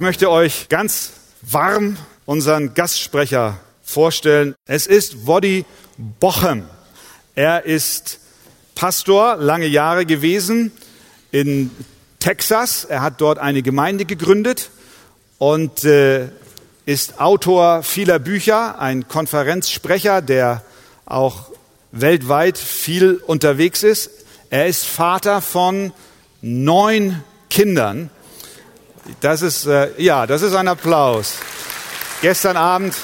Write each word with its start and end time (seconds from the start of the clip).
Ich 0.00 0.04
möchte 0.04 0.30
euch 0.30 0.68
ganz 0.68 1.10
warm 1.42 1.96
unseren 2.24 2.72
Gastsprecher 2.72 3.58
vorstellen. 3.82 4.54
Es 4.64 4.86
ist 4.86 5.26
Woddy 5.26 5.64
Bochem. 6.20 6.62
Er 7.34 7.64
ist 7.64 8.20
Pastor 8.76 9.34
lange 9.38 9.66
Jahre 9.66 10.06
gewesen 10.06 10.70
in 11.32 11.72
Texas. 12.20 12.84
Er 12.84 13.02
hat 13.02 13.20
dort 13.20 13.40
eine 13.40 13.62
Gemeinde 13.62 14.04
gegründet 14.04 14.70
und 15.38 15.82
äh, 15.82 16.28
ist 16.86 17.20
Autor 17.20 17.82
vieler 17.82 18.20
Bücher, 18.20 18.78
ein 18.78 19.08
Konferenzsprecher, 19.08 20.22
der 20.22 20.62
auch 21.06 21.50
weltweit 21.90 22.56
viel 22.56 23.14
unterwegs 23.14 23.82
ist. 23.82 24.10
Er 24.48 24.68
ist 24.68 24.86
Vater 24.86 25.42
von 25.42 25.92
neun 26.40 27.24
Kindern 27.50 28.10
das 29.20 29.42
ist, 29.42 29.66
äh, 29.66 29.90
ja, 29.98 30.26
das 30.26 30.42
ist 30.42 30.54
ein 30.54 30.68
Applaus. 30.68 31.34
Gestern 32.20 32.56
Abend, 32.56 32.94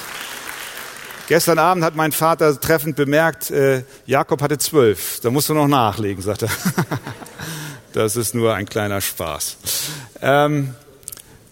gestern 1.27 1.59
Abend 1.59 1.83
hat 1.83 1.95
mein 1.95 2.11
Vater 2.11 2.59
treffend 2.59 2.95
bemerkt, 2.95 3.51
äh, 3.51 3.83
Jakob 4.05 4.41
hatte 4.41 4.57
zwölf. 4.57 5.19
Da 5.21 5.29
musst 5.29 5.49
du 5.49 5.53
noch 5.53 5.67
nachlegen, 5.67 6.21
sagt 6.21 6.43
er. 6.43 6.49
das 7.93 8.15
ist 8.15 8.35
nur 8.35 8.53
ein 8.53 8.65
kleiner 8.65 9.01
Spaß. 9.01 9.57
Ähm, 10.21 10.75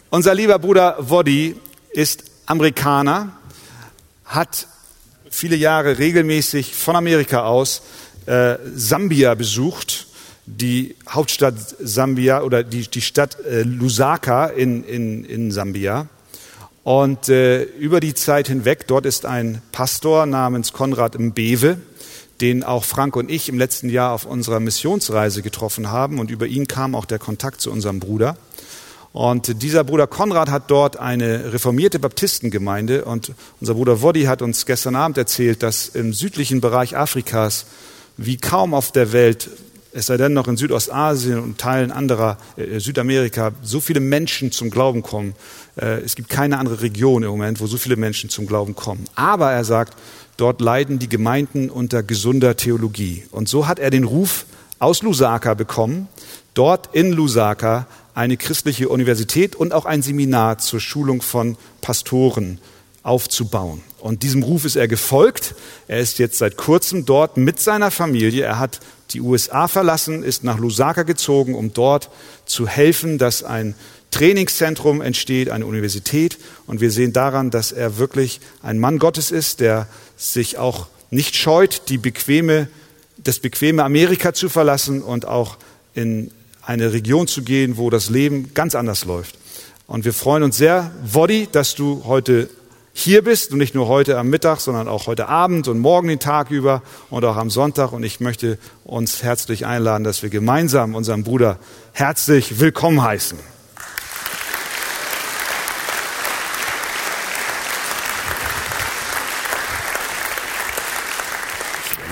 unser 0.09 0.35
lieber 0.35 0.59
Bruder 0.59 0.97
Woddy 0.99 1.59
ist 1.91 2.25
Amerikaner, 2.45 3.31
hat 4.25 4.67
viele 5.29 5.55
Jahre 5.55 5.97
regelmäßig 5.97 6.75
von 6.75 6.95
Amerika 6.95 7.43
aus 7.43 7.81
äh, 8.25 8.57
Sambia 8.75 9.35
besucht 9.35 10.07
die 10.45 10.95
Hauptstadt 11.09 11.55
Sambia 11.79 12.41
oder 12.41 12.63
die, 12.63 12.87
die 12.87 13.01
Stadt 13.01 13.37
äh, 13.45 13.63
Lusaka 13.63 14.47
in, 14.47 14.83
in, 14.83 15.23
in 15.25 15.51
Sambia. 15.51 16.07
Und 16.83 17.29
äh, 17.29 17.63
über 17.63 18.01
die 18.01 18.13
Zeit 18.13 18.47
hinweg, 18.47 18.87
dort 18.87 19.05
ist 19.05 19.25
ein 19.25 19.61
Pastor 19.71 20.25
namens 20.25 20.73
Konrad 20.73 21.17
Mbewe, 21.17 21.77
den 22.41 22.63
auch 22.63 22.83
Frank 22.83 23.15
und 23.15 23.31
ich 23.31 23.47
im 23.47 23.57
letzten 23.57 23.87
Jahr 23.89 24.11
auf 24.11 24.25
unserer 24.25 24.59
Missionsreise 24.59 25.41
getroffen 25.41 25.91
haben. 25.91 26.19
Und 26.19 26.29
über 26.29 26.45
ihn 26.45 26.67
kam 26.67 26.93
auch 26.93 27.05
der 27.05 27.19
Kontakt 27.19 27.61
zu 27.61 27.71
unserem 27.71 28.01
Bruder. 28.01 28.35
Und 29.13 29.61
dieser 29.61 29.83
Bruder 29.85 30.07
Konrad 30.07 30.49
hat 30.49 30.71
dort 30.71 30.97
eine 30.97 31.53
reformierte 31.53 31.99
Baptistengemeinde. 31.99 33.05
Und 33.05 33.31
unser 33.61 33.75
Bruder 33.75 34.01
Woddy 34.01 34.23
hat 34.23 34.41
uns 34.41 34.65
gestern 34.65 34.95
Abend 34.95 35.17
erzählt, 35.17 35.63
dass 35.63 35.87
im 35.87 36.11
südlichen 36.11 36.59
Bereich 36.59 36.97
Afrikas 36.97 37.65
wie 38.17 38.37
kaum 38.37 38.73
auf 38.73 38.91
der 38.91 39.13
Welt 39.13 39.49
es 39.93 40.07
sei 40.07 40.17
denn 40.17 40.33
noch 40.33 40.47
in 40.47 40.57
Südostasien 40.57 41.39
und 41.39 41.59
Teilen 41.59 41.91
anderer 41.91 42.37
äh, 42.57 42.79
Südamerika 42.79 43.51
so 43.61 43.79
viele 43.79 43.99
Menschen 43.99 44.51
zum 44.51 44.69
Glauben 44.69 45.03
kommen. 45.03 45.35
Äh, 45.75 46.01
es 46.01 46.15
gibt 46.15 46.29
keine 46.29 46.57
andere 46.57 46.81
Region 46.81 47.23
im 47.23 47.29
Moment, 47.29 47.59
wo 47.59 47.67
so 47.67 47.77
viele 47.77 47.95
Menschen 47.95 48.29
zum 48.29 48.47
Glauben 48.47 48.75
kommen. 48.75 49.05
Aber 49.15 49.51
er 49.51 49.63
sagt, 49.63 49.95
dort 50.37 50.61
leiden 50.61 50.97
die 50.97 51.09
Gemeinden 51.09 51.69
unter 51.69 52.01
gesunder 52.01 52.57
Theologie. 52.57 53.23
Und 53.31 53.47
so 53.47 53.67
hat 53.67 53.77
er 53.77 53.91
den 53.91 54.03
Ruf 54.03 54.45
aus 54.79 55.03
Lusaka 55.03 55.53
bekommen, 55.53 56.07
dort 56.55 56.95
in 56.95 57.11
Lusaka 57.11 57.87
eine 58.15 58.37
christliche 58.37 58.89
Universität 58.89 59.55
und 59.55 59.73
auch 59.73 59.85
ein 59.85 60.01
Seminar 60.01 60.57
zur 60.57 60.79
Schulung 60.79 61.21
von 61.21 61.55
Pastoren 61.81 62.59
aufzubauen. 63.03 63.81
Und 63.99 64.23
diesem 64.23 64.43
Ruf 64.43 64.65
ist 64.65 64.75
er 64.75 64.87
gefolgt. 64.87 65.55
Er 65.87 65.99
ist 65.99 66.19
jetzt 66.19 66.37
seit 66.37 66.57
kurzem 66.57 67.05
dort 67.05 67.37
mit 67.37 67.59
seiner 67.59 67.91
Familie. 67.91 68.43
Er 68.43 68.59
hat 68.59 68.79
die 69.13 69.21
USA 69.21 69.67
verlassen, 69.67 70.23
ist 70.23 70.43
nach 70.43 70.57
Lusaka 70.57 71.03
gezogen, 71.03 71.55
um 71.55 71.73
dort 71.73 72.09
zu 72.45 72.67
helfen, 72.67 73.17
dass 73.17 73.43
ein 73.43 73.75
Trainingszentrum 74.11 75.01
entsteht, 75.01 75.49
eine 75.49 75.65
Universität. 75.65 76.37
Und 76.67 76.81
wir 76.81 76.91
sehen 76.91 77.13
daran, 77.13 77.49
dass 77.49 77.71
er 77.71 77.97
wirklich 77.97 78.39
ein 78.61 78.79
Mann 78.79 78.99
Gottes 78.99 79.31
ist, 79.31 79.59
der 79.59 79.87
sich 80.17 80.57
auch 80.57 80.87
nicht 81.09 81.35
scheut, 81.35 81.89
die 81.89 81.97
bequeme, 81.97 82.67
das 83.17 83.39
bequeme 83.39 83.83
Amerika 83.83 84.33
zu 84.33 84.49
verlassen 84.49 85.01
und 85.01 85.27
auch 85.27 85.57
in 85.93 86.31
eine 86.61 86.93
Region 86.93 87.27
zu 87.27 87.43
gehen, 87.43 87.77
wo 87.77 87.89
das 87.89 88.09
Leben 88.09 88.53
ganz 88.53 88.75
anders 88.75 89.05
läuft. 89.05 89.37
Und 89.85 90.05
wir 90.05 90.13
freuen 90.13 90.43
uns 90.43 90.57
sehr, 90.57 90.91
Woddy, 91.03 91.47
dass 91.51 91.75
du 91.75 92.03
heute 92.05 92.49
hier 92.93 93.23
bist 93.23 93.51
und 93.51 93.57
nicht 93.57 93.73
nur 93.73 93.87
heute 93.87 94.17
am 94.19 94.29
Mittag, 94.29 94.59
sondern 94.59 94.87
auch 94.87 95.07
heute 95.07 95.27
Abend 95.27 95.67
und 95.67 95.79
morgen 95.79 96.07
den 96.07 96.19
Tag 96.19 96.51
über 96.51 96.83
und 97.09 97.25
auch 97.25 97.35
am 97.35 97.49
Sonntag. 97.49 97.91
Und 97.91 98.03
ich 98.03 98.19
möchte 98.19 98.59
uns 98.83 99.23
herzlich 99.23 99.65
einladen, 99.65 100.03
dass 100.03 100.21
wir 100.21 100.29
gemeinsam 100.29 100.93
unseren 100.93 101.23
Bruder 101.23 101.57
herzlich 101.91 102.59
willkommen 102.59 103.01
heißen. 103.01 103.39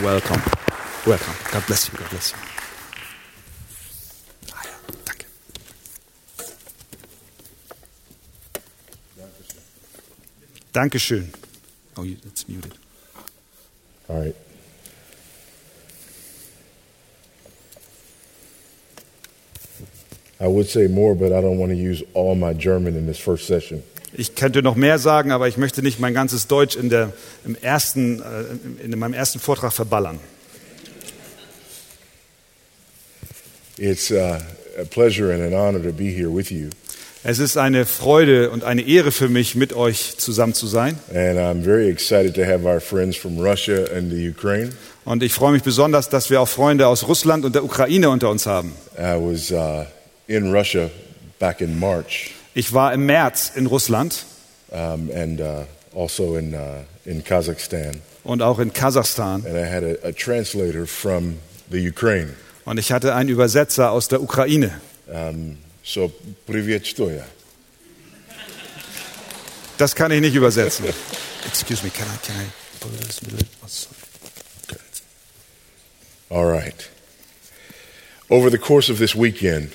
Welcome. 0.02 0.42
Welcome. 1.06 1.36
God 1.52 1.66
bless 1.68 1.88
you. 1.88 1.98
God 1.98 2.09
bless 2.09 2.31
you. 2.31 2.50
Dankeschön. 10.74 11.30
Oh, 11.98 12.04
it's 12.04 12.48
muted. 12.48 12.74
All 14.08 14.20
right. 14.20 14.36
I 20.40 20.48
would 20.48 20.68
say 20.68 20.88
more, 20.88 21.14
but 21.14 21.31
I 21.31 21.42
don't 21.42 21.60
want 21.60 21.72
to 21.72 21.78
use 21.78 22.02
all 22.14 22.36
my 22.36 22.54
German 22.54 22.96
in 22.96 23.06
this 23.06 23.20
first 23.20 23.46
session. 23.46 23.84
Ich 24.14 24.36
könnte 24.36 24.62
noch 24.62 24.76
mehr 24.76 24.98
sagen, 25.00 25.31
aber 25.31 25.48
ich 25.48 25.58
möchte 25.58 25.81
nicht 25.81 26.00
mein 26.00 26.14
ganzes 26.14 26.48
Deutsch 26.48 26.76
in, 26.76 26.90
der, 26.90 27.14
im 27.46 27.56
ersten, 27.56 28.22
äh, 28.22 28.84
in 28.84 28.98
meinem 29.00 29.14
ersten 29.14 29.40
Vortrag 29.40 29.72
verballern. 29.72 30.20
It's 33.78 34.12
uh, 34.12 34.40
a 34.78 34.86
pleasure 34.86 35.31
and 35.31 35.42
an 35.42 35.54
honor 35.54 35.81
to 35.81 35.94
be 35.94 36.12
here 36.14 36.30
with 36.30 36.52
you. 36.52 36.70
Es 37.24 37.38
ist 37.38 37.56
eine 37.56 37.86
Freude 37.86 38.50
und 38.50 38.64
eine 38.64 38.82
Ehre 38.82 39.12
für 39.12 39.30
mich, 39.30 39.54
mit 39.54 39.74
euch 39.74 40.18
zusammen 40.18 40.56
zu 40.56 40.66
sein. 40.66 40.98
And 41.14 41.38
I'm 41.38 41.64
very 41.64 41.88
excited 41.88 42.34
to 42.34 42.42
have 42.42 42.66
our 42.66 42.82
friends 42.82 43.16
from 43.16 43.38
Russia 43.38 43.86
and 43.96 44.12
the 44.12 44.28
Ukraine. 44.28 44.72
Und 45.06 45.22
ich 45.22 45.31
freue 45.31 45.52
mich 45.52 45.62
besonders, 45.62 46.10
dass 46.10 46.31
wir 46.31 46.42
auch 46.42 46.48
Freunde 46.48 46.88
aus 46.88 47.08
Russland 47.08 47.46
und 47.46 47.54
der 47.54 47.64
Ukraine 47.64 48.10
unter 48.10 48.31
uns 48.31 48.48
haben. 48.48 48.74
I 48.98 49.14
was 49.20 49.52
uh, 49.52 49.86
in 50.26 50.52
Russia 50.52 50.90
back 51.38 51.62
in 51.62 51.80
March. 51.80 52.31
Ich 52.56 52.74
war 52.74 52.92
im 52.92 53.06
März 53.06 53.52
in 53.56 53.68
Russland. 53.68 54.26
Um, 54.70 55.12
and 55.16 55.40
uh, 55.42 55.66
also 55.96 56.38
in, 56.38 56.56
uh, 56.56 56.58
in 57.06 57.24
Kazakhstan. 57.24 58.02
Und 58.24 58.42
auch 58.42 58.58
in 58.58 58.74
Kasachstan. 58.74 59.46
And 59.46 59.56
I 59.56 59.70
had 59.70 59.84
a, 59.84 60.08
a 60.08 60.12
translator 60.12 60.88
from 60.88 61.38
the 61.70 61.88
Ukraine. 61.88 62.30
Und 62.66 62.80
ich 62.80 62.92
hatte 62.92 63.14
einen 63.14 63.30
Übersetzer 63.30 63.92
aus 63.92 64.08
der 64.08 64.24
Ukraine. 64.24 64.72
Um, 65.08 65.58
so, 65.84 66.12
privet. 66.46 66.96
Das 69.78 69.96
kann 69.96 70.12
ich 70.12 70.22
nicht 70.22 70.36
übersetzen. 70.36 70.86
Excuse 71.47 71.84
me, 71.84 71.90
can 71.90 72.08
I, 72.08 72.18
can 72.25 72.36
I 72.36 72.46
pull 72.80 72.92
this 72.92 73.22
little? 73.24 73.40
Oh, 76.30 76.38
All 76.38 76.46
right. 76.46 76.90
Over 78.30 78.50
the 78.50 78.58
course 78.58 78.92
of 78.92 79.00
this 79.00 79.16
weekend, 79.16 79.74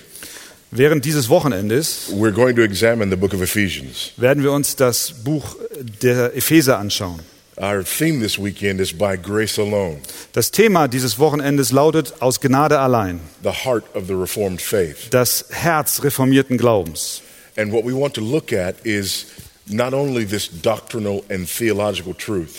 Während 0.72 1.05
dieses 1.05 1.28
Wochenendes 1.28 2.11
werden 2.11 4.43
wir 4.43 4.53
uns 4.53 4.77
das 4.77 5.12
Buch 5.25 5.56
der 6.03 6.37
Epheser 6.37 6.78
anschauen. 6.78 7.21
Our 7.59 7.83
theme 7.84 8.21
this 8.21 8.39
weekend 8.39 8.81
is 8.81 8.93
by 8.93 9.17
grace 9.17 9.59
alone, 9.59 9.99
Das 10.34 10.50
Thema 10.50 10.89
dieses 10.89 11.19
Wochenendes 11.19 11.72
lautet 11.72 12.15
aus 12.21 12.41
Gnade 12.41 12.78
allein, 12.78 13.21
the 13.43 13.50
heart 13.65 13.84
of 13.94 14.06
the 14.09 14.12
reformed 14.15 14.61
faith. 14.61 15.09
das 15.11 15.47
Herz 15.50 16.03
reformierten 16.03 16.59
Glaubens. 16.59 17.22
And 17.56 17.72
what 17.72 17.84
we 17.87 17.94
want 17.99 18.12
to 18.15 18.21
look 18.21 18.53
at 18.53 18.84
is 18.84 19.27
not 19.67 19.94
only 19.94 20.26
this 20.26 20.50
doctrinal 20.61 21.23
and 21.31 21.49
theological 21.49 22.12
truth, 22.14 22.50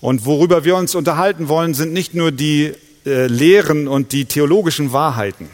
Und 0.00 0.24
worüber 0.26 0.64
wir 0.64 0.76
uns 0.76 0.94
unterhalten 0.94 1.48
wollen, 1.48 1.74
sind 1.74 1.92
nicht 1.92 2.14
nur 2.14 2.30
die 2.30 2.74
äh, 3.06 3.26
Lehren 3.26 3.88
und 3.88 4.12
die 4.12 4.26
theologischen 4.26 4.92
Wahrheiten, 4.92 5.48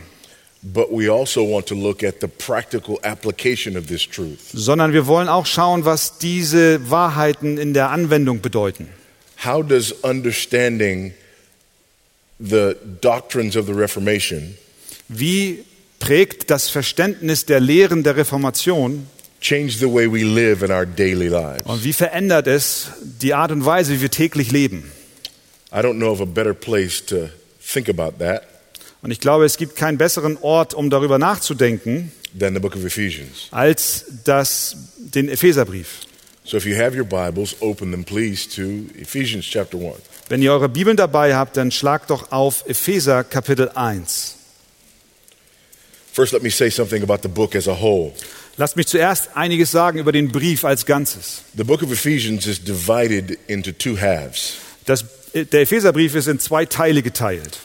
sondern 4.52 4.92
wir 4.92 5.06
wollen 5.06 5.28
auch 5.28 5.46
schauen, 5.46 5.84
was 5.84 6.18
diese 6.18 6.90
Wahrheiten 6.90 7.58
in 7.58 7.72
der 7.72 7.90
Anwendung 7.90 8.40
bedeuten. 8.40 8.88
How 9.44 9.66
does 9.66 9.92
understanding 10.02 11.14
the 12.38 12.74
doctrines 13.00 13.56
of 13.56 13.66
the 13.66 13.72
Reformation 13.72 14.54
Wie 15.08 15.64
prägt 15.98 16.50
das 16.50 16.68
Verständnis 16.68 17.46
der 17.46 17.60
Lehren 17.60 18.02
der 18.02 18.16
Reformation 18.16 19.06
change 19.40 19.72
the 19.78 19.86
way 19.86 20.06
we 20.06 20.22
live 20.22 20.62
in 20.62 20.70
our 20.70 20.84
daily 20.84 21.28
lives? 21.28 21.64
und 21.64 21.84
wie 21.84 21.94
verändert 21.94 22.46
es 22.46 22.88
die 23.02 23.32
Art 23.32 23.50
und 23.50 23.64
Weise, 23.64 23.94
wie 23.94 24.02
wir 24.02 24.10
täglich 24.10 24.52
leben? 24.52 24.92
I 25.72 25.76
don't 25.76 25.96
know 25.96 26.12
of 26.12 26.20
a 26.20 26.26
better 26.26 26.52
place 26.52 27.04
to 27.06 27.30
think 27.60 27.88
about 27.88 28.18
that 28.18 28.49
Und 29.02 29.10
ich 29.10 29.20
glaube, 29.20 29.44
es 29.44 29.56
gibt 29.56 29.76
keinen 29.76 29.98
besseren 29.98 30.36
Ort, 30.42 30.74
um 30.74 30.90
darüber 30.90 31.18
nachzudenken, 31.18 32.12
than 32.38 32.54
the 32.54 32.60
book 32.60 32.76
of 32.76 32.84
Ephesians. 32.84 33.48
als 33.50 34.04
das, 34.24 34.76
den 34.98 35.28
Epheserbrief. 35.28 36.00
So 36.44 36.56
if 36.56 36.64
you 36.66 36.76
have 36.76 36.96
your 36.96 37.04
Bibles, 37.04 37.54
open 37.60 37.90
them 37.92 38.04
please 38.04 38.48
to 38.56 38.86
Ephesians 39.00 39.46
chapter 39.46 39.78
1. 39.78 39.96
Wenn 40.28 40.42
ihr 40.42 40.52
eure 40.52 40.68
Bibeln 40.68 40.96
dabei 40.96 41.34
habt, 41.34 41.56
dann 41.56 41.70
schlagt 41.70 42.10
doch 42.10 42.32
auf 42.32 42.64
Epheser 42.66 43.24
Kapitel 43.24 43.68
1. 43.74 44.36
First, 46.12 46.32
let 46.32 46.42
me 46.42 46.50
say 46.50 46.70
something 46.70 47.02
about 47.02 47.18
the 47.22 47.28
book 47.28 47.54
as 47.54 47.68
a 47.68 47.80
whole. 47.80 48.12
Lasst 48.56 48.76
mich 48.76 48.88
zuerst 48.88 49.30
einiges 49.36 49.70
sagen 49.70 49.98
über 49.98 50.12
den 50.12 50.32
Brief 50.32 50.64
als 50.64 50.84
Ganzes. 50.86 51.42
The 51.56 51.64
book 51.64 51.82
of 51.82 51.92
Ephesians 51.92 52.46
is 52.46 52.62
divided 52.62 53.38
into 53.46 53.70
two 53.72 53.98
halves. 53.98 54.54
Das, 54.86 55.04
der 55.34 55.62
Epheserbrief 55.62 56.14
ist 56.14 56.26
in 56.26 56.38
zwei 56.40 56.66
Teile 56.66 57.02
geteilt. 57.02 57.60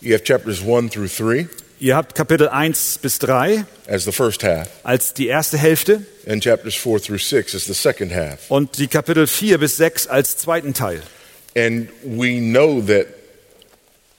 You 0.00 0.14
have 0.14 0.24
chapters 0.24 0.60
1 0.64 0.90
through 0.90 1.08
3 1.08 1.48
Ihr 1.80 1.94
habt 1.94 2.16
Kapitel 2.16 2.48
1 2.48 2.98
bis 3.02 3.18
3 3.20 3.64
as 3.86 4.04
the 4.04 4.10
first 4.12 4.42
half, 4.42 4.68
als 4.82 5.14
die 5.14 5.28
erste 5.28 5.56
Hälfte 5.58 6.02
and 6.28 6.42
chapters 6.42 6.74
4 6.74 7.00
through 7.00 7.18
6 7.20 7.54
as 7.54 7.64
the 7.66 7.74
second 7.74 8.12
half. 8.12 8.50
und 8.50 8.78
die 8.78 8.88
Kapitel 8.88 9.26
4 9.26 9.58
bis 9.58 9.76
6 9.76 10.08
als 10.08 10.36
zweiten 10.36 10.74
Teil. 10.74 11.02
And 11.56 11.88
we 12.04 12.40
know 12.40 12.80
that 12.82 13.06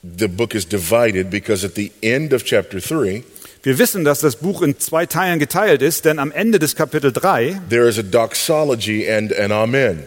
the 0.01 0.27
book 0.27 0.55
is 0.55 0.65
divided 0.67 1.29
because 1.29 1.65
at 1.65 1.75
the 1.75 1.91
end 2.01 2.33
of 2.33 2.43
chapter 2.45 2.79
3, 2.79 3.23
Wir 3.61 3.77
wissen, 3.77 4.05
dass 4.05 4.19
das 4.21 4.37
Buch 4.37 4.61
in 4.61 4.79
zwei 4.79 5.05
Teilen 5.05 5.37
geteilt 5.37 5.81
ist, 5.81 6.05
denn 6.05 6.17
am 6.17 6.31
Ende 6.31 6.59
des 6.59 6.77
Kapitel 6.77 7.11
3, 7.11 7.59
there 7.69 7.89
is 7.89 7.99
a 7.99 8.03
doxology 8.03 9.05
and 9.09 9.33
an 9.37 9.51
amen. 9.51 10.03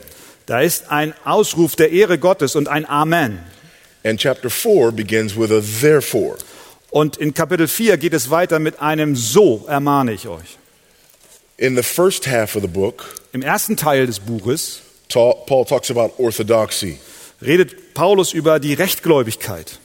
da 0.46 0.62
ist 0.62 0.90
ein 0.90 1.12
Ausruf 1.24 1.76
der 1.76 1.92
Ehre 1.92 2.16
Gottes 2.18 2.56
und 2.56 2.68
ein 2.68 2.86
Amen. 2.88 3.40
And 4.04 4.18
chapter 4.18 4.50
4 4.50 4.92
begins 4.92 5.36
with 5.36 5.50
a 5.52 5.60
therefore. 5.80 6.36
Und 6.90 7.16
in 7.16 7.34
Kapitel 7.34 7.68
4 7.68 7.96
geht 7.96 8.12
es 8.12 8.30
weiter 8.30 8.58
mit 8.58 8.80
einem 8.80 9.16
So 9.16 9.64
ermahne 9.68 10.12
ich 10.12 10.28
euch. 10.28 10.58
In 11.56 11.76
the 11.76 11.82
first 11.82 12.26
half 12.26 12.56
of 12.56 12.62
the 12.62 12.68
book, 12.68 13.14
Im 13.32 13.42
ersten 13.42 13.76
Teil 13.76 14.06
des 14.06 14.20
Buches 14.20 14.82
Paul 15.08 15.64
talks 15.64 15.90
about 15.90 16.14
orthodoxy. 16.18 16.98
redet 17.40 17.94
Paulus 17.94 18.32
über 18.32 18.58
die 18.60 18.74
Rechtgläubigkeit. 18.74 19.78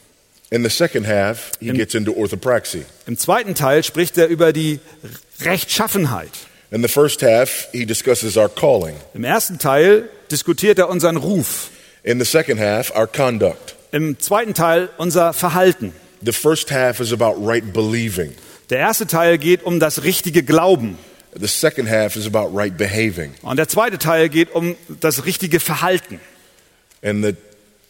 In 0.49 0.63
the 0.63 0.69
second 0.69 1.05
half, 1.05 1.51
he 1.59 1.71
gets 1.73 1.93
into 1.93 2.13
orthopraxy. 2.13 2.85
Im 3.05 3.17
zweiten 3.17 3.53
Teil 3.53 3.83
spricht 3.83 4.17
er 4.17 4.27
über 4.27 4.53
die 4.53 4.79
Rechtschaffenheit. 5.41 6.31
In 6.71 6.81
the 6.81 6.87
first 6.87 7.21
half, 7.21 7.67
he 7.73 7.85
discusses 7.85 8.37
our 8.37 8.49
calling. 8.49 8.95
Im 9.13 9.23
ersten 9.23 9.59
Teil 9.59 10.09
diskutiert 10.31 10.79
er 10.79 10.89
unseren 10.89 11.17
Ruf. 11.17 11.69
In 12.07 12.19
the 12.19 12.25
second 12.25 12.57
half, 12.57 12.95
our 12.95 13.05
conduct. 13.05 13.75
Im 13.91 14.17
zweiten 14.17 14.53
Teil 14.53 14.87
unser 14.97 15.33
Verhalten. 15.33 15.91
The 16.21 16.31
first 16.31 16.71
half 16.71 17.01
is 17.01 17.11
about 17.11 17.35
right 17.45 17.73
believing. 17.73 18.33
Der 18.69 18.77
erste 18.79 19.07
Teil 19.07 19.37
geht 19.37 19.61
um 19.63 19.81
das 19.81 20.03
richtige 20.05 20.41
Glauben. 20.43 20.97
The 21.37 21.47
second 21.47 21.89
half 21.89 22.15
is 22.15 22.25
about 22.25 22.57
right 22.57 22.77
behaving. 22.77 23.33
Und 23.41 23.57
der 23.57 23.67
zweite 23.67 23.97
Teil 23.97 24.29
geht 24.29 24.55
um 24.55 24.77
das 25.01 25.25
richtige 25.25 25.59
Verhalten. 25.59 26.21
And 27.03 27.25
the 27.25 27.33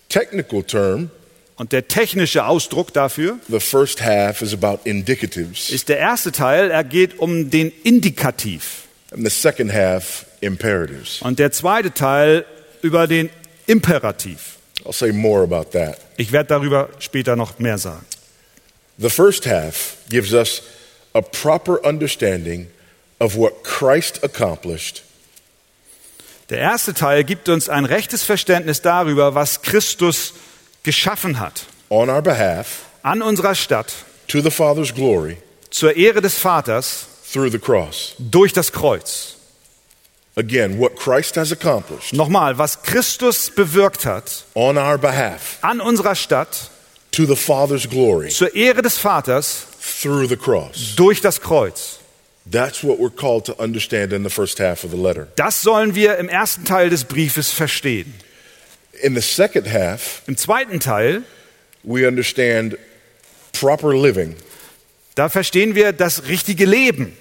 technical 0.10 0.64
term, 0.64 1.12
Und 1.56 1.72
der 1.72 1.88
technische 1.88 2.46
Ausdruck 2.46 2.94
dafür 2.94 3.38
the 3.48 3.60
first 3.60 4.02
half 4.04 4.42
is 4.42 4.52
about 4.52 4.80
indicatives, 4.84 5.70
ist 5.70 5.90
der 5.90 6.00
erste 6.00 6.32
Teil, 6.32 6.72
er 6.72 6.84
geht 6.84 7.20
um 7.20 7.52
den 7.52 7.72
Indikativ. 7.84 8.88
and 9.12 9.24
the 9.24 9.30
second 9.30 9.72
half, 9.72 10.26
imperatives. 10.42 11.22
Und 11.22 11.38
der 11.38 11.52
zweite 11.52 11.94
Teil 11.94 12.46
über 12.82 13.06
den 13.06 13.30
Imperativ. 13.68 14.58
I'll 14.86 14.94
say 14.94 15.12
more 15.12 15.44
about 15.44 15.72
that. 15.78 16.00
Ich 16.18 16.32
werde 16.32 16.48
darüber 16.50 16.90
später 17.00 17.36
noch 17.36 17.60
mehr 17.60 17.78
sagen. 17.78 18.06
The 18.98 19.10
first 19.10 19.46
half 19.46 19.98
gives 20.10 20.34
us 20.34 20.64
a 21.14 21.22
proper 21.22 21.80
understanding 21.86 22.68
of 23.20 23.36
what 23.36 23.64
Christ 23.64 24.24
accomplished 24.24 25.04
Der 26.50 26.60
erste 26.60 26.94
Teil 26.94 27.24
gibt 27.26 27.50
uns 27.50 27.68
ein 27.68 27.84
rechtes 27.86 28.24
Verständnis 28.24 28.82
darüber, 28.82 29.36
was 29.36 29.62
Christus 29.62 30.34
geschaffen 30.84 31.40
hat. 31.40 31.66
on 31.90 32.10
our 32.10 32.22
behalf 32.22 32.84
An 33.04 33.22
unserer 33.22 33.54
Stadt, 33.56 33.92
to 34.28 34.42
the 34.42 34.50
Father's 34.52 34.94
glory 34.94 35.38
zur 35.70 35.96
Ehre 35.98 36.22
des 36.22 36.38
Vaters, 36.38 37.08
through 37.32 37.52
the 37.52 37.60
cross. 37.60 38.16
durch 38.18 38.54
das 38.54 38.72
Kreuz. 38.72 39.37
Again, 40.38 40.78
what 40.78 40.96
Christ 40.96 41.36
has 41.36 41.52
accomplished 41.52 42.14
Nochmal, 42.14 42.56
was 42.56 42.76
Christus 42.76 43.50
bewirkt 43.50 44.04
hat, 44.04 44.46
on 44.54 44.78
our 44.78 44.98
behalf 44.98 45.60
an 45.64 45.82
unserer 45.82 46.16
Stadt, 46.16 46.70
to 47.12 47.26
the 47.26 47.36
Father's 47.36 47.88
glory 47.88 48.30
zur 48.30 48.50
Ehre 48.54 48.84
des 48.84 49.00
Vaters, 49.00 49.66
through 49.80 50.28
the 50.28 50.38
cross. 50.38 50.96
durch 50.96 51.22
das 51.22 51.40
Kreuz. 51.42 52.00
That's 52.50 52.84
what 52.84 53.00
we're 53.00 53.10
called 53.10 53.46
to 53.46 53.60
understand 53.60 54.14
in 54.14 54.24
the 54.24 54.30
first 54.30 54.60
half 54.60 54.84
of 54.84 54.92
the 54.92 54.98
letter. 54.98 55.28
Das 55.36 55.62
sollen 55.62 55.96
wir 55.96 56.18
im 56.18 56.30
ersten 56.30 56.66
Teil 56.66 56.90
des 56.90 57.04
Briefes 57.04 57.52
verstehen. 57.52 58.14
In 59.02 59.16
the 59.16 59.22
second 59.22 59.68
half, 59.68 60.22
Im 60.28 60.38
zweiten 60.38 60.80
Teil, 60.80 61.24
we 61.84 62.08
understand 62.08 62.78
proper 63.54 63.98
living 63.98 64.36
da 65.18 65.30
verstehen 65.30 65.74
wir 65.74 65.94
das 65.94 66.28
richtige 66.28 66.66
Leben 66.66 67.18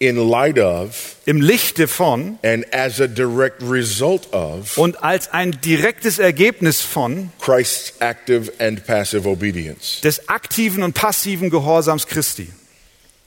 in 0.00 0.16
light 0.16 0.58
of 0.58 1.16
im 1.26 1.40
Lichte 1.40 1.88
von 1.88 2.38
and 2.44 2.64
as 2.72 3.00
a 3.00 3.08
direct 3.08 3.60
result 3.62 4.32
of 4.32 4.78
und 4.78 5.02
als 5.02 5.32
ein 5.32 5.60
direktes 5.60 6.18
Ergebnis 6.20 6.80
von 6.80 7.30
Christ's 7.40 7.94
active 8.00 8.52
and 8.60 8.86
passive 8.86 9.28
obedience. 9.28 10.00
des 10.02 10.28
aktiven 10.28 10.82
und 10.82 10.94
passiven 10.94 11.50
Gehorsams 11.50 12.06
Christi. 12.06 12.48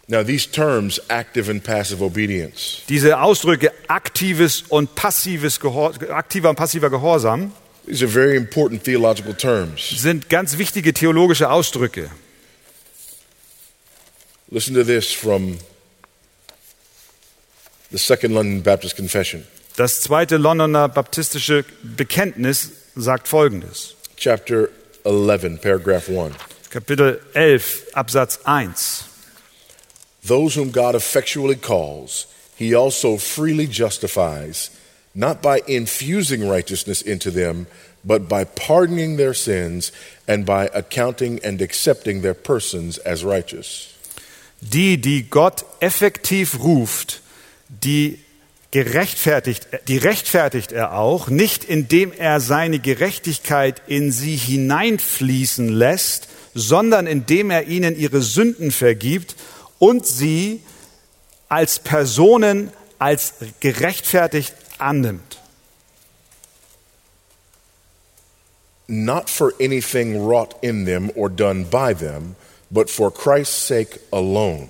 Now, 0.07 0.23
these 0.23 0.49
terms, 0.49 0.99
active 1.09 1.49
and 1.49 1.63
passive 1.63 2.01
obedience, 2.03 2.81
Diese 2.89 3.19
Ausdrücke 3.19 3.71
aktives 3.87 4.63
und 4.67 4.95
passives 4.95 5.59
Gehor 5.59 5.93
aktiver 6.09 6.49
und 6.49 6.55
passiver 6.55 6.89
Gehorsam 6.89 7.51
these 7.85 8.03
are 8.03 8.07
very 8.11 8.35
important 8.37 8.83
theological 8.83 9.33
terms. 9.33 9.89
sind 9.89 10.29
ganz 10.29 10.57
wichtige 10.57 10.93
theologische 10.93 11.49
Ausdrücke. 11.49 12.09
Listen 14.49 14.73
to 14.75 14.83
this 14.83 15.11
from 15.11 15.57
the 17.91 17.97
Second 17.97 18.33
London 18.33 18.61
Baptist 18.61 18.95
Confession, 18.95 19.45
Das 19.77 20.01
zweite 20.01 20.37
Londoner 20.37 20.89
baptistische 20.89 21.63
Bekenntnis 21.83 22.71
sagt 22.95 23.27
folgendes. 23.27 23.95
chapter 24.17 24.69
11, 25.05 25.59
paragraph 25.59 26.07
1. 26.09 26.35
Kapitel 26.69 27.19
11 27.33 27.93
Absatz 27.93 28.39
1. 28.45 29.05
Those 30.23 30.55
whom 30.55 30.71
God 30.71 30.93
effectually 30.95 31.55
calls, 31.55 32.27
he 32.55 32.75
also 32.75 33.17
freely 33.17 33.65
justifies, 33.67 34.69
not 35.15 35.41
by 35.41 35.61
infusing 35.67 36.47
righteousness 36.47 37.01
into 37.01 37.31
them, 37.31 37.65
but 38.03 38.27
by 38.29 38.43
pardoning 38.43 39.17
their 39.17 39.33
sins 39.33 39.91
and 40.27 40.45
by 40.45 40.69
accounting 40.73 41.39
and 41.43 41.61
accepting 41.61 42.21
their 42.21 42.35
persons 42.35 42.97
as 42.99 43.23
righteous. 43.23 43.87
Die, 44.61 44.95
die 44.97 45.25
Gott 45.27 45.63
effektiv 45.81 46.59
ruft, 46.61 47.20
die 47.71 48.19
gerechtfertigt, 48.71 49.67
die 49.87 49.97
rechtfertigt 49.97 50.71
er 50.71 50.93
auch, 50.93 51.29
nicht 51.29 51.63
indem 51.63 52.13
er 52.13 52.39
seine 52.39 52.79
Gerechtigkeit 52.79 53.81
in 53.87 54.11
sie 54.11 54.35
hineinfließen 54.35 55.69
lässt, 55.69 56.29
sondern 56.53 57.07
indem 57.07 57.49
er 57.49 57.67
ihnen 57.67 57.97
ihre 57.97 58.21
Sünden 58.21 58.71
vergibt 58.71 59.35
und 59.79 60.05
sie 60.05 60.61
als 61.49 61.79
Personen 61.79 62.71
als 62.97 63.33
gerechtfertigt 63.59 64.53
annimmt. 64.77 65.39
Not 68.87 69.29
for 69.29 69.53
anything 69.59 70.15
wrought 70.15 70.55
in 70.61 70.85
them 70.85 71.11
or 71.15 71.29
done 71.29 71.65
by 71.65 71.93
them, 71.93 72.35
but 72.69 72.89
for 72.89 73.13
Christ's 73.13 73.67
sake 73.67 73.99
alone. 74.11 74.67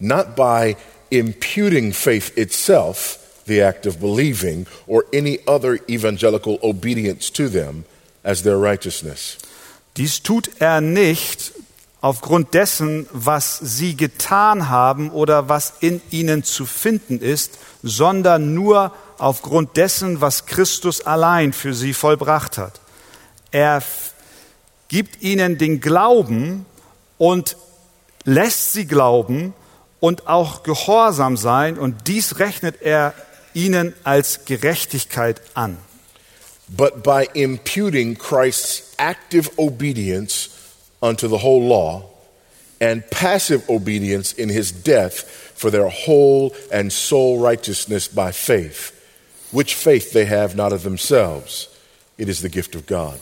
Not 0.00 0.36
by 0.36 0.76
imputing 1.10 1.92
faith 1.92 2.36
itself, 2.36 3.42
the 3.46 3.62
act 3.62 3.86
of 3.86 4.00
believing, 4.00 4.66
or 4.86 5.04
any 5.12 5.38
other 5.46 5.78
evangelical 5.88 6.58
obedience 6.62 7.30
to 7.30 7.48
them 7.48 7.84
as 8.24 8.42
their 8.42 8.58
righteousness. 8.58 9.38
Dies 9.96 10.22
tut 10.22 10.50
er 10.60 10.80
nicht 10.80 11.52
aufgrund 12.00 12.54
dessen, 12.54 13.06
was 13.12 13.58
sie 13.58 13.96
getan 13.96 14.68
haben 14.68 15.10
oder 15.10 15.48
was 15.48 15.74
in 15.80 16.00
ihnen 16.10 16.44
zu 16.44 16.66
finden 16.66 17.20
ist, 17.20 17.58
sondern 17.82 18.54
nur 18.54 18.92
aufgrund 19.18 19.76
dessen, 19.76 20.20
was 20.20 20.46
Christus 20.46 21.00
allein 21.00 21.52
für 21.52 21.74
sie 21.74 21.94
vollbracht 21.94 22.58
hat. 22.58 22.80
Er 23.50 23.82
gibt 24.88 25.22
ihnen 25.22 25.58
den 25.58 25.80
Glauben 25.80 26.66
und 27.18 27.56
lässt 28.24 28.72
sie 28.72 28.86
glauben 28.86 29.54
und 30.00 30.28
auch 30.28 30.62
gehorsam 30.62 31.36
sein 31.36 31.78
und 31.78 32.06
dies 32.06 32.38
rechnet 32.38 32.82
er 32.82 33.14
ihnen 33.54 33.94
als 34.04 34.44
Gerechtigkeit 34.44 35.40
an. 35.54 35.78
But 36.68 37.02
by 37.02 37.28
imputing 37.34 38.16
Christ's 38.16 38.92
active 38.98 39.50
obedience 39.56 40.50
unto 41.00 41.28
the 41.28 41.38
whole 41.38 41.66
law, 41.66 42.04
and 42.80 43.08
passive 43.10 43.68
obedience 43.68 44.32
in 44.32 44.48
his 44.48 44.70
death 44.72 45.24
for 45.54 45.70
their 45.70 45.88
whole 45.88 46.54
and 46.70 46.92
sole 46.92 47.38
righteousness 47.40 48.08
by 48.08 48.32
faith, 48.32 48.92
which 49.50 49.74
faith 49.74 50.12
they 50.12 50.26
have 50.26 50.54
not 50.54 50.72
of 50.72 50.82
themselves. 50.82 51.68
It 52.18 52.28
is 52.28 52.42
the 52.42 52.48
gift 52.48 52.74
of 52.74 52.86
God. 52.86 53.18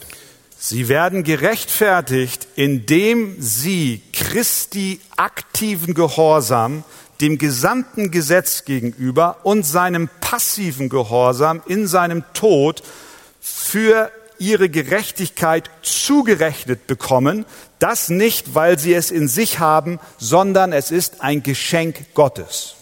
Sie 0.68 0.88
werden 0.88 1.22
gerechtfertigt, 1.22 2.48
indem 2.56 3.36
sie 3.38 4.02
Christi 4.12 4.98
aktiven 5.16 5.94
Gehorsam 5.94 6.82
dem 7.20 7.38
gesamten 7.38 8.10
Gesetz 8.10 8.64
gegenüber 8.64 9.36
und 9.44 9.64
seinem 9.64 10.10
passiven 10.20 10.88
Gehorsam 10.88 11.62
in 11.68 11.86
seinem 11.86 12.24
Tod 12.34 12.82
für 13.40 14.10
ihre 14.40 14.68
Gerechtigkeit 14.68 15.70
zugerechnet 15.82 16.88
bekommen. 16.88 17.46
Das 17.78 18.08
nicht, 18.08 18.56
weil 18.56 18.76
sie 18.76 18.94
es 18.94 19.12
in 19.12 19.28
sich 19.28 19.60
haben, 19.60 20.00
sondern 20.18 20.72
es 20.72 20.90
ist 20.90 21.20
ein 21.20 21.44
Geschenk 21.44 22.12
Gottes. 22.14 22.75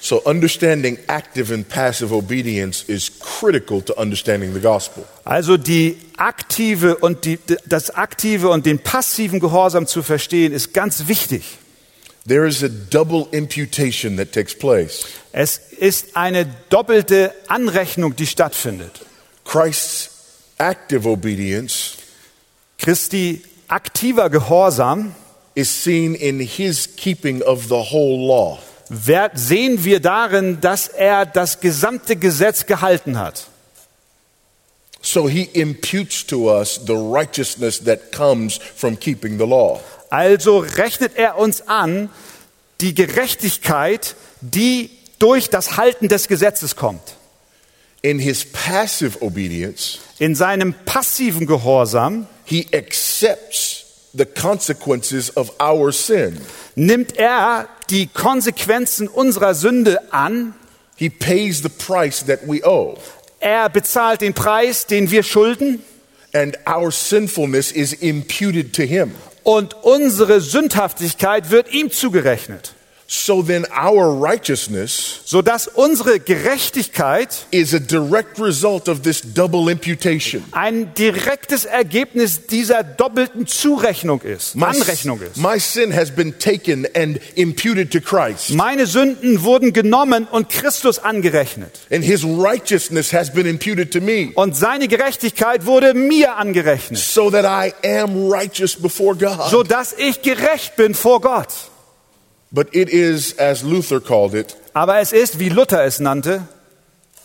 So, 0.00 0.22
understanding 0.24 0.98
active 1.08 1.52
and 1.52 1.68
passive 1.68 2.12
obedience 2.12 2.82
is 2.88 3.10
critical 3.20 3.82
to 3.82 3.94
understanding 3.98 4.54
the 4.54 4.60
gospel. 4.60 5.04
Also 5.24 5.56
die 5.56 5.98
aktive 6.16 6.96
und 6.96 7.24
die, 7.26 7.38
das 7.66 7.90
aktive 7.90 8.48
und 8.48 8.64
den 8.64 8.78
passiven 8.78 9.40
Gehorsam 9.40 9.86
zu 9.86 10.02
verstehen, 10.02 10.52
ist 10.52 10.72
ganz 10.72 11.06
wichtig. 11.06 11.58
There 12.26 12.46
is 12.46 12.62
a 12.62 12.68
double 12.68 13.26
imputation 13.32 14.16
that 14.16 14.32
takes 14.32 14.54
place. 14.54 15.04
Es 15.32 15.58
ist 15.58 16.16
eine 16.16 16.46
doppelte 16.70 17.34
Anrechnung, 17.48 18.16
die 18.16 18.26
stattfindet. 18.26 19.00
Christ's 19.44 20.10
active 20.58 21.08
obedience 21.08 22.00
Christi 22.80 23.42
aktiver 23.68 24.30
Gehorsam 24.30 25.14
is 25.54 25.68
seen 25.68 26.14
in 26.14 26.40
his 26.40 26.96
keeping 26.96 27.42
of 27.42 27.68
the 27.68 27.90
whole 27.90 28.26
law. 28.26 28.58
Sehen 28.90 29.84
wir 29.84 30.00
darin, 30.00 30.60
dass 30.60 30.88
er 30.88 31.24
das 31.26 31.60
gesamte 31.60 32.16
Gesetz 32.16 32.66
gehalten 32.66 33.18
hat. 33.18 33.46
So 35.02 35.28
he 35.28 35.48
imputes 35.54 36.26
to 36.26 36.50
us 36.50 36.80
the 36.86 36.94
righteousness 36.94 37.82
that 37.84 38.12
comes 38.12 38.58
from 38.76 38.98
keeping 38.98 39.38
the 39.38 39.46
law. 39.46 39.80
Also 40.10 40.58
rechnet 40.58 41.16
er 41.16 41.38
uns 41.38 41.68
an 41.68 42.10
die 42.80 42.94
Gerechtigkeit, 42.94 44.14
die 44.40 44.90
durch 45.18 45.48
das 45.48 45.76
Halten 45.76 46.08
des 46.08 46.28
Gesetzes 46.28 46.76
kommt. 46.76 47.16
In 48.02 48.18
his 48.18 48.44
passive 48.44 49.22
obedience, 49.22 49.98
In 50.18 50.34
seinem 50.34 50.74
passiven 50.84 51.46
Gehorsam 51.46 52.26
he 52.44 52.66
accepts 52.74 53.86
the 54.16 54.26
consequences 54.26 55.30
of 55.36 55.52
our 55.60 55.92
sin. 55.92 56.40
nimmt 56.74 57.16
er 57.16 57.68
die 57.90 58.06
Konsequenzen 58.06 59.08
unserer 59.08 59.54
Sünde 59.54 60.12
an. 60.12 60.54
He 60.96 61.08
pays 61.08 61.62
the 61.62 61.68
price 61.68 62.24
that 62.26 62.40
we 62.46 62.64
owe. 62.64 62.96
Er 63.40 63.68
bezahlt 63.68 64.20
den 64.20 64.34
Preis, 64.34 64.86
den 64.86 65.10
wir 65.10 65.22
schulden. 65.22 65.82
And 66.32 66.56
our 66.66 66.92
sinfulness 66.92 67.72
is 67.72 67.92
imputed 67.92 68.74
to 68.74 68.82
him. 68.82 69.12
Und 69.42 69.74
unsere 69.82 70.40
Sündhaftigkeit 70.40 71.50
wird 71.50 71.72
ihm 71.72 71.90
zugerechnet. 71.90 72.74
So 73.12 73.42
then 73.42 73.66
our 73.76 74.08
righteousness 74.22 75.22
Sodass 75.24 75.66
unsere 75.66 76.20
Gerechtigkeit 76.20 77.46
is 77.50 77.74
a 77.74 77.80
direct 77.80 78.38
result 78.38 78.88
of 78.88 79.02
this 79.02 79.20
double 79.34 79.68
imputation. 79.68 80.44
ein 80.52 80.94
direktes 80.94 81.64
Ergebnis 81.64 82.46
dieser 82.46 82.84
doppelten 82.84 83.48
Zurechnung 83.48 84.20
ist, 84.20 84.54
Anrechnung 84.54 85.20
ist. 85.20 85.38
my 85.38 85.58
sin 85.58 85.92
has 85.92 86.12
been 86.12 86.38
taken 86.38 86.86
and 86.94 87.18
imputed 87.34 87.90
to 87.92 88.00
Christ. 88.00 88.50
Meine 88.50 88.86
Sünden 88.86 89.42
wurden 89.42 89.72
genommen 89.72 90.28
und 90.30 90.48
Christus 90.48 91.00
angerechnet. 91.00 91.80
And 91.90 92.04
his 92.04 92.22
righteousness 92.24 93.12
has 93.12 93.32
been 93.32 93.46
imputed 93.46 93.92
to 93.92 94.00
me. 94.00 94.30
Und 94.36 94.56
seine 94.56 94.86
Gerechtigkeit 94.86 95.66
wurde 95.66 95.94
mir 95.94 96.36
angerechnet, 96.36 97.00
So 97.00 97.28
that 97.32 97.44
I 97.44 97.72
am 98.00 98.30
righteous 98.30 98.76
before 98.76 99.16
God. 99.16 99.50
sodass 99.50 99.94
ich 99.98 100.22
gerecht 100.22 100.76
bin 100.76 100.94
vor 100.94 101.20
Gott. 101.20 101.48
But 102.52 102.74
it 102.74 102.88
is, 102.88 103.32
as 103.38 103.62
Luther 103.62 104.00
called 104.00 104.34
it, 104.34 104.56
Aber 104.74 104.98
es 105.00 105.12
ist, 105.12 105.38
wie 105.38 105.48
Luther 105.50 105.84
es 105.84 106.00
nannte, 106.00 106.42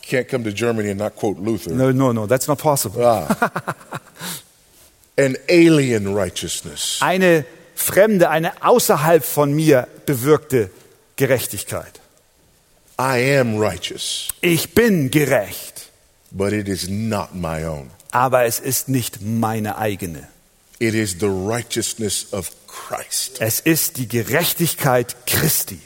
can't 0.08 0.28
come 0.28 0.44
to 0.44 0.52
Germany 0.52 0.90
and 0.90 0.98
not 1.00 1.16
quote 1.16 1.40
Luther, 1.40 1.72
no, 1.72 1.90
no, 1.90 2.12
no, 2.12 2.26
that's 2.26 2.46
not 2.46 2.58
possible. 2.58 3.02
an 5.18 5.36
alien 5.48 6.14
righteousness. 6.14 6.98
Eine 7.00 7.44
fremde, 7.74 8.28
eine 8.30 8.62
außerhalb 8.62 9.24
von 9.24 9.52
mir 9.52 9.88
bewirkte 10.06 10.70
Gerechtigkeit. 11.16 12.00
I 12.98 13.36
am 13.38 13.58
righteous, 13.58 14.28
Ich 14.40 14.74
bin 14.74 15.10
gerecht, 15.10 15.90
but 16.30 16.52
it 16.52 16.68
is 16.68 16.88
not 16.88 17.34
my 17.34 17.64
own. 17.64 17.90
aber 18.12 18.44
es 18.44 18.60
ist 18.60 18.88
nicht 18.88 19.20
meine 19.22 19.76
eigene. 19.76 20.28
It 20.78 20.94
is 20.94 21.18
the 21.20 21.28
righteousness 21.28 22.32
of 22.32 22.50
Christ. 22.66 23.40
Es 23.40 23.60
ist 23.60 23.96
die 23.96 24.06
Gerechtigkeit 24.06 25.16
Christi. 25.26 25.80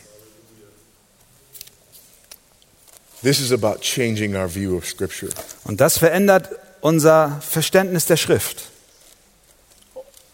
This 3.23 3.39
is 3.39 3.53
about 3.53 3.83
changing 3.83 4.35
our 4.35 4.49
view 4.49 4.77
of 4.77 4.87
Scripture. 4.87 5.31
Und 5.65 5.81
das 5.81 5.99
verändert 5.99 6.49
unser 6.81 7.41
Verständnis 7.41 8.07
der 8.07 8.17
Schrift. 8.17 8.69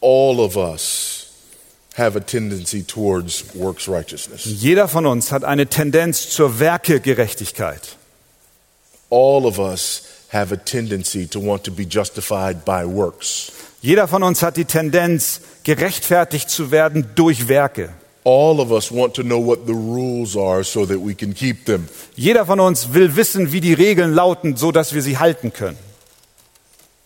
All 0.01 0.41
of 0.41 0.57
us 0.57 1.27
have 1.97 2.17
a 2.17 2.21
tendency 2.21 2.83
towards 2.83 3.55
works 3.55 3.89
righteousness. 3.89 4.45
Jeder 4.45 4.89
von 4.89 5.07
uns 5.07 5.33
hat 5.33 5.45
eine 5.45 5.67
Tendenz 5.67 6.31
zur 6.31 6.61
Werkegerechtigkeit. 6.61 7.97
All 9.11 9.45
of 9.45 9.59
us 9.59 10.03
have 10.33 10.53
a 10.53 10.57
tendency 10.57 11.27
to 11.27 11.41
want 11.41 11.65
to 11.65 11.73
be 11.73 11.85
justified 11.85 12.65
by 12.65 12.85
works. 12.85 13.53
Jeder 13.81 14.09
von 14.09 14.23
uns 14.23 14.43
hat 14.43 14.57
die 14.57 14.65
Tendenz, 14.65 15.41
gerechtfertigt 15.65 16.51
zu 16.51 16.71
werden 16.71 17.07
durch 17.15 17.49
Werke. 17.49 17.93
All 18.25 18.59
of 18.59 18.73
us 18.73 18.91
want 18.91 19.15
to 19.15 19.23
know 19.23 19.39
what 19.39 19.67
the 19.67 19.73
rules 19.73 20.37
are 20.37 20.65
so 20.65 20.85
that 20.85 20.99
we 20.99 21.15
can 21.15 21.33
keep 21.33 21.65
them. 21.65 21.89
Jeder 22.17 22.45
von 22.45 22.59
uns 22.59 22.93
will 22.93 23.15
wissen, 23.15 23.53
wie 23.53 23.61
die 23.61 23.73
Regeln 23.75 24.13
lauten, 24.13 24.57
so 24.57 24.73
dass 24.73 24.95
wir 24.95 25.03
sie 25.03 25.19
halten 25.19 25.53
können. 25.53 25.79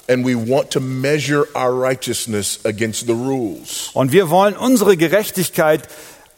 And 0.08 0.24
we 0.24 0.34
want 0.34 0.70
to 0.70 0.80
measure 0.80 1.46
our 1.54 1.72
righteousness 1.72 2.58
against 2.64 3.06
the 3.06 3.12
rules. 3.12 3.90
Und 3.92 4.12
wir 4.12 4.30
wollen 4.30 4.56
unsere 4.56 4.96
Gerechtigkeit 4.96 5.88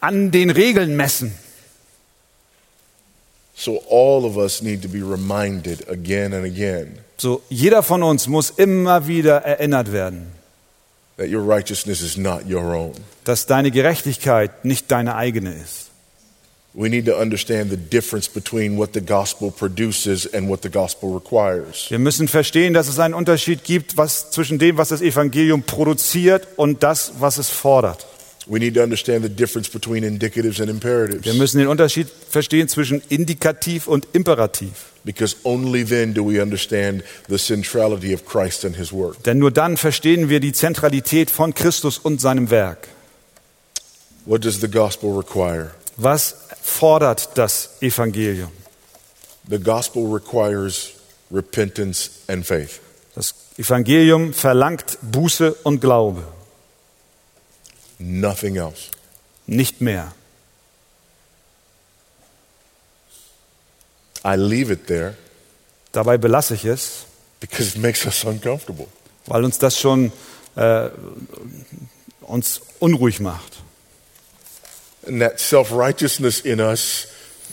an 0.01 0.31
den 0.31 0.49
Regeln 0.49 0.97
messen. 0.97 1.33
So 3.55 3.81
all 3.89 4.25
of 4.25 4.35
us 4.35 4.61
need 4.61 4.81
to 4.81 4.89
be 4.89 5.01
reminded 5.01 5.87
again 5.89 6.33
and 6.33 6.45
again 6.45 6.99
So 7.23 7.41
jeder 7.47 7.83
von 7.83 8.03
uns 8.03 8.27
muss 8.27 8.49
immer 8.49 9.07
wieder 9.07 9.37
erinnert 9.45 9.93
werden, 9.93 10.27
that 11.15 11.29
your 11.29 11.41
righteousness 11.47 12.01
is 12.01 12.17
not 12.17 12.41
your 12.49 12.75
own. 12.75 12.91
dass 13.23 13.45
deine 13.45 13.71
Gerechtigkeit 13.71 14.65
nicht 14.65 14.91
deine 14.91 15.15
eigene 15.15 15.53
ist. 15.53 15.89
We 16.73 16.89
need 16.89 17.05
to 17.05 17.17
understand 17.17 17.71
the 17.71 17.77
difference 17.77 18.27
between 18.27 18.77
what 18.77 18.89
the 18.93 18.99
gospel 18.99 19.51
produces 19.51 20.27
and 20.33 20.49
what 20.49 20.63
the 20.63 20.69
gospel 20.69 21.13
requires. 21.13 21.85
Wir 21.89 21.97
müssen 21.97 22.27
verstehen, 22.27 22.73
dass 22.73 22.89
es 22.89 22.99
einen 22.99 23.13
Unterschied 23.13 23.63
gibt 23.63 23.95
was, 23.95 24.29
zwischen 24.31 24.59
dem, 24.59 24.75
was 24.75 24.89
das 24.89 25.01
Evangelium 25.01 25.63
produziert 25.63 26.45
und 26.57 26.83
das, 26.83 27.13
was 27.19 27.37
es 27.37 27.49
fordert. 27.49 28.05
We 28.47 28.59
need 28.59 28.75
to 28.75 28.83
understand 28.83 29.23
the 29.23 29.29
difference 29.29 29.69
between 29.69 30.03
indicatives 30.03 30.59
and 30.59 30.67
Wir 30.67 30.73
imperatives 30.73 31.37
müssen 31.37 31.59
den 31.59 31.69
Unterschied 31.69 32.09
verstehen 32.29 32.67
zwischen 32.67 33.01
Indikativ 33.07 33.87
und 33.87 34.09
Imperativ. 34.11 34.92
Because 35.03 35.35
only 35.43 35.83
then 35.85 36.13
do 36.13 36.23
we 36.23 36.41
understand 36.41 37.03
the 37.27 37.37
centrality 37.37 38.13
of 38.13 38.25
Christ 38.25 38.63
and 38.63 38.75
his 38.75 38.91
work. 38.91 39.21
Denn 39.23 39.39
nur 39.39 39.51
dann 39.51 39.77
verstehen 39.77 40.29
wir 40.29 40.39
die 40.39 40.53
Zentralität 40.53 41.29
von 41.29 41.53
Christus 41.53 41.97
und 41.97 42.21
seinem 42.21 42.49
Werk. 42.49 42.87
What 44.25 44.45
does 44.45 44.61
the 44.61 44.69
gospel 44.69 45.11
require? 45.17 45.71
Was 45.97 46.35
fordert 46.61 47.29
das 47.35 47.77
Evangelium? 47.81 48.51
The 49.49 49.59
gospel 49.59 50.05
requires 50.05 50.91
repentance 51.29 52.09
and 52.27 52.45
faith. 52.45 52.79
Das 53.15 53.35
Evangelium 53.57 54.33
verlangt 54.33 54.97
Buße 55.01 55.53
und 55.63 55.81
Glaube, 55.81 56.23
Nothing 57.99 58.55
else. 58.55 58.89
nicht 59.45 59.81
mehr. 59.81 60.13
I 64.23 64.35
leave 64.35 64.71
it 64.71 64.87
there 64.87 65.15
Dabei 65.93 66.17
belasse 66.17 66.55
ich 66.55 66.65
es, 66.65 67.05
because 67.39 67.75
it 67.75 67.77
makes 67.77 68.03
us 68.05 68.23
uncomfortable. 68.23 68.87
weil 69.27 69.43
uns 69.45 69.59
das 69.59 69.79
schon 69.79 70.11
äh, 70.55 70.89
uns 72.21 72.61
unruhig 72.79 73.19
macht. 73.19 73.61
And 75.05 75.21
that 75.21 75.39
self 75.39 75.71
righteousness 75.71 76.39
in 76.41 76.59
us 76.59 77.07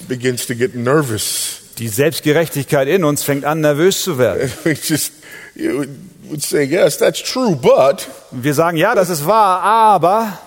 begins 0.08 0.46
to 0.46 0.54
get 0.54 0.74
nervous. 0.74 1.60
Die 1.78 1.88
Selbstgerechtigkeit 1.88 2.88
in 2.88 3.04
uns 3.04 3.22
fängt 3.24 3.44
an, 3.44 3.60
nervös 3.60 4.02
zu 4.02 4.18
werden. 4.18 4.42
And 4.42 4.52
we 4.64 4.72
just 4.72 5.12
you 5.54 5.86
would 6.28 6.42
say, 6.42 6.64
yes, 6.64 6.96
that's 6.96 7.22
true, 7.22 7.54
but 7.54 8.08
Wir 8.30 8.54
sagen, 8.54 8.78
ja, 8.78 8.94
das 8.94 9.10
ist 9.10 9.26
wahr, 9.26 9.60
aber 9.62 10.38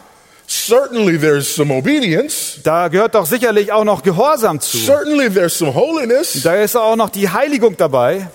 Certainly 0.47 1.17
there's 1.19 1.53
some 1.53 1.73
obedience. 1.73 2.59
Da 2.63 2.87
gehört 2.87 3.15
doch 3.15 3.25
sicherlich 3.25 3.71
auch 3.71 3.83
noch 3.83 4.03
Gehorsam 4.03 4.59
zu. 4.59 4.77
Certainly 4.77 5.29
there's 5.29 5.57
some 5.57 5.73
holiness. 5.73 6.41
Da 6.43 6.55
ist 6.55 6.75
auch 6.75 6.95
noch 6.95 7.09
die 7.09 7.29
Heiligung 7.29 7.77
dabei. 7.77 8.27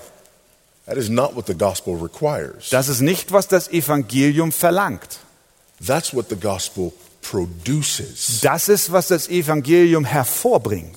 That 0.87 0.97
is 0.97 1.11
not 1.11 1.37
what 1.37 1.47
the 1.47 1.55
gospel 1.55 1.95
requires. 1.97 2.71
Das 2.71 2.89
ist 2.89 3.01
nicht, 3.01 3.31
was 3.33 3.47
das 3.47 3.69
Evangelium 3.69 4.53
verlangt. 4.53 5.19
That's 5.87 6.15
what 6.15 6.29
the 6.31 6.37
gospel 6.37 6.93
produces. 7.21 8.41
Das 8.41 8.69
ist, 8.69 8.91
was 8.91 9.09
das 9.09 9.29
Evangelium 9.29 10.05
hervorbringt. 10.05 10.97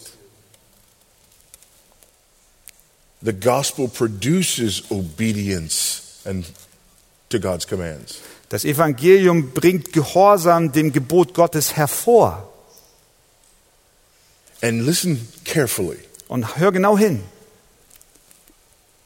The 3.21 3.33
gospel 3.33 3.87
produces 3.87 4.83
obedience 4.89 6.21
and 6.25 6.45
to 7.29 7.39
God's 7.39 7.67
commands. 7.67 8.19
Das 8.51 8.65
Evangelium 8.65 9.51
bringt 9.51 9.93
Gehorsam 9.93 10.73
dem 10.73 10.91
Gebot 10.91 11.33
Gottes 11.33 11.77
hervor. 11.77 12.49
And 14.61 14.81
listen 14.81 15.25
carefully. 15.45 15.99
Und 16.27 16.57
hör 16.57 16.73
genau 16.73 16.97
hin. 16.97 17.23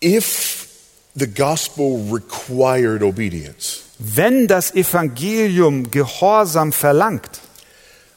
If 0.03 0.67
the 1.13 1.27
gospel 1.27 2.09
required 2.11 3.03
obedience, 3.03 3.83
Wenn 3.99 4.47
das 4.47 4.73
Evangelium 4.73 5.91
Gehorsam 5.91 6.73
verlangt, 6.73 7.39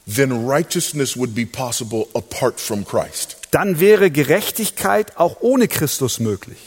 then 0.07 0.49
righteousness 0.49 1.15
would 1.15 1.35
be 1.35 1.45
possible 1.45 2.07
apart 2.15 2.59
from 2.59 2.83
Christ. 2.83 3.37
dann 3.51 3.79
wäre 3.79 4.09
Gerechtigkeit 4.09 5.15
auch 5.17 5.37
ohne 5.41 5.67
Christus 5.67 6.19
möglich. 6.19 6.57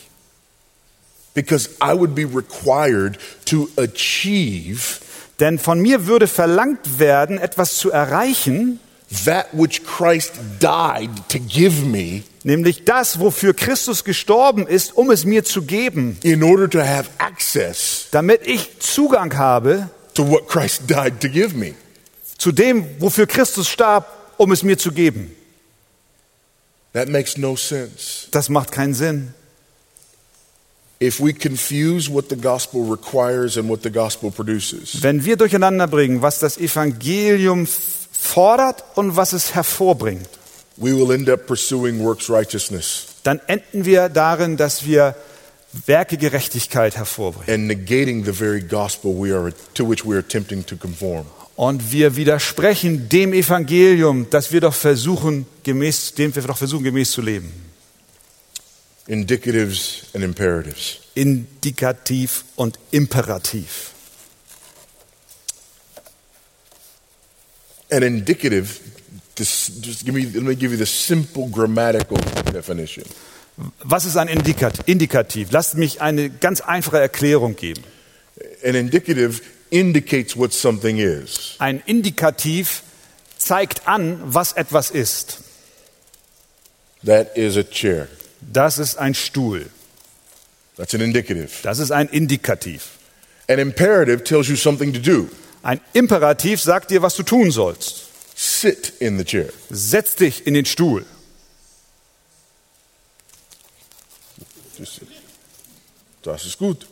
Because 1.34 1.70
I 1.82 1.94
would 1.94 2.14
be 2.14 2.24
required 2.24 3.18
to 3.46 3.68
achieve 3.76 5.00
Denn 5.40 5.58
von 5.58 5.80
mir 5.80 6.06
würde 6.06 6.28
verlangt 6.28 7.00
werden, 7.00 7.38
etwas 7.38 7.76
zu 7.76 7.90
erreichen, 7.90 8.78
that 9.24 9.46
which 9.52 9.82
Christ 9.84 10.34
died 10.60 11.10
to 11.28 11.38
give 11.38 11.84
me 11.84 12.22
nämlich 12.44 12.84
das, 12.84 13.18
wofür 13.18 13.54
Christus 13.54 14.04
gestorben 14.04 14.66
ist, 14.66 14.96
um 14.96 15.10
es 15.10 15.24
mir 15.24 15.44
zu 15.44 15.62
geben, 15.62 16.18
in 16.22 16.42
order 16.42 16.68
to 16.68 16.80
have 16.80 17.08
access 17.18 18.06
damit 18.10 18.46
ich 18.46 18.78
Zugang 18.80 19.36
habe 19.36 19.88
to 20.14 20.28
what 20.28 20.48
Christ 20.48 20.82
died 20.88 21.20
to 21.20 21.28
give 21.28 21.56
me. 21.56 21.74
zu 22.38 22.52
dem, 22.52 22.86
wofür 22.98 23.26
Christus 23.26 23.68
starb, 23.68 24.06
um 24.36 24.52
es 24.52 24.62
mir 24.62 24.78
zu 24.78 24.92
geben. 24.92 25.34
That 26.92 27.08
makes 27.08 27.38
no 27.38 27.56
sense. 27.56 28.28
Das 28.32 28.48
macht 28.48 28.70
keinen 28.72 28.94
Sinn. 28.94 29.32
If 31.02 31.18
we 31.20 31.32
confuse 31.32 32.08
what 32.08 32.26
the 32.30 32.36
gospel 32.36 32.84
requires 32.88 33.56
and 33.56 33.68
what 33.68 33.82
the 33.82 33.90
gospel 33.90 34.30
produces, 34.30 35.02
Wenn 35.02 35.24
wir 35.24 35.36
durcheinander 35.36 35.88
bringen, 35.88 36.22
was 36.22 36.38
das 36.38 36.58
Evangelium 36.58 37.66
fordert 38.12 38.84
und 38.94 39.16
was 39.16 39.32
es 39.32 39.54
hervorbringt, 39.54 40.28
we 40.76 40.94
will 40.96 41.10
end 41.10 41.28
up 41.28 41.46
pursuing 41.46 41.98
works 42.00 42.30
righteousness 42.30 43.06
dann 43.24 43.40
enden 43.46 43.84
wir 43.84 44.08
darin, 44.08 44.56
dass 44.56 44.84
wir 44.86 45.14
Werke 45.86 46.16
Gerechtigkeit 46.18 46.96
hervorbringen. 46.96 47.52
and 47.54 47.66
negating 47.66 48.24
the 48.24 48.32
very 48.32 48.60
gospel 48.60 49.12
we 49.14 49.32
are, 49.34 49.52
to 49.74 49.88
which 49.88 50.04
we 50.04 50.10
are 50.14 50.18
attempting 50.20 50.64
to 50.66 50.76
conform. 50.76 51.26
Und 51.56 51.92
wir 51.92 52.16
widersprechen 52.16 53.08
dem 53.08 53.32
Evangelium, 53.32 54.26
das 54.30 54.52
wir 54.52 54.60
doch 54.60 54.74
versuchen, 54.74 55.46
gemäß, 55.64 56.14
dem 56.14 56.34
wir 56.34 56.42
doch 56.42 56.56
versuchen, 56.58 56.84
gemäß 56.84 57.10
zu 57.12 57.22
leben. 57.22 57.52
Indicatives 59.06 60.10
and 60.14 60.22
imperatives. 60.22 61.00
Indikativ 61.14 62.44
und 62.56 62.78
Imperativ. 62.92 63.90
An 67.90 68.02
indicative, 68.02 68.80
this, 69.34 69.80
just 69.82 70.04
give 70.04 70.14
me, 70.14 70.24
let 70.24 70.42
me 70.42 70.54
give 70.54 70.70
you 70.70 70.78
the 70.78 70.86
simple 70.86 71.48
grammatical 71.48 72.16
definition. 72.52 73.04
Was 73.84 74.06
ist 74.06 74.16
ein 74.16 74.28
Indikat 74.28 74.88
Indikativ? 74.88 75.50
Lasst 75.50 75.76
mich 75.76 76.00
eine 76.00 76.30
ganz 76.30 76.62
einfache 76.62 76.98
Erklärung 76.98 77.54
geben. 77.54 77.82
An 78.64 78.74
indicative 78.74 79.42
indicates 79.70 80.36
what 80.36 80.52
something 80.52 80.98
is. 80.98 81.56
Ein 81.58 81.82
Indikativ 81.84 82.82
zeigt 83.36 83.86
an, 83.86 84.20
was 84.24 84.52
etwas 84.52 84.90
ist. 84.90 85.40
That 87.04 87.36
is 87.36 87.56
a 87.56 87.62
chair. 87.62 88.08
Das 88.50 88.78
ist 88.78 88.96
ein 88.96 89.14
Stuhl. 89.14 89.70
That's 90.76 90.94
an 90.94 91.00
indicative. 91.00 91.50
Das 91.62 91.78
ist 91.78 91.90
ein 91.90 92.08
Indikativ. 92.08 92.98
An 93.48 93.58
imperative 93.58 94.24
tells 94.24 94.48
you 94.48 94.56
something 94.56 94.92
to 94.92 94.98
do. 94.98 95.28
Ein 95.62 95.80
Imperativ 95.92 96.60
sagt 96.60 96.90
dir, 96.90 97.02
was 97.02 97.14
du 97.14 97.22
tun 97.22 97.50
sollst. 97.50 98.08
Sit 98.34 98.94
in 98.98 99.18
the 99.18 99.24
chair. 99.24 99.50
Setz 99.70 100.16
dich 100.16 100.46
in 100.46 100.54
den 100.54 100.64
Stuhl. 100.64 101.04
Das 106.22 106.46
ist 106.46 106.58
gut. 106.58 106.86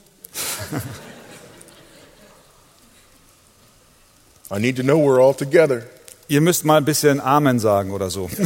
I 4.53 4.59
need 4.59 4.77
to 4.77 4.83
know 4.83 4.99
we're 4.99 5.21
all 5.21 5.35
together. 5.35 5.83
Ihr 6.29 6.41
müsst 6.41 6.65
mal 6.65 6.77
ein 6.77 6.85
bisschen 6.85 7.21
Amen 7.21 7.59
sagen 7.59 7.91
oder 7.93 8.11
so. 8.11 8.31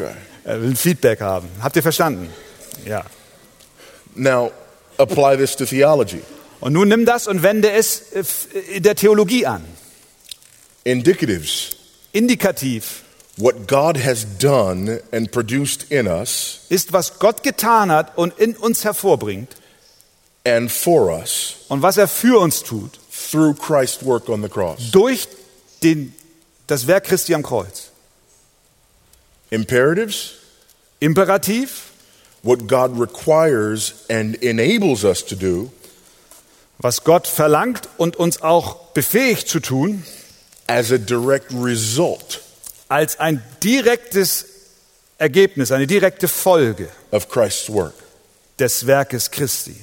Okay. 0.00 0.14
Er 0.48 0.62
will 0.62 0.70
ein 0.70 0.76
Feedback 0.76 1.20
haben. 1.20 1.46
Habt 1.60 1.76
ihr 1.76 1.82
verstanden? 1.82 2.32
Ja. 2.86 3.04
Now, 4.14 4.50
apply 4.96 5.36
this 5.36 5.54
to 5.56 5.66
theology. 5.66 6.22
Und 6.60 6.72
nun 6.72 6.88
nimm 6.88 7.04
das 7.04 7.26
und 7.26 7.42
wende 7.42 7.70
es 7.70 8.12
äh, 8.12 8.24
in 8.76 8.82
der 8.82 8.94
Theologie 8.94 9.44
an. 9.44 9.62
Indicatives, 10.84 11.76
Indikativ 12.12 13.02
what 13.36 13.68
God 13.68 13.98
has 14.02 14.26
done 14.38 15.02
and 15.12 15.30
produced 15.30 15.92
in 15.92 16.06
us 16.06 16.60
ist, 16.70 16.94
was 16.94 17.18
Gott 17.18 17.42
getan 17.42 17.92
hat 17.92 18.16
und 18.16 18.38
in 18.38 18.56
uns 18.56 18.84
hervorbringt 18.86 19.54
and 20.44 20.72
for 20.72 21.10
us 21.10 21.56
und 21.68 21.82
was 21.82 21.98
er 21.98 22.08
für 22.08 22.40
uns 22.40 22.62
tut 22.62 22.98
through 23.30 23.54
Christ's 23.54 24.02
work 24.02 24.30
on 24.30 24.42
the 24.42 24.48
cross. 24.48 24.90
durch 24.92 25.28
den, 25.82 26.14
das 26.66 26.86
Werk 26.86 27.04
Christi 27.04 27.34
am 27.34 27.42
Kreuz. 27.42 27.90
Imperatives, 29.50 30.37
Imperativ, 31.00 31.92
what 32.42 32.66
God 32.66 32.98
requires 32.98 34.04
and 34.08 34.34
enables 34.36 35.04
us 35.04 35.24
to 35.24 35.36
do 35.36 35.70
was 36.80 37.02
Gott 37.02 37.26
verlangt 37.26 37.88
und 37.96 38.16
uns 38.16 38.40
auch 38.42 38.92
befähigt 38.92 39.48
zu 39.48 39.60
tun, 39.60 40.04
as 40.68 40.92
a 40.92 40.98
direct 40.98 41.52
result 41.52 42.42
als 42.88 43.18
ein 43.18 43.42
direktes 43.62 44.46
Ergebnis, 45.18 45.72
eine 45.72 45.86
direkte 45.86 46.28
Folge 46.28 46.88
of 47.10 47.28
Christ's 47.28 47.68
work. 47.68 47.94
des 48.58 48.86
Werkes 48.86 49.30
Christi. 49.30 49.76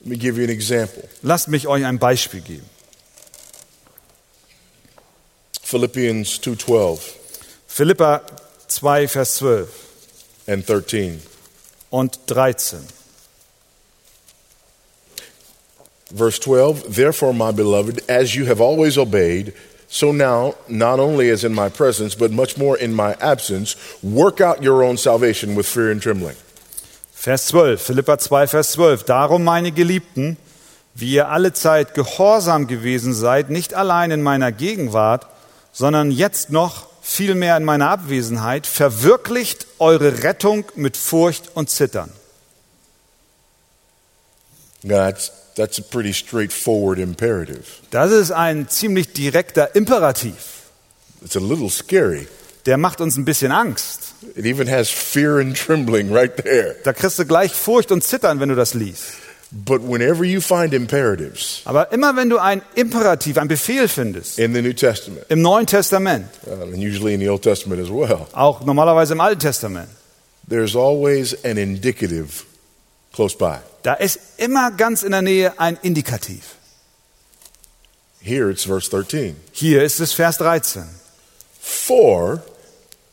Let 0.00 0.06
me 0.06 0.16
give 0.16 0.36
you 0.36 0.44
an 0.44 0.50
example. 0.50 1.08
Lasst 1.22 1.48
mich 1.48 1.66
euch 1.66 1.84
ein 1.84 1.98
Beispiel 1.98 2.40
geben. 2.40 2.68
Philippians 5.62 6.40
2:12 6.40 7.17
Philippa 7.78 8.22
2, 8.66 9.06
Vers 9.06 9.36
12 9.36 9.68
and 10.48 10.66
13. 10.66 11.22
und 11.90 12.18
13. 12.26 12.80
Verse 16.12 16.40
12, 16.40 16.92
therefore, 16.92 17.32
my 17.32 17.52
beloved, 17.52 18.02
as 18.08 18.34
you 18.34 18.46
have 18.46 18.60
always 18.60 18.98
obeyed, 18.98 19.52
so 19.86 20.10
now, 20.10 20.56
not 20.66 20.98
only 20.98 21.30
as 21.30 21.44
in 21.44 21.54
my 21.54 21.68
presence, 21.68 22.16
but 22.16 22.32
much 22.32 22.58
more 22.58 22.76
in 22.76 22.92
my 22.92 23.14
absence, 23.20 23.76
work 24.02 24.40
out 24.40 24.60
your 24.60 24.82
own 24.82 24.96
salvation 24.96 25.54
with 25.54 25.68
fear 25.68 25.92
and 25.92 26.02
trembling. 26.02 26.34
Vers 27.12 27.46
12, 27.46 27.80
Philippa 27.80 28.18
2, 28.18 28.48
Vers 28.48 28.72
12. 28.72 29.04
Darum, 29.04 29.44
meine 29.44 29.70
Geliebten, 29.70 30.36
wie 30.96 31.12
ihr 31.12 31.28
alle 31.28 31.52
Zeit 31.52 31.94
gehorsam 31.94 32.66
gewesen 32.66 33.14
seid, 33.14 33.50
nicht 33.50 33.72
allein 33.72 34.10
in 34.10 34.20
meiner 34.20 34.50
Gegenwart, 34.50 35.28
sondern 35.70 36.10
jetzt 36.10 36.50
noch 36.50 36.87
vielmehr 37.08 37.56
in 37.56 37.64
meiner 37.64 37.88
Abwesenheit, 37.88 38.66
verwirklicht 38.66 39.66
eure 39.78 40.22
Rettung 40.22 40.66
mit 40.74 40.96
Furcht 40.96 41.50
und 41.54 41.70
Zittern. 41.70 42.12
That's, 44.86 45.32
that's 45.56 45.78
a 45.78 45.82
pretty 45.82 46.12
straightforward 46.12 46.98
imperative. 46.98 47.64
Das 47.90 48.12
ist 48.12 48.30
ein 48.30 48.68
ziemlich 48.68 49.12
direkter 49.12 49.74
Imperativ. 49.74 50.34
It's 51.24 51.36
a 51.36 51.40
little 51.40 51.70
scary. 51.70 52.28
Der 52.66 52.76
macht 52.76 53.00
uns 53.00 53.16
ein 53.16 53.24
bisschen 53.24 53.50
Angst. 53.52 54.12
It 54.36 54.44
even 54.44 54.70
has 54.70 54.90
fear 54.90 55.38
and 55.38 55.56
trembling 55.56 56.12
right 56.14 56.36
there. 56.36 56.76
Da 56.84 56.92
kriegst 56.92 57.18
du 57.18 57.24
gleich 57.24 57.52
Furcht 57.52 57.90
und 57.90 58.04
Zittern, 58.04 58.38
wenn 58.38 58.50
du 58.50 58.54
das 58.54 58.74
liest. 58.74 59.14
But 59.50 59.80
whenever 59.80 60.24
you 60.24 60.42
find 60.42 60.74
imperatives 60.74 61.62
Aber 61.64 61.90
immer 61.90 62.14
wenn 62.16 62.28
du 62.28 62.38
ein 62.38 62.60
Imperativ, 62.74 63.38
ein 63.38 63.48
Befehl 63.48 63.88
findest, 63.88 64.38
in 64.38 64.52
the 64.52 64.60
New 64.60 64.74
Testament, 64.74 65.24
im 65.30 65.40
Neuen 65.40 65.66
Testament, 65.66 66.26
uh, 66.46 66.64
and 66.64 66.76
usually 66.76 67.14
in 67.14 67.20
the 67.20 67.30
Old 67.30 67.42
Testament 67.42 67.80
as 67.80 67.88
well, 67.88 68.26
auch 68.32 68.62
normalerweise 68.64 69.14
im 69.14 69.20
Alten 69.20 69.40
Testament, 69.40 69.88
there's 70.46 70.76
always 70.76 71.34
an 71.44 71.56
indicative 71.56 72.44
close 73.14 73.34
by. 73.34 73.60
da 73.84 73.94
ist 73.94 74.18
immer 74.36 74.70
ganz 74.70 75.02
in 75.02 75.12
der 75.12 75.22
Nähe 75.22 75.58
ein 75.58 75.78
Indikativ. 75.82 76.56
Here 78.20 78.50
it's 78.50 78.64
verse 78.64 78.90
13. 78.90 79.34
Hier 79.52 79.82
ist 79.82 79.98
es 80.00 80.12
Vers 80.12 80.36
13. 80.38 80.84
For 81.58 82.42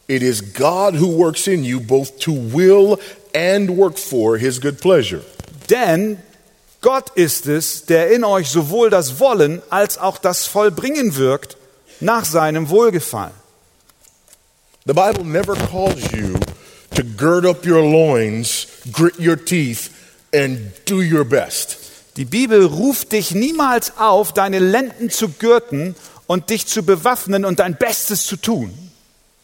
it 0.09 0.21
is 0.21 0.41
God 0.53 0.95
who 0.95 1.07
works 1.07 1.47
in 1.47 1.63
you 1.63 1.79
both 1.79 2.19
to 2.19 2.33
will 2.33 2.99
and 3.33 3.69
work 3.77 3.97
for 3.97 4.37
his 4.37 4.59
good 4.59 4.81
pleasure. 4.81 5.21
Denn 5.69 6.17
Gott 6.81 7.11
ist 7.15 7.47
es, 7.47 7.85
der 7.85 8.11
in 8.11 8.23
euch 8.23 8.49
sowohl 8.49 8.89
das 8.89 9.19
Wollen 9.19 9.61
als 9.69 9.97
auch 9.97 10.17
das 10.17 10.45
Vollbringen 10.45 11.15
wirkt 11.15 11.57
nach 11.99 12.25
seinem 12.25 12.69
Wohlgefallen. 12.69 13.33
The 14.85 14.93
Bible 14.93 15.23
never 15.23 15.55
calls 15.55 15.99
you 16.11 16.37
to 16.93 17.03
gird 17.17 17.45
up 17.45 17.65
your 17.65 17.81
loins, 17.81 18.67
grit 18.91 19.19
your 19.19 19.43
teeth, 19.43 19.89
and 20.31 20.59
do 20.85 21.01
your 21.01 21.25
best. 21.25 21.77
Die 22.17 22.25
Bibel 22.25 22.65
ruft 22.65 23.11
dich 23.11 23.31
niemals 23.31 23.97
auf, 23.97 24.31
deine 24.31 24.59
Lenden 24.59 25.09
zu 25.09 25.29
gürten 25.29 25.95
und 26.27 26.51
dich 26.51 26.67
zu 26.67 26.83
bewaffnen 26.83 27.45
und 27.45 27.59
dein 27.59 27.75
Bestes 27.77 28.27
zu 28.27 28.37
tun. 28.37 28.73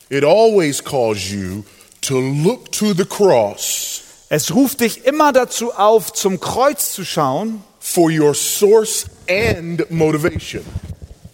It 0.09 0.23
always 0.23 0.83
calls 0.83 1.31
you 1.31 1.63
to 2.01 2.19
look 2.19 2.71
to 2.73 2.93
the 2.93 3.05
cross 3.05 4.03
Es 4.33 4.55
ruft 4.55 4.79
dich 4.79 5.03
immer 5.03 5.33
dazu 5.33 5.73
auf, 5.73 6.13
zum 6.13 6.39
Kreuz 6.39 6.93
zu 6.93 7.03
schauen, 7.03 7.61
for 7.81 8.09
your 8.09 8.33
source 8.33 9.05
and 9.29 9.91
motivation. 9.91 10.63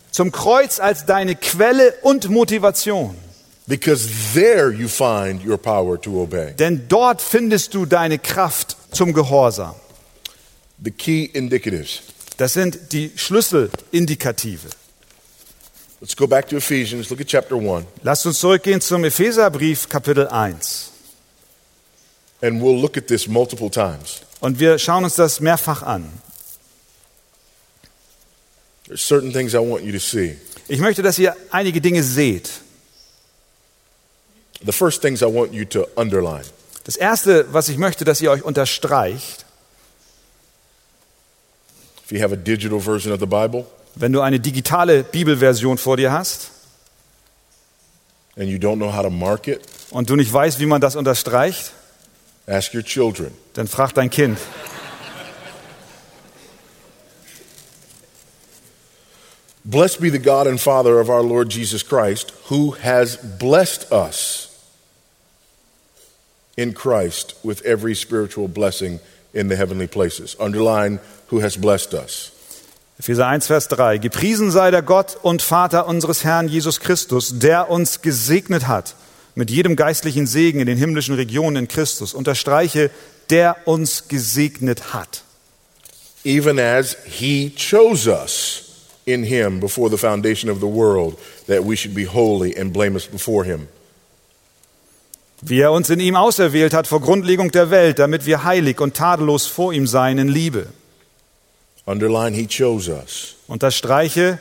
zum 0.10 0.32
Kreuz 0.32 0.80
als 0.80 1.06
deine 1.06 1.36
Quelle 1.36 1.94
und 2.02 2.28
Motivation. 2.30 3.16
Because 3.68 4.10
there 4.34 4.72
you 4.72 4.88
find 4.88 5.46
your 5.46 5.60
power 5.60 6.02
to 6.02 6.24
obey. 6.24 6.54
Denn 6.54 6.88
dort 6.88 7.22
findest 7.22 7.76
du 7.76 7.86
deine 7.86 8.18
Kraft 8.18 8.76
zum 8.92 9.14
Gehorsam. 9.14 9.76
The 10.84 10.90
key 10.90 11.26
indicatives. 11.26 12.02
Das 12.38 12.54
sind 12.54 12.94
die 12.94 13.12
Schlüsselindikative. 13.16 14.70
Let's 16.02 16.16
go 16.16 16.26
back 16.26 16.50
to 16.50 16.58
Ephesians. 16.58 17.12
Look 17.12 17.22
at 17.22 17.28
chapter 17.28 17.58
1. 17.58 17.86
Lasst 18.02 18.26
uns 18.26 18.40
zurückgehen 18.40 18.82
zum 18.82 19.04
Epheserbrief 19.04 19.88
Kapitel 19.88 20.28
1. 20.28 20.87
And 22.42 22.62
we'll 22.62 22.80
look 22.80 22.98
at 22.98 23.08
this 23.08 23.28
multiple 23.28 23.70
times. 23.70 24.22
Und 24.40 24.60
wir 24.60 24.78
schauen 24.78 25.04
uns 25.04 25.16
das 25.16 25.40
mehrfach 25.40 25.84
an. 25.84 26.08
There's 28.86 29.06
certain 29.06 29.34
things 29.34 29.54
I 29.54 29.58
want 29.58 29.84
you 29.84 29.92
to 29.92 30.00
see. 30.00 30.38
Ich 30.68 30.80
möchte, 30.80 31.02
dass 31.02 31.18
ihr 31.18 31.36
einige 31.52 31.82
Dinge 31.82 32.04
seht. 32.04 32.50
The 34.66 34.72
first 34.72 35.02
things 35.02 35.22
I 35.22 35.26
want 35.26 35.54
you 35.54 35.66
to 35.66 35.88
underline. 35.96 36.46
Das 36.84 36.96
Erste, 36.96 37.52
was 37.54 37.70
ich 37.70 37.78
möchte, 37.78 38.06
dass 38.06 38.22
ihr 38.22 38.32
euch 38.32 38.44
unterstreicht, 38.44 39.46
If 42.06 42.14
you 42.14 42.22
have 42.22 42.32
a 42.32 42.38
digital 42.38 42.80
version 42.80 43.12
of 43.12 43.20
the 43.20 43.26
Bible 43.26 43.66
wenn 44.00 44.14
du 44.14 44.22
eine 44.22 44.40
digitale 44.40 45.04
Bibelversion 45.04 45.78
vor 45.78 45.98
dir 45.98 46.12
hast 46.12 46.52
and 48.38 48.48
you 48.48 48.58
don't 48.58 48.78
know 48.78 48.94
how 48.94 49.02
to 49.02 49.10
mark 49.10 49.48
it, 49.48 49.62
und 49.90 50.10
du 50.10 50.16
nicht 50.16 50.32
weißt, 50.32 50.60
wie 50.60 50.68
man 50.68 50.80
das 50.80 50.96
unterstreicht, 50.96 51.72
ask 52.48 52.74
your 52.74 52.84
children. 52.84 53.32
dann 53.54 53.68
frag 53.68 53.94
dein 53.94 54.10
Kind. 54.10 54.38
Blessed 59.64 60.00
be 60.00 60.10
the 60.10 60.20
God 60.20 60.48
and 60.48 60.62
Father 60.62 61.02
of 61.02 61.10
our 61.10 61.22
Lord 61.22 61.50
Jesus 61.50 61.84
Christ, 61.84 62.32
who 62.46 62.72
has 62.82 63.18
blessed 63.18 63.92
us 63.92 64.48
in 66.56 66.74
Christ 66.74 67.36
with 67.44 67.66
every 67.66 67.94
spiritual 67.94 68.48
blessing 68.48 69.02
in 69.34 69.50
the 69.50 69.58
heavenly 69.58 69.88
places. 69.88 70.38
Underline, 70.40 71.00
who 71.28 71.40
has 71.40 71.58
blessed 71.58 71.94
us. 71.94 72.32
Epheser 72.98 73.26
1, 73.26 73.42
Vers 73.42 73.68
3. 73.68 73.98
Gepriesen 73.98 74.52
sei 74.52 74.72
der 74.72 74.82
Gott 74.82 75.18
und 75.22 75.42
Vater 75.42 75.86
unseres 75.86 76.24
Herrn 76.24 76.48
Jesus 76.48 76.80
Christus, 76.80 77.38
der 77.38 77.70
uns 77.70 78.02
gesegnet 78.02 78.68
hat 78.68 78.96
mit 79.38 79.52
jedem 79.52 79.76
geistlichen 79.76 80.26
Segen 80.26 80.60
in 80.60 80.66
den 80.66 80.80
himmlischen 80.80 81.14
Regionen 81.14 81.58
in 81.58 81.68
Christus. 81.68 82.16
Unterstreiche, 82.16 82.90
der 83.30 83.56
uns 83.66 84.08
gesegnet 84.08 84.94
hat. 84.94 85.24
Even 86.26 86.60
as 86.60 86.98
he 87.06 87.52
chose 87.56 88.10
us 88.10 88.64
in 89.06 89.24
him 89.24 89.60
before 89.60 89.92
the 89.92 89.98
foundation 89.98 90.50
of 90.50 90.58
the 90.58 90.66
world, 90.66 91.18
that 91.46 91.64
we 91.64 91.78
should 91.78 91.94
be 91.94 92.06
holy 92.06 92.58
and 92.60 92.74
blameless 92.74 93.06
before 93.06 93.46
him. 93.46 93.68
Wie 95.44 95.60
er 95.62 95.72
uns 95.72 95.92
in 95.92 96.00
ihm 96.00 96.16
auserwählt 96.16 96.74
hat 96.74 96.88
vor 96.88 97.00
Grundlegung 97.00 97.52
der 97.52 97.70
Welt, 97.70 98.00
damit 98.00 98.26
wir 98.26 98.44
heilig 98.44 98.82
und 98.82 98.96
tadellos 98.96 99.46
vor 99.46 99.72
ihm 99.72 99.86
seien 99.86 100.18
in 100.18 100.30
Liebe. 100.30 100.66
Underline, 101.86 102.36
he 102.36 102.48
chose 102.48 102.92
us. 102.92 103.36
Unterstreiche, 103.48 104.40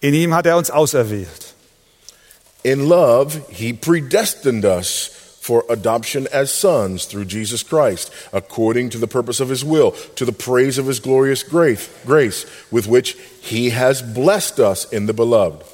in 0.00 0.14
ihm 0.14 0.32
hat 0.34 0.46
er 0.46 0.56
uns 0.56 0.70
auserwählt. 0.70 1.57
In 2.64 2.88
love, 2.88 3.48
he 3.48 3.72
predestined 3.72 4.64
us 4.64 5.08
for 5.40 5.64
adoption 5.70 6.26
as 6.30 6.52
sons 6.52 7.06
through 7.06 7.24
Jesus 7.24 7.62
Christ, 7.62 8.12
according 8.34 8.90
to 8.90 8.98
the 8.98 9.06
purpose 9.06 9.40
of 9.40 9.48
his 9.48 9.64
will, 9.64 9.92
to 10.16 10.26
the 10.26 10.32
praise 10.32 10.76
of 10.76 10.86
his 10.86 11.00
glorious 11.00 11.42
grace, 11.42 11.88
grace 12.04 12.44
with 12.70 12.86
which 12.86 13.16
he 13.40 13.70
has 13.70 14.02
blessed 14.02 14.60
us 14.60 14.84
in 14.92 15.06
the 15.06 15.14
beloved. 15.14 15.64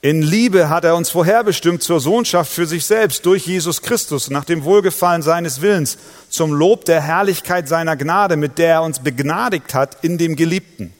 In 0.00 0.22
Liebe 0.22 0.68
hat 0.68 0.84
er 0.84 0.94
uns 0.94 1.10
vorherbestimmt 1.10 1.82
zur 1.82 2.00
Sohnschaft 2.00 2.52
für 2.52 2.66
sich 2.66 2.84
selbst 2.84 3.24
durch 3.24 3.46
Jesus 3.46 3.82
Christus 3.82 4.30
nach 4.30 4.44
dem 4.44 4.62
Wohlgefallen 4.62 5.22
seines 5.22 5.60
Willens, 5.60 5.96
zum 6.28 6.52
Lob 6.52 6.84
der 6.84 7.00
Herrlichkeit 7.00 7.66
seiner 7.66 7.96
Gnade, 7.96 8.36
mit 8.36 8.58
der 8.58 8.74
er 8.74 8.82
uns 8.82 9.00
begnadigt 9.00 9.74
hat 9.74 10.04
in 10.04 10.18
dem 10.18 10.36
Geliebten. 10.36 10.92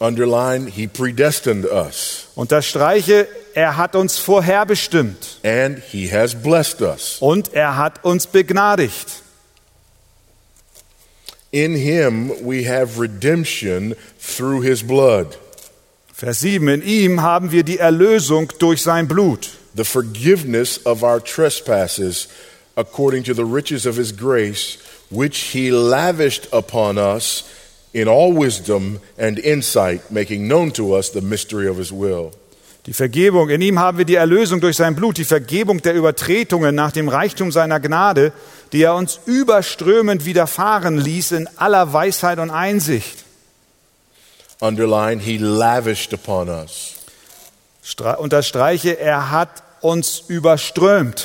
Underline, 0.00 0.68
he 0.68 0.88
predestined 0.88 1.64
us, 1.64 2.26
Unterstreiche, 2.34 3.28
er 3.54 3.76
hat 3.76 3.94
uns 3.94 4.18
vorherbestimmt 4.18 5.40
and 5.42 5.78
he 5.78 6.08
has 6.10 6.34
blessed 6.34 6.80
us. 6.80 7.18
und 7.20 7.52
er 7.54 7.76
hat 7.76 8.04
uns 8.04 8.26
begnadigt. 8.26 9.22
In 11.50 11.74
him 11.76 12.30
we 12.42 12.64
have 12.68 12.98
redemption 13.00 13.94
through 14.18 14.62
his 14.62 14.82
blood, 14.82 15.38
Vers 16.12 16.40
7. 16.40 16.68
In 16.68 16.82
ihm 16.82 17.22
haben 17.22 17.50
wir 17.52 17.62
die 17.64 17.78
Erlösung 17.78 18.52
durch 18.58 18.82
sein 18.82 19.06
Blut. 19.08 19.50
the 19.74 19.84
forgiveness 19.84 20.78
of 20.86 21.02
our 21.02 21.18
trespasses, 21.20 22.28
according 22.76 23.24
to 23.24 23.34
the 23.34 23.44
riches 23.44 23.86
of 23.86 23.96
his 23.96 24.12
grace, 24.12 24.76
which 25.10 25.38
he 25.52 25.70
lavished 25.72 26.46
upon 26.52 26.96
us 26.96 27.42
in 27.92 28.08
all 28.08 28.32
wisdom 28.32 29.00
and 29.18 29.38
insight, 29.38 30.10
making 30.10 30.46
known 30.48 30.70
to 30.70 30.94
us 30.94 31.10
the 31.10 31.20
mystery 31.20 31.66
of 31.68 31.76
his 31.76 31.92
will. 31.92 32.32
Die 32.86 32.92
Vergebung, 32.92 33.48
in 33.48 33.62
ihm 33.62 33.78
haben 33.78 33.96
wir 33.96 34.04
die 34.04 34.16
Erlösung 34.16 34.60
durch 34.60 34.76
sein 34.76 34.94
Blut, 34.94 35.16
die 35.16 35.24
Vergebung 35.24 35.80
der 35.80 35.94
Übertretungen 35.94 36.74
nach 36.74 36.92
dem 36.92 37.08
Reichtum 37.08 37.50
seiner 37.50 37.80
Gnade, 37.80 38.32
die 38.72 38.82
er 38.82 38.94
uns 38.94 39.20
überströmend 39.24 40.26
widerfahren 40.26 40.98
ließ 40.98 41.32
in 41.32 41.48
aller 41.56 41.92
Weisheit 41.92 42.38
und 42.38 42.50
Einsicht. 42.50 43.24
Underline, 44.60 45.20
he 45.20 45.38
lavished 45.38 46.12
upon 46.12 46.48
us. 46.48 46.96
Stra 47.82 48.14
unterstreiche, 48.14 48.98
er 48.98 49.30
hat 49.30 49.62
uns 49.80 50.24
überströmt. 50.28 51.24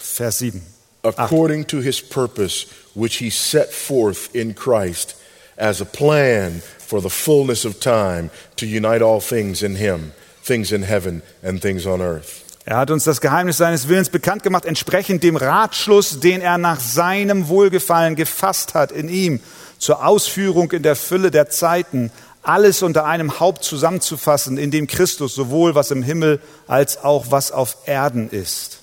Vers 0.00 0.38
7. 0.38 0.62
according 1.02 1.64
to 1.64 1.78
his 1.78 2.00
purpose, 2.00 2.66
which 2.94 3.16
he 3.16 3.30
set 3.30 3.72
forth 3.72 4.34
in 4.34 4.54
Christ 4.54 5.14
as 5.56 5.80
a 5.80 5.86
plan 5.86 6.60
for 6.78 7.00
the 7.00 7.10
fullness 7.10 7.64
of 7.64 7.80
time 7.80 8.30
to 8.56 8.66
unite 8.66 9.02
all 9.02 9.20
things 9.20 9.62
in 9.62 9.76
him, 9.76 10.12
things 10.48 10.72
in 10.72 10.82
heaven 10.82 11.22
and 11.44 11.60
things 11.62 11.86
on 11.86 12.00
earth. 12.00 12.42
Er 12.64 12.76
hat 12.76 12.90
uns 12.90 13.04
das 13.04 13.22
Geheimnis 13.22 13.56
seines 13.56 13.88
Willens 13.88 14.10
bekannt 14.10 14.42
gemacht, 14.42 14.66
entsprechend 14.66 15.22
dem 15.22 15.36
Ratschluss, 15.36 16.20
den 16.20 16.42
er 16.42 16.58
nach 16.58 16.80
seinem 16.80 17.48
Wohlgefallen 17.48 18.14
gefasst 18.14 18.74
hat 18.74 18.92
in 18.92 19.08
ihm, 19.08 19.40
zur 19.78 20.04
Ausführung 20.04 20.70
in 20.72 20.82
der 20.82 20.96
Fülle 20.96 21.30
der 21.30 21.48
Zeiten, 21.48 22.10
alles 22.42 22.82
unter 22.82 23.06
einem 23.06 23.40
Haupt 23.40 23.64
zusammenzufassen, 23.64 24.58
in 24.58 24.70
dem 24.70 24.86
Christus 24.86 25.34
sowohl 25.34 25.74
was 25.74 25.90
im 25.90 26.02
Himmel 26.02 26.40
als 26.66 27.02
auch 27.02 27.30
was 27.30 27.52
auf 27.52 27.78
Erden 27.86 28.28
ist. 28.28 28.80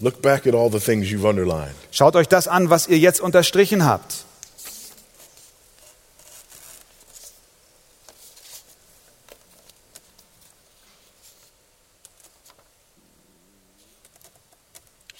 Look 0.00 0.22
back 0.22 0.46
at 0.46 0.54
all 0.54 0.70
the 0.72 0.80
things 0.80 1.08
you've 1.08 1.28
underlined. 1.28 1.74
Schaut 1.90 2.16
euch 2.16 2.28
das 2.28 2.48
an, 2.48 2.70
was 2.70 2.88
ihr 2.88 2.98
jetzt 2.98 3.20
unterstrichen 3.20 3.84
habt. 3.84 4.24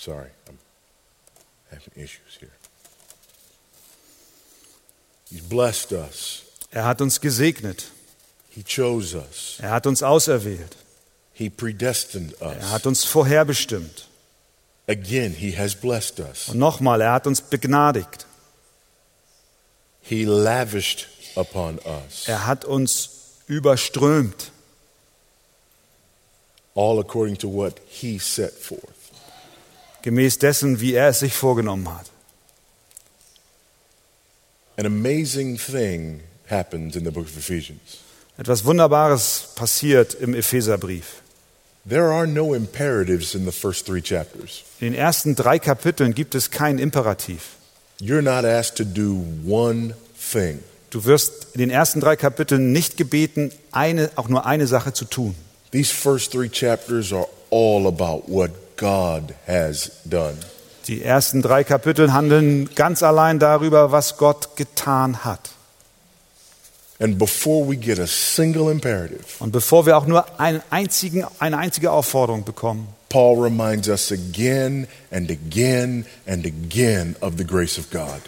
Sorry, 0.04 0.30
I'm 0.48 0.58
having 1.70 1.92
issues 1.96 2.36
here. 2.38 2.50
He's 5.30 5.40
blessed 5.40 5.92
us. 5.92 6.42
Er 6.70 6.84
hat 6.84 7.00
uns 7.00 7.20
gesegnet. 7.20 7.86
He 8.50 8.62
chose 8.62 9.16
us. 9.16 9.58
Er 9.62 9.70
hat 9.70 9.86
uns 9.86 10.02
auserwählt. 10.02 10.76
He 11.32 11.48
predestined 11.48 12.34
Er 12.40 12.56
us. 12.58 12.70
hat 12.70 12.86
uns 12.86 13.04
vorherbestimmt. 13.04 14.08
Again, 14.86 15.32
he 15.32 15.52
has 15.56 15.74
blessed 15.74 16.20
us. 16.20 16.48
Und 16.50 16.58
nochmal, 16.58 17.00
er 17.00 17.12
hat 17.12 17.26
uns 17.26 17.40
begnadigt. 17.40 18.26
He 20.02 20.26
lavished 20.26 21.08
upon 21.34 21.78
us. 21.78 22.28
Er 22.28 22.44
hat 22.46 22.66
uns 22.66 23.08
überströmt. 23.46 24.50
all 26.76 26.98
according 26.98 27.36
to 27.36 27.48
what 27.48 27.78
he 27.88 28.18
set 28.18 28.52
forth. 28.52 28.93
Gemäß 30.04 30.38
dessen, 30.38 30.80
wie 30.80 30.92
er 30.92 31.08
es 31.08 31.20
sich 31.20 31.32
vorgenommen 31.32 31.88
hat. 31.88 32.10
An 34.76 34.84
amazing 34.84 35.56
thing 35.56 36.20
happens 36.50 36.94
in 36.94 37.06
the 37.06 37.10
book 37.10 37.24
of 37.24 37.34
Ephesians. 37.38 38.00
Etwas 38.36 38.66
Wunderbares 38.66 39.52
passiert 39.56 40.12
im 40.12 40.34
Epheserbrief. 40.34 41.22
There 41.88 42.12
are 42.12 42.26
no 42.26 42.52
imperatives 42.52 43.34
in 43.34 43.46
the 43.46 43.50
first 43.50 43.86
three 43.86 44.02
chapters. 44.02 44.64
In 44.78 44.92
den 44.92 44.94
ersten 44.94 45.36
drei 45.36 45.58
Kapiteln 45.58 46.14
gibt 46.14 46.34
es 46.34 46.50
kein 46.50 46.78
Imperativ. 46.78 47.56
You're 47.98 48.20
not 48.20 48.44
asked 48.44 48.76
to 48.76 48.84
do 48.84 49.24
one 49.46 49.94
thing. 50.18 50.58
Du 50.90 51.06
wirst 51.06 51.54
in 51.54 51.60
den 51.60 51.70
ersten 51.70 52.00
drei 52.00 52.16
Kapiteln 52.16 52.72
nicht 52.72 52.98
gebeten, 52.98 53.52
eine, 53.72 54.10
auch 54.16 54.28
nur 54.28 54.44
eine 54.44 54.66
Sache 54.66 54.92
zu 54.92 55.06
tun. 55.06 55.34
These 55.70 55.94
first 55.94 56.30
three 56.30 56.50
chapters 56.50 57.10
are 57.10 57.26
all 57.50 57.86
about 57.86 58.24
what 58.26 58.50
God 58.84 59.34
has 59.46 59.92
done. 60.04 60.36
Die 60.88 61.02
ersten 61.02 61.40
drei 61.40 61.64
Kapitel 61.64 62.12
handeln 62.12 62.68
ganz 62.74 63.02
allein 63.02 63.38
darüber, 63.38 63.92
was 63.92 64.18
Gott 64.18 64.56
getan 64.56 65.24
hat. 65.24 65.48
And 67.00 67.18
before 67.18 67.66
we 67.66 67.76
get 67.76 67.98
a 67.98 68.06
single 68.06 68.70
imperative, 68.70 69.24
Und 69.38 69.52
bevor 69.52 69.86
wir 69.86 69.96
auch 69.96 70.06
nur 70.06 70.38
einen 70.38 70.60
einzigen, 70.68 71.24
eine 71.38 71.56
einzige 71.56 71.92
Aufforderung 71.92 72.44
bekommen, 72.44 72.88
Paul 73.08 73.42
reminds 73.42 73.88
us 73.88 74.12
again 74.12 74.86
and 75.10 75.30
again 75.30 76.04
and 76.26 76.44
again 76.44 77.16
of 77.22 77.34
the 77.38 77.44
grace 77.46 77.78
of 77.78 77.90
God. 77.90 78.20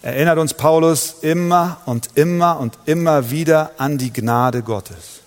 erinnert 0.00 0.38
uns 0.38 0.54
Paulus 0.54 1.16
immer 1.20 1.82
und 1.84 2.08
immer 2.14 2.58
und 2.60 2.78
immer 2.86 3.30
wieder 3.30 3.72
an 3.76 3.98
die 3.98 4.12
Gnade 4.12 4.62
Gottes. 4.62 5.20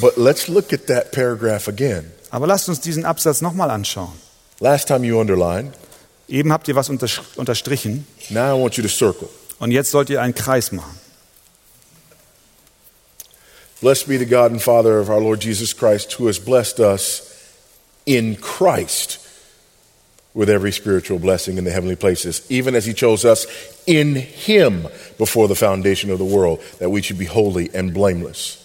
But 0.00 0.16
let's 0.16 0.48
look 0.48 0.72
at 0.72 0.88
that 0.88 1.12
paragraph 1.12 1.68
again. 1.68 2.10
Aber 2.30 2.46
lasst 2.46 2.68
uns 2.68 2.80
diesen 2.80 3.04
Absatz 3.04 3.40
nochmal 3.40 3.70
anschauen. 3.70 4.12
Last 4.60 4.88
time 4.88 5.04
you 5.06 5.18
underlined, 5.20 5.74
Eben 6.28 6.52
habt 6.52 6.68
ihr 6.68 6.76
was 6.76 6.88
unterstrichen 6.88 8.06
now 8.28 8.56
I 8.56 8.60
want 8.62 8.76
you 8.76 8.82
to 8.82 8.88
circle. 8.88 9.28
und 9.58 9.72
jetzt 9.72 9.90
sollt 9.90 10.10
ihr 10.10 10.20
einen 10.22 10.34
Kreis 10.34 10.70
machen. 10.70 10.96
Blessed 13.80 14.06
be 14.06 14.18
the 14.18 14.26
God 14.26 14.52
and 14.52 14.60
Father 14.62 15.00
of 15.00 15.08
our 15.08 15.20
Lord 15.20 15.42
Jesus 15.42 15.74
Christ, 15.74 16.18
who 16.18 16.26
has 16.26 16.38
blessed 16.38 16.78
us 16.80 17.22
in 18.04 18.36
Christ 18.36 19.18
with 20.34 20.48
every 20.50 20.70
spiritual 20.70 21.18
blessing 21.18 21.56
in 21.58 21.64
the 21.64 21.70
heavenly 21.72 21.96
places, 21.96 22.42
even 22.50 22.74
as 22.76 22.84
he 22.84 22.92
chose 22.92 23.24
us 23.24 23.46
in 23.86 24.14
him 24.14 24.86
before 25.18 25.48
the 25.48 25.54
foundation 25.56 26.10
of 26.10 26.18
the 26.18 26.24
world, 26.24 26.60
that 26.78 26.90
we 26.90 27.02
should 27.02 27.18
be 27.18 27.24
holy 27.24 27.70
and 27.74 27.92
blameless. 27.94 28.58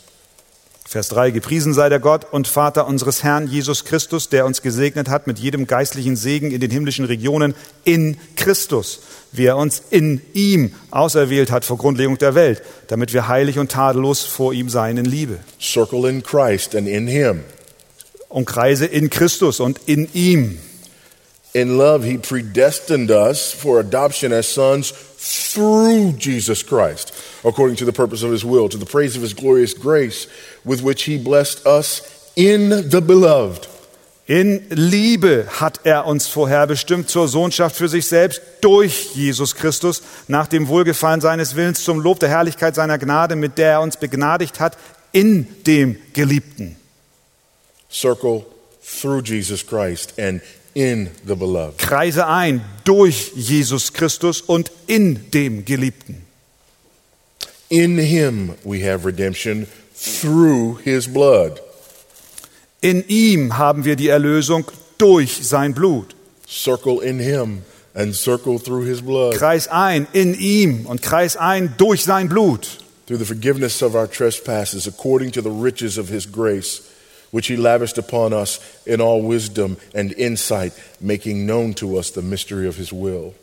Vers 0.87 1.09
3. 1.09 1.31
Gepriesen 1.31 1.73
sei 1.73 1.89
der 1.89 1.99
Gott 1.99 2.31
und 2.31 2.47
Vater 2.47 2.85
unseres 2.85 3.23
Herrn 3.23 3.47
Jesus 3.47 3.85
Christus, 3.85 4.29
der 4.29 4.45
uns 4.45 4.61
gesegnet 4.61 5.09
hat 5.09 5.25
mit 5.25 5.39
jedem 5.39 5.65
geistlichen 5.65 6.15
Segen 6.15 6.51
in 6.51 6.61
den 6.61 6.69
himmlischen 6.69 7.05
Regionen 7.05 7.55
in 7.85 8.17
Christus, 8.35 8.99
wie 9.31 9.45
er 9.45 9.57
uns 9.57 9.81
in 9.89 10.21
ihm 10.33 10.75
auserwählt 10.91 11.49
hat 11.49 11.65
vor 11.65 11.79
Grundlegung 11.79 12.19
der 12.19 12.35
Welt, 12.35 12.61
damit 12.87 13.13
wir 13.13 13.27
heilig 13.27 13.57
und 13.57 13.71
tadellos 13.71 14.25
vor 14.25 14.53
ihm 14.53 14.69
seien 14.69 14.97
in 14.97 15.05
Liebe. 15.05 15.39
Circle 15.59 16.07
in 16.07 16.21
Christ 16.21 16.75
and 16.75 16.87
in 16.87 17.07
him. 17.07 17.43
Umkreise 18.29 18.85
in 18.85 19.09
Christus 19.09 19.59
und 19.59 19.79
in 19.87 20.07
ihm. 20.13 20.59
In 21.55 21.77
love, 21.77 22.03
he 22.03 22.17
predestined 22.17 23.09
us 23.09 23.53
for 23.53 23.79
adoption 23.79 24.33
as 24.33 24.45
sons 24.45 24.93
through 25.17 26.11
Jesus 26.19 26.61
Christ, 26.61 27.13
according 27.45 27.77
to 27.77 27.85
the 27.85 27.93
purpose 27.93 28.23
of 28.23 28.31
his 28.31 28.43
will, 28.43 28.67
to 28.67 28.77
the 28.77 28.85
praise 28.85 29.15
of 29.15 29.21
his 29.21 29.33
glorious 29.33 29.73
grace, 29.73 30.27
with 30.65 30.83
which 30.83 31.03
he 31.03 31.17
blessed 31.17 31.65
us 31.65 32.01
in 32.35 32.89
the 32.89 33.01
beloved. 33.01 33.67
In 34.27 34.63
Liebe 34.69 35.45
hat 35.59 35.81
er 35.83 36.07
uns 36.07 36.27
vorherbestimmt 36.27 37.09
zur 37.09 37.27
Sohnschaft 37.27 37.75
für 37.75 37.87
sich 37.87 38.07
selbst 38.07 38.41
durch 38.61 39.11
Jesus 39.13 39.53
Christus, 39.53 40.01
nach 40.27 40.47
dem 40.47 40.67
Wohlgefallen 40.67 41.21
seines 41.21 41.55
Willens 41.55 41.83
zum 41.83 41.99
Lob 41.99 42.19
der 42.19 42.29
Herrlichkeit 42.29 42.73
seiner 42.73 42.97
Gnade, 42.97 43.35
mit 43.35 43.59
der 43.59 43.73
er 43.73 43.81
uns 43.81 43.97
begnadigt 43.97 44.59
hat, 44.59 44.77
in 45.11 45.47
dem 45.65 45.97
Geliebten. 46.13 46.75
Circle 47.91 48.45
through 48.99 49.23
Jesus 49.23 49.65
Christ 49.65 50.19
and 50.19 50.41
in 50.73 51.11
the 51.25 51.35
beloved. 51.35 51.77
Kreise 51.77 52.25
ein 52.25 52.61
durch 52.83 53.31
Jesus 53.35 53.93
Christus 53.93 54.41
und 54.41 54.71
in 54.87 55.31
dem 55.31 55.65
Geliebten. 55.65 56.25
In 57.69 57.97
him 57.97 58.55
we 58.63 58.83
have 58.83 59.05
redemption 59.05 59.67
through 60.05 60.77
his 60.83 61.07
blood. 61.07 61.59
In 62.81 63.03
ihm 63.07 63.57
haben 63.57 63.83
wir 63.85 63.95
die 63.95 64.09
Erlösung 64.09 64.65
durch 64.97 65.45
sein 65.47 65.73
Blut. 65.73 66.15
Circle 66.47 67.01
in 67.01 67.19
him 67.19 67.63
and 67.95 68.13
circle 68.13 68.59
through 68.59 68.85
his 68.85 69.01
blood. 69.01 69.35
Kreis 69.35 69.67
ein 69.67 70.07
in 70.13 70.35
ihm 70.35 70.85
und 70.85 71.01
kreis 71.01 71.35
ein 71.35 71.73
durch 71.77 72.03
sein 72.03 72.29
Blut. 72.29 72.77
Through 73.07 73.19
the 73.19 73.25
forgiveness 73.25 73.81
of 73.81 73.95
our 73.95 74.07
trespasses, 74.07 74.87
according 74.87 75.31
to 75.31 75.41
the 75.41 75.51
riches 75.51 75.97
of 75.97 76.09
his 76.09 76.25
grace, 76.25 76.81
which 77.31 77.47
he 77.47 77.55
lavished 77.55 77.97
upon 77.97 78.33
us 78.33 78.59
in 78.85 79.01
all 79.01 79.21
wisdom 79.21 79.77
and 79.93 80.11
insight, 80.13 80.73
making 80.99 81.45
known 81.45 81.73
to 81.75 81.97
us 81.97 82.11
the 82.11 82.21
mystery 82.21 82.67
of 82.67 82.77
his 82.77 82.91
will. 82.91 83.33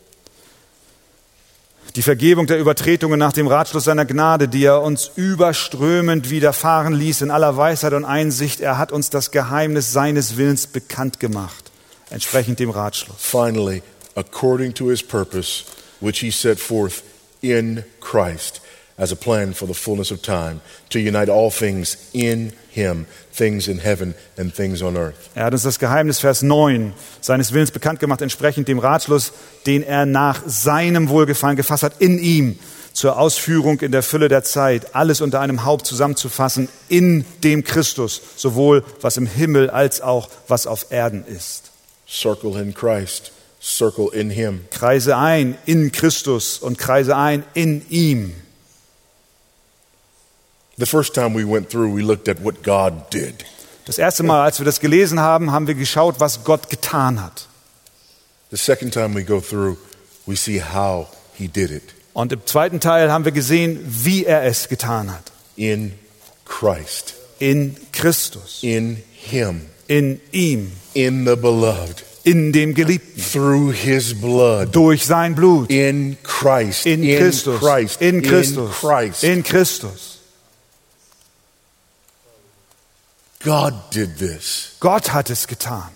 Die 1.95 2.03
Vergebung 2.03 2.47
der 2.47 2.59
Übertretungen 2.59 3.19
nach 3.19 3.35
dem 3.35 3.47
Ratschluss 3.47 3.85
seiner 3.85 4.07
Gnade, 4.07 4.49
die 4.49 4.65
er 4.65 4.81
uns 4.81 5.11
überströmend 5.15 6.31
widerfahren 6.31 6.95
ließ 6.95 7.21
in 7.21 7.31
aller 7.31 7.59
Weisheit 7.59 7.93
und 7.93 8.07
Einsicht. 8.07 8.61
Er 8.61 8.79
hat 8.79 8.93
uns 8.93 9.11
das 9.11 9.31
Geheimnis 9.31 9.93
seines 9.93 10.39
Willens 10.39 10.67
bekannt 10.67 11.21
gemacht, 11.21 11.71
entsprechend 12.09 12.61
dem 12.61 12.71
Ratschluss. 12.71 13.17
Finally, 13.19 13.83
according 14.15 14.73
to 14.73 14.89
his 14.89 15.03
purpose, 15.03 15.65
which 16.01 16.21
he 16.21 16.31
set 16.31 16.59
forth 16.59 17.03
in 17.43 17.85
Christ 18.01 18.62
as 19.03 19.11
a 19.11 19.17
plan 19.17 19.53
for 19.53 19.67
the 19.67 19.75
fullness 19.75 20.13
of 20.13 20.23
time, 20.23 20.61
to 20.89 21.01
unite 21.01 21.29
all 21.29 21.51
things 21.51 21.97
in 22.13 22.53
him, 22.71 23.07
things 23.33 23.67
in 23.67 23.79
heaven 23.79 24.15
and 24.39 24.55
things 24.55 24.81
on 24.81 24.97
earth. 24.97 25.31
Er 25.35 25.47
hat 25.47 25.53
uns 25.53 25.65
das 25.65 25.81
Geheimnis, 25.81 26.21
Vers 26.21 26.43
9, 26.43 26.95
seines 27.21 27.53
Willens 27.53 27.73
bekannt 27.73 27.99
gemacht, 27.99 28.23
entsprechend 28.23 28.69
dem 28.69 28.79
Ratschluss, 28.79 29.33
den 29.67 29.83
er 29.83 30.07
nach 30.07 30.43
seinem 30.47 31.09
Wohlgefallen 31.09 31.57
gefasst 31.57 31.83
hat, 31.83 32.01
in 32.01 32.21
ihm 32.21 32.61
zur 32.93 33.19
Ausführung 33.19 33.81
in 33.81 33.91
der 33.91 34.05
Fülle 34.05 34.29
der 34.29 34.45
Zeit, 34.45 34.95
alles 34.95 35.21
unter 35.21 35.41
einem 35.41 35.65
Haupt 35.65 35.85
zusammenzufassen, 35.85 36.69
in 36.89 37.25
dem 37.43 37.65
Christus, 37.65 38.21
sowohl 38.37 38.85
was 39.01 39.17
im 39.17 39.27
Himmel 39.27 39.69
als 39.69 40.01
auch 40.01 40.29
was 40.47 40.69
auf 40.69 40.93
Erden 40.93 41.25
ist. 41.27 41.73
Circle 42.09 42.57
in 42.61 42.73
Christ, 42.73 43.33
circle 43.61 44.11
in 44.13 44.31
him. 44.31 44.61
Kreise 44.71 45.17
ein 45.17 45.59
in 45.67 45.91
Christus 45.91 46.59
und 46.59 46.79
kreise 46.79 47.17
ein 47.17 47.43
in 47.55 47.85
ihm. 47.89 48.35
The 50.79 50.87
first 50.87 51.15
time 51.15 51.35
we 51.35 51.45
went 51.45 51.71
through, 51.71 51.95
we 51.95 52.03
looked 52.03 52.29
at 52.29 52.43
what 52.43 52.63
God 52.63 53.11
did. 53.13 53.45
Das 53.85 53.99
erste 53.99 54.23
Mal, 54.23 54.43
als 54.43 54.59
wir 54.59 54.65
das 54.65 54.81
gelesen 54.81 55.21
haben, 55.21 55.51
haben 55.53 55.67
wir 55.67 55.75
geschaut, 55.75 56.19
was 56.21 56.45
Gott 56.45 56.71
getan 56.71 57.21
hat. 57.23 57.47
The 58.51 58.57
second 58.57 58.93
time 58.95 59.15
we 59.15 59.25
go 59.25 59.41
through, 59.41 59.77
we 60.27 60.37
see 60.37 60.61
how 60.63 61.09
he 61.35 61.49
did 61.49 61.71
it. 61.71 61.83
Und 62.15 62.33
im 62.33 62.45
zweiten 62.47 62.79
Teil 62.81 63.11
haben 63.11 63.25
wir 63.25 63.33
gesehen, 63.33 63.81
wie 63.87 64.25
er 64.25 64.45
es 64.45 64.69
getan 64.69 65.11
hat. 65.13 65.33
in 65.57 65.93
Christ, 66.45 67.15
In 67.39 67.77
Christus, 67.93 68.59
in 68.63 69.03
him, 69.13 69.63
in 69.89 70.21
ihm, 70.33 70.73
in 70.95 71.27
the 71.27 71.35
beloved, 71.35 72.05
in 72.25 72.53
dem 72.53 72.75
Geliebten, 72.75 73.21
through 73.21 73.73
his 73.73 74.15
blood, 74.15 74.75
durch 74.75 75.05
sein 75.05 75.35
Blut, 75.35 75.71
in 75.71 76.17
Christ, 76.23 76.87
in 76.87 77.03
Christus, 77.03 77.59
Christ, 77.59 78.01
in 78.01 78.23
Christus, 78.23 78.69
in 78.69 78.71
Christ. 78.71 79.25
in 79.25 79.43
Christus. 79.43 80.12
God 83.45 83.75
did 83.91 84.19
this, 84.19 84.77
Gott 84.81 85.13
hat 85.13 85.31
es 85.31 85.47
getan. 85.47 85.91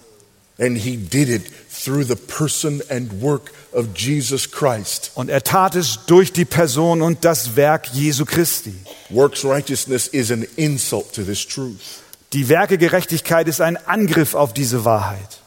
and 0.59 0.79
he 0.79 0.97
did 0.97 1.29
it 1.29 1.43
through 1.69 2.05
the 2.05 2.17
person 2.17 2.81
and 2.89 3.21
work 3.21 3.53
of 3.73 3.95
Jesus 3.95 4.51
Christ. 4.51 5.11
Und 5.15 5.29
er 5.29 5.43
tat 5.43 5.75
es 5.77 5.99
durch 6.07 6.33
die 6.33 6.45
Person 6.47 7.03
und 7.03 7.25
das 7.25 7.57
Werk 7.57 7.89
Jesu 7.93 8.25
Christi. 8.25 8.75
Works 9.11 9.45
righteousness 9.45 10.09
is 10.09 10.31
an 10.31 10.47
insult 10.57 11.13
to 11.15 11.23
this 11.23 11.47
truth. 11.47 12.03
Die 12.33 12.49
Werke 12.49 12.79
Gerechtigkeit 12.79 13.49
ist 13.49 13.61
ein 13.61 13.77
Angriff 13.77 14.35
auf 14.35 14.53
diese 14.53 14.85
Wahrheit. 14.85 15.41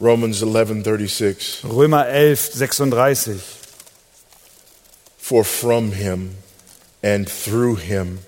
Romans 0.00 0.42
11:36 0.42 1.64
Römer 1.64 2.06
11, 2.08 2.52
36. 2.54 3.40
For 5.18 5.44
from 5.44 5.92
him 5.92 6.32
and 7.02 7.28
through 7.28 7.78
him 7.78 8.18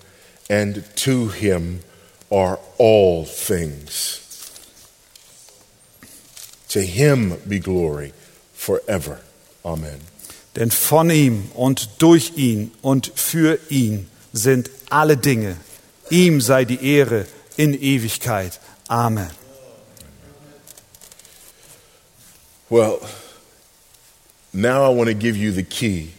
and 0.49 0.85
to 0.97 1.29
him 1.29 1.81
are 2.35 2.59
all 2.79 3.25
things. 3.25 4.21
To 6.71 6.81
him 6.81 7.37
be 7.47 7.61
glory 7.61 8.13
forever. 8.53 9.21
Amen. 9.65 10.01
Denn 10.57 10.71
von 10.71 11.11
ihm 11.11 11.51
und 11.55 12.03
durch 12.03 12.33
ihn 12.37 12.73
und 12.83 13.13
für 13.15 13.59
ihn 13.71 14.09
sind 14.33 14.69
alle 14.91 15.17
Dinge. 15.17 15.57
Ihm 16.11 16.41
sei 16.41 16.65
die 16.65 16.85
Ehre 16.85 17.27
in 17.57 17.73
Ewigkeit. 17.75 18.61
Amen. 18.89 19.31
Well, 22.69 22.99
now 24.53 24.85
I 24.85 24.89
want 24.89 25.09
to 25.09 25.15
give 25.15 25.37
you 25.37 25.53
the 25.53 25.63
key 25.63 26.15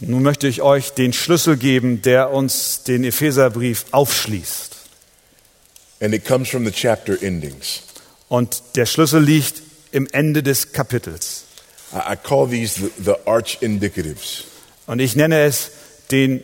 Nun 0.00 0.22
möchte 0.22 0.48
ich 0.48 0.62
euch 0.62 0.90
den 0.90 1.12
Schlüssel 1.12 1.56
geben, 1.56 2.02
der 2.02 2.30
uns 2.30 2.82
den 2.84 3.04
Epheserbrief 3.04 3.86
aufschließt. 3.90 4.72
And 6.00 6.14
it 6.14 6.24
comes 6.24 6.48
from 6.48 6.64
the 6.64 6.72
chapter 6.72 7.22
endings. 7.22 7.82
Und 8.28 8.62
der 8.74 8.86
Schlüssel 8.86 9.22
liegt 9.22 9.62
im 9.92 10.08
Ende 10.10 10.42
des 10.42 10.72
Kapitels. 10.72 11.44
I, 11.92 12.14
I 12.14 12.16
call 12.16 12.48
these 12.48 12.80
the, 12.80 12.90
the 13.04 13.14
arch 13.24 13.58
indicatives. 13.60 14.44
Und 14.86 14.98
ich 14.98 15.14
nenne 15.14 15.42
es 15.42 15.70
den 16.10 16.42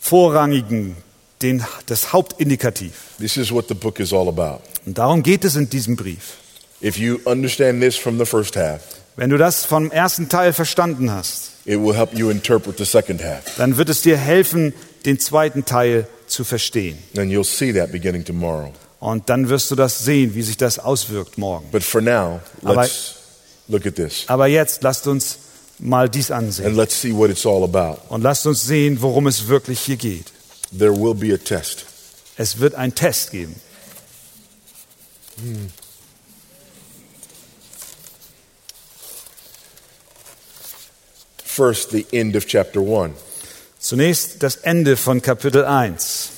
vorrangigen, 0.00 0.96
den, 1.42 1.64
das 1.86 2.12
Hauptindikativ. 2.12 2.92
This 3.18 3.36
is 3.36 3.52
what 3.52 3.68
the 3.68 3.74
book 3.74 4.00
is 4.00 4.12
all 4.12 4.28
about. 4.28 4.62
Und 4.86 4.98
darum 4.98 5.22
geht 5.22 5.44
es 5.44 5.56
in 5.56 5.70
diesem 5.70 5.94
Brief. 5.94 6.38
If 6.82 6.98
you 6.98 7.20
understand 7.24 7.80
this 7.80 7.96
from 7.96 8.18
the 8.18 8.26
first 8.26 8.56
half, 8.56 8.80
Wenn 9.16 9.30
du 9.30 9.38
das 9.38 9.64
vom 9.64 9.90
ersten 9.90 10.28
Teil 10.28 10.52
verstanden 10.52 11.10
hast, 11.10 11.52
it 11.64 11.78
will 11.80 11.94
help 11.94 12.12
you 12.14 12.30
interpret 12.30 12.76
the 12.78 12.84
second 12.84 13.22
half. 13.24 13.56
dann 13.56 13.76
wird 13.78 13.88
es 13.88 14.02
dir 14.02 14.16
helfen, 14.16 14.74
den 15.06 15.18
zweiten 15.18 15.64
Teil 15.64 16.06
zu 16.26 16.44
verstehen. 16.44 16.98
And 17.16 17.30
you'll 17.32 17.44
see 17.44 17.72
that 17.72 17.90
beginning 17.92 18.24
tomorrow. 18.24 18.72
Und 19.00 19.28
dann 19.28 19.48
wirst 19.48 19.70
du 19.70 19.74
das 19.74 20.00
sehen, 20.04 20.34
wie 20.34 20.42
sich 20.42 20.56
das 20.56 20.78
auswirkt 20.78 21.38
morgen. 21.38 21.66
But 21.70 21.82
for 21.82 22.00
now, 22.00 22.40
Aber- 22.62 22.82
let's 22.82 23.14
look 23.68 23.86
at 23.86 23.94
this 23.96 24.24
Aber 24.26 24.46
jetzt 24.48 24.82
lasst 24.82 25.06
uns 25.06 25.38
mal 25.78 26.08
dies 26.08 26.30
and 26.30 26.46
ansehen. 26.48 26.74
let's 26.76 27.00
see 27.00 27.12
what 27.14 27.30
it's 27.30 27.46
all 27.46 27.62
about. 27.64 27.98
Und 28.08 28.22
lasst 28.22 28.46
uns 28.46 28.64
sehen, 28.66 29.00
worum 29.00 29.26
es 29.26 29.48
wirklich 29.48 29.80
hier 29.80 29.96
geht. 29.96 30.26
There 30.76 30.92
will 30.94 31.14
be 31.14 31.32
a 31.32 31.38
test. 31.38 31.86
Es 32.36 32.58
wird 32.58 32.74
einen 32.74 32.94
Test 32.94 33.30
geben. 33.30 33.54
First, 41.56 41.90
the 41.90 42.04
end 42.12 42.36
of 42.36 42.46
chapter 42.46 42.80
1. 42.82 43.14
Zunächst 43.78 44.42
das 44.42 44.56
Ende 44.56 44.98
von 44.98 45.22
Kapitel 45.22 45.64
1. 45.64 46.28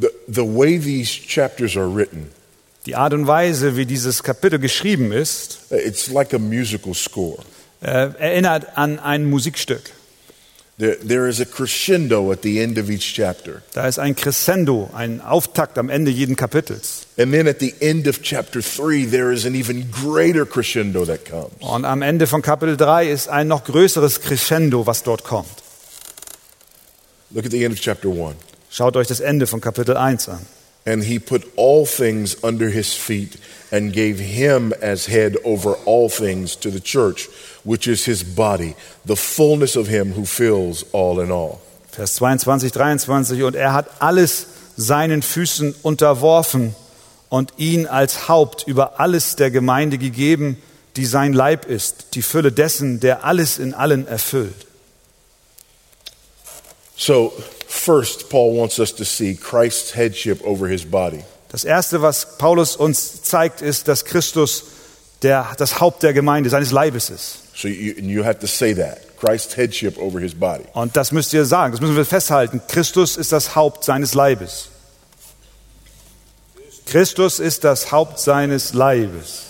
The, 0.00 0.08
the 0.26 0.44
way 0.44 0.78
these 0.78 1.10
chapters 1.10 1.76
are 1.76 1.94
written, 1.94 2.30
Die 2.86 2.94
Art 2.96 3.12
und 3.12 3.26
Weise, 3.26 3.76
wie 3.76 3.84
dieses 3.84 4.22
Kapitel 4.22 4.58
geschrieben 4.58 5.12
ist, 5.12 5.58
it's 5.70 6.08
like 6.08 6.32
a 6.32 6.38
musical 6.38 6.94
score. 6.94 7.36
äh, 7.82 8.08
erinnert 8.18 8.78
an 8.78 8.98
ein 8.98 9.28
Musikstück. 9.28 9.82
There, 10.78 10.96
there 11.06 11.28
is 11.28 11.38
a 11.38 11.44
crescendo 11.44 12.32
at 12.32 12.40
the 12.42 12.58
end 12.58 12.78
of 12.78 12.88
each 12.88 13.12
chapter. 13.14 13.60
Da 13.74 13.86
ist 13.86 13.98
ein 13.98 14.16
Crescendo, 14.16 14.88
ein 14.94 15.20
Auftakt 15.20 15.76
am 15.76 15.90
Ende 15.90 16.10
jeden 16.10 16.34
Kapitels. 16.36 17.05
And 17.18 17.32
then 17.32 17.48
at 17.48 17.60
the 17.60 17.74
end 17.80 18.06
of 18.06 18.22
chapter 18.22 18.60
3, 18.60 19.06
there 19.06 19.32
is 19.32 19.46
an 19.46 19.54
even 19.54 19.90
greater 19.90 20.44
crescendo 20.44 21.06
that 21.06 21.24
comes. 21.24 21.54
Und 21.60 21.86
am 21.86 22.02
Ende 22.02 22.26
von 22.26 22.42
Kapitel 22.42 22.76
3 22.76 23.08
ist 23.08 23.28
ein 23.28 23.48
noch 23.48 23.64
größeres 23.64 24.20
Crescendo, 24.20 24.86
was 24.86 25.02
dort 25.02 25.24
kommt. 25.24 25.62
Look 27.32 27.46
at 27.46 27.52
the 27.52 27.64
end 27.64 27.72
of 27.72 27.80
chapter 27.80 28.10
1. 28.10 28.36
Schaut 28.70 28.96
euch 28.96 29.06
das 29.06 29.20
Ende 29.20 29.46
von 29.46 29.62
Kapitel 29.62 29.96
1 29.96 30.28
an. 30.28 30.46
And 30.84 31.02
he 31.02 31.18
put 31.18 31.42
all 31.56 31.86
things 31.86 32.36
under 32.44 32.68
his 32.68 32.92
feet 32.92 33.38
and 33.72 33.94
gave 33.94 34.20
him 34.20 34.74
as 34.82 35.06
head 35.06 35.36
over 35.42 35.76
all 35.86 36.10
things 36.10 36.54
to 36.60 36.70
the 36.70 36.80
church, 36.80 37.28
which 37.64 37.88
is 37.88 38.04
his 38.04 38.22
body, 38.22 38.76
the 39.06 39.16
fullness 39.16 39.74
of 39.74 39.88
him 39.88 40.12
who 40.12 40.26
fills 40.26 40.84
all 40.92 41.18
in 41.20 41.32
all. 41.32 41.60
Vers 41.90 42.14
22, 42.16 42.72
23. 42.72 43.42
Und 43.42 43.56
er 43.56 43.72
hat 43.72 43.86
alles 44.00 44.46
seinen 44.76 45.22
Füßen 45.22 45.74
unterworfen 45.82 46.74
und 47.28 47.54
ihn 47.56 47.86
als 47.86 48.28
Haupt 48.28 48.64
über 48.66 49.00
alles 49.00 49.36
der 49.36 49.50
Gemeinde 49.50 49.98
gegeben, 49.98 50.60
die 50.96 51.06
sein 51.06 51.32
Leib 51.32 51.66
ist, 51.66 52.14
die 52.14 52.22
Fülle 52.22 52.52
dessen, 52.52 53.00
der 53.00 53.24
alles 53.24 53.58
in 53.58 53.74
allen 53.74 54.06
erfüllt. 54.06 54.66
So, 56.96 57.32
first, 57.68 58.30
Paul 58.30 58.56
wants 58.58 58.78
us 58.78 58.94
to 58.94 59.04
see 59.04 59.34
Christ's 59.34 59.94
headship 59.94 60.44
over 60.46 60.66
his 60.66 60.84
body. 60.84 61.22
Das 61.50 61.64
Erste, 61.64 62.02
was 62.02 62.38
Paulus 62.38 62.74
uns 62.74 63.22
zeigt, 63.22 63.60
ist, 63.60 63.88
dass 63.88 64.04
Christus 64.04 64.64
der, 65.22 65.46
das 65.58 65.80
Haupt 65.80 66.02
der 66.02 66.12
Gemeinde, 66.12 66.50
seines 66.50 66.70
Leibes 66.70 67.10
ist. 67.10 67.38
So, 67.54 67.68
you, 67.68 67.94
you 67.98 68.24
have 68.24 68.38
to 68.38 68.46
say 68.46 68.74
that 68.74 68.98
Christ's 69.18 69.56
headship 69.56 69.98
over 69.98 70.20
his 70.20 70.34
body. 70.34 70.64
Und 70.72 70.96
das 70.96 71.12
müsst 71.12 71.32
ihr 71.32 71.44
sagen, 71.44 71.72
das 71.72 71.80
müssen 71.80 71.96
wir 71.96 72.04
festhalten. 72.04 72.60
Christus 72.68 73.16
ist 73.16 73.32
das 73.32 73.54
Haupt 73.54 73.84
seines 73.84 74.14
Leibes. 74.14 74.68
Christus 76.86 77.40
ist 77.40 77.64
das 77.64 77.92
Haupt 77.92 78.18
seines 78.18 78.72
Leibes. 78.72 79.46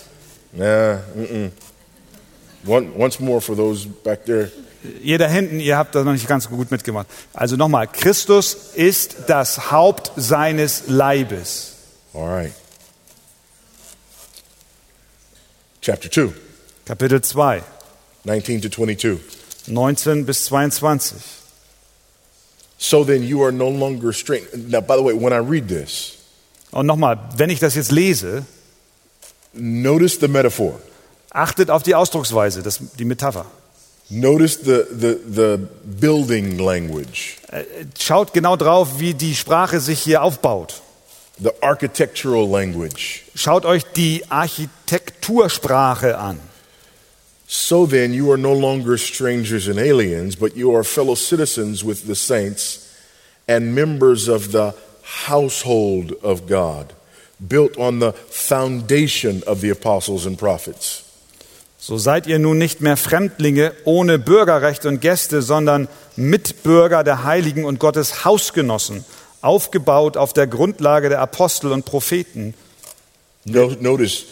Nah, 0.51 1.01
mm-mm. 1.15 1.51
One, 2.65 2.91
once 2.97 3.19
more 3.19 3.39
for 3.39 3.55
those 3.55 3.87
back 3.87 4.25
there. 4.25 4.51
Ihr 5.01 5.17
da 5.17 5.27
hinten, 5.27 5.59
ihr 5.59 5.77
habt 5.77 5.95
das 5.95 6.03
noch 6.03 6.13
nicht 6.13 6.27
ganz 6.27 6.49
gut 6.49 6.71
mitgemacht. 6.71 7.07
Also 7.33 7.55
nochmal, 7.55 7.87
Christus 7.87 8.55
ist 8.75 9.15
das 9.27 9.71
Haupt 9.71 10.11
seines 10.15 10.83
Leibes. 10.87 11.73
All 12.13 12.27
right. 12.27 12.53
Chapter 15.81 16.11
2, 16.11 16.33
Kapitel 16.85 17.21
2, 17.21 17.63
19 18.25 18.61
to 18.61 18.69
22. 18.69 19.19
19 19.67 20.25
bis 20.25 20.45
22. 20.45 21.17
So 22.77 23.03
then 23.03 23.23
you 23.23 23.43
are 23.43 23.51
no 23.51 23.69
longer 23.69 24.11
strange. 24.11 24.47
Now, 24.53 24.81
by 24.81 24.95
the 24.97 25.03
way, 25.03 25.13
when 25.13 25.33
I 25.33 25.37
read 25.37 25.67
this, 25.67 26.16
Und 26.71 26.85
nochmal, 26.85 27.17
wenn 27.37 27.49
ich 27.49 27.59
das 27.59 27.75
jetzt 27.75 27.91
lese, 27.91 28.45
notice 29.53 30.17
the 30.19 30.27
metaphor. 30.27 30.79
achtet 31.31 31.69
auf 31.69 31.83
die 31.83 31.95
Ausdrucksweise, 31.95 32.61
das, 32.63 32.79
die 32.97 33.05
Metapher. 33.05 33.45
Notice 34.09 34.59
the, 34.63 34.83
the, 34.99 35.17
the 35.29 35.57
building 35.83 36.57
language, 36.59 37.37
Äh, 37.51 37.63
Schaut 37.99 38.33
genau 38.33 38.55
drauf, 38.55 38.99
wie 38.99 39.13
die 39.13 39.35
Sprache 39.35 39.79
sich 39.79 39.99
hier 39.99 40.21
aufbaut. 40.23 40.81
the 41.39 41.51
architectural 41.61 42.47
language. 42.49 43.21
Schaut 43.35 43.65
euch 43.65 43.83
die 43.95 44.23
Architektursprache 44.29 46.17
an. 46.17 46.39
So 47.47 47.85
then 47.85 48.13
you 48.13 48.29
are 48.31 48.37
no 48.37 48.53
longer 48.53 48.97
strangers 48.97 49.67
and 49.67 49.77
aliens, 49.79 50.35
but 50.35 50.55
you 50.55 50.73
are 50.75 50.83
fellow 50.83 51.15
citizens 51.15 51.83
with 51.85 52.05
the 52.07 52.15
saints 52.15 52.87
and 53.47 53.73
members 53.73 54.27
of 54.27 54.51
the 54.51 54.73
household 55.27 56.23
of 56.23 56.47
God, 56.47 56.93
built 57.39 57.77
on 57.77 57.99
the 57.99 58.13
foundation 58.29 59.43
of 59.43 59.61
the 59.61 59.69
apostles 59.71 60.25
and 60.25 60.37
prophets. 60.37 61.03
So 61.79 61.97
seid 61.97 62.27
ihr 62.27 62.39
nun 62.39 62.57
nicht 62.57 62.81
mehr 62.81 62.97
Fremdlinge 62.97 63.71
ohne 63.85 64.19
Bürgerrecht 64.19 64.85
und 64.85 64.99
Gäste, 64.99 65.41
sondern 65.41 65.87
Mitbürger 66.15 67.03
der 67.03 67.23
Heiligen 67.23 67.65
und 67.65 67.79
Gottes 67.79 68.25
Hausgenossen, 68.25 69.05
aufgebaut 69.41 70.17
auf 70.17 70.33
der 70.33 70.47
Grundlage 70.47 71.09
der 71.09 71.21
Apostel 71.21 71.71
und 71.71 71.85
Propheten. 71.85 72.55
No, 73.45 73.71
notice 73.79 74.25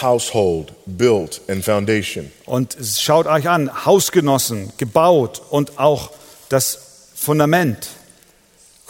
household, 0.00 0.72
built, 0.86 1.40
and 1.48 1.64
foundation. 1.64 2.32
Und 2.46 2.76
schaut 2.98 3.26
euch 3.26 3.48
an, 3.48 3.84
Hausgenossen, 3.84 4.72
gebaut 4.78 5.42
und 5.50 5.78
auch 5.78 6.10
das 6.48 7.10
Fundament. 7.14 7.88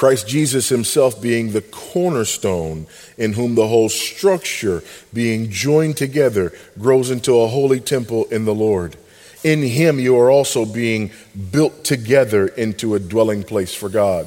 Christ 0.01 0.27
Jesus 0.29 0.71
himself 0.71 1.21
being 1.21 1.53
the 1.53 1.61
cornerstone, 1.61 2.87
in 3.19 3.35
whom 3.35 3.55
the 3.55 3.69
whole 3.69 3.91
structure, 3.91 4.83
being 5.13 5.51
joined 5.51 5.99
together, 5.99 6.55
grows 6.79 7.11
into 7.11 7.39
a 7.39 7.49
holy 7.49 7.81
temple 7.81 8.25
in 8.31 8.47
the 8.47 8.55
Lord. 8.55 8.97
In 9.45 9.63
him 9.63 9.99
you 9.99 10.19
are 10.19 10.31
also 10.31 10.65
being 10.65 11.11
built 11.53 11.85
together 11.85 12.47
into 12.47 12.95
a 12.95 12.99
dwelling 12.99 13.45
place 13.45 13.75
for 13.75 13.91
God. 13.91 14.27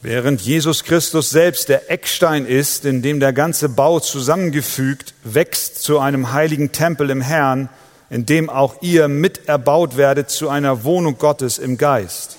Während 0.00 0.40
Jesus 0.40 0.82
Christus 0.82 1.30
selbst 1.30 1.68
der 1.68 1.88
Eckstein 1.88 2.44
ist, 2.44 2.84
in 2.84 3.00
dem 3.00 3.20
der 3.20 3.32
ganze 3.32 3.68
Bau 3.68 4.00
zusammengefügt 4.00 5.14
wächst 5.22 5.84
zu 5.84 6.00
einem 6.00 6.32
heiligen 6.32 6.72
Tempel 6.72 7.10
im 7.10 7.20
Herrn, 7.20 7.68
in 8.10 8.26
dem 8.26 8.50
auch 8.50 8.82
ihr 8.82 9.06
miterbaut 9.06 9.96
werdet 9.96 10.30
zu 10.30 10.48
einer 10.48 10.82
Wohnung 10.82 11.16
Gottes 11.16 11.58
im 11.58 11.78
Geist. 11.78 12.38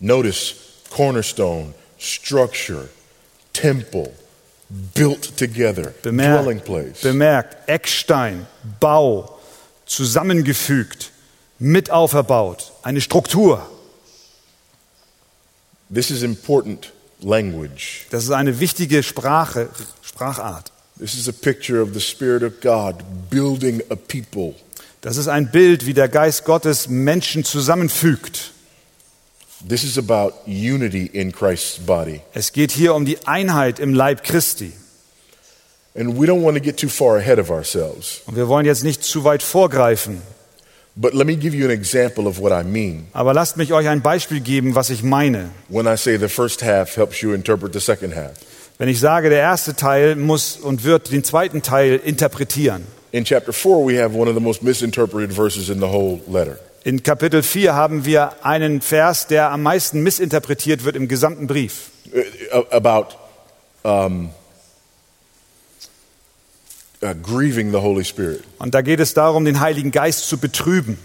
Notice 0.00 0.69
cornerstone, 0.90 1.74
structure, 1.98 2.88
temple, 3.52 4.12
built 4.94 5.36
together, 5.36 5.94
dwelling 6.02 6.60
Bemerkt, 6.60 6.64
place. 6.64 7.00
bemerkt, 7.00 7.56
Eckstein, 7.68 8.46
Bau, 8.78 9.38
zusammengefügt, 9.86 11.10
mit 11.58 11.90
auferbaut, 11.90 12.72
eine 12.82 13.00
Struktur. 13.00 13.68
This 15.92 16.10
is 16.10 16.22
important 16.22 16.92
language. 17.20 18.06
Das 18.10 18.24
ist 18.24 18.30
eine 18.30 18.60
wichtige 18.60 19.02
Sprache, 19.02 19.68
Sprachart. 20.02 20.70
This 20.98 21.14
is 21.14 21.28
a 21.28 21.32
picture 21.32 21.82
of 21.82 21.94
the 21.94 22.00
Spirit 22.00 22.42
of 22.42 22.60
God 22.60 23.02
building 23.30 23.82
a 23.90 23.96
people. 23.96 24.54
Das 25.00 25.16
ist 25.16 25.28
ein 25.28 25.50
Bild, 25.50 25.86
wie 25.86 25.94
der 25.94 26.08
Geist 26.08 26.44
Gottes 26.44 26.88
Menschen 26.88 27.42
zusammenfügt. 27.42 28.52
This 29.68 29.84
is 29.84 29.98
about 29.98 30.34
unity 30.46 31.06
in 31.12 31.32
Christ's 31.32 31.78
body. 31.78 32.20
Es 32.32 32.52
geht 32.52 32.70
hier 32.70 32.94
um 32.94 33.04
die 33.04 33.18
Einheit 33.26 33.78
im 33.78 33.92
Leib 33.94 34.22
Christi. 34.24 34.72
And 35.94 36.18
we 36.18 36.26
don't 36.26 36.42
want 36.42 36.56
to 36.56 36.62
get 36.62 36.78
too 36.78 36.88
far 36.88 37.16
ahead 37.16 37.38
of 37.38 37.50
ourselves. 37.50 38.22
Und 38.26 38.36
wir 38.36 38.48
wollen 38.48 38.64
jetzt 38.64 38.84
nicht 38.84 39.02
zu 39.02 39.24
weit 39.24 39.42
vorgreifen. 39.42 40.22
But 40.96 41.14
let 41.14 41.26
me 41.26 41.36
give 41.36 41.54
you 41.54 41.64
an 41.66 41.70
example 41.70 42.26
of 42.26 42.40
what 42.40 42.52
I 42.52 42.64
mean 42.66 43.06
Aber 43.12 43.32
lasst 43.32 43.56
mich 43.56 43.72
euch 43.72 43.88
ein 43.88 44.02
Beispiel 44.02 44.40
geben, 44.40 44.74
was 44.74 44.90
ich 44.90 45.02
meine. 45.02 45.50
when 45.68 45.86
I 45.86 45.96
say 45.96 46.16
the 46.18 46.28
first 46.28 46.62
half 46.62 46.96
helps 46.96 47.20
you 47.20 47.32
interpret 47.32 47.72
the 47.72 47.80
second 47.80 48.14
half. 48.14 48.32
Wenn 48.78 48.88
ich 48.88 48.98
sage, 48.98 49.28
der 49.28 49.40
erste 49.40 49.76
Teil 49.76 50.16
muss 50.16 50.56
und 50.56 50.84
wird 50.84 51.12
den 51.12 51.22
zweiten 51.22 51.60
Teil 51.62 52.00
interpretieren. 52.02 52.86
In 53.12 53.24
chapter 53.24 53.52
4, 53.52 53.86
we 53.86 54.02
have 54.02 54.16
one 54.16 54.28
of 54.28 54.34
the 54.34 54.40
most 54.42 54.62
misinterpreted 54.62 55.32
verses 55.32 55.68
in 55.68 55.80
the 55.80 55.86
whole 55.86 56.20
letter. 56.28 56.58
In 56.82 57.02
Kapitel 57.02 57.42
4 57.42 57.74
haben 57.74 58.06
wir 58.06 58.44
einen 58.44 58.80
Vers, 58.80 59.26
der 59.26 59.50
am 59.50 59.62
meisten 59.62 60.02
missinterpretiert 60.02 60.84
wird 60.84 60.96
im 60.96 61.08
gesamten 61.08 61.46
Brief. 61.46 61.90
Uh, 62.52 62.64
about 62.70 63.16
um, 63.82 64.30
uh, 67.02 67.14
grieving 67.22 67.70
the 67.70 67.78
Holy 67.78 68.04
Spirit. 68.04 68.42
Und 68.58 68.74
da 68.74 68.80
geht 68.80 68.98
es 68.98 69.12
darum, 69.12 69.44
den 69.44 69.60
Heiligen 69.60 69.90
Geist 69.90 70.26
zu 70.26 70.38
betrüben. 70.38 70.98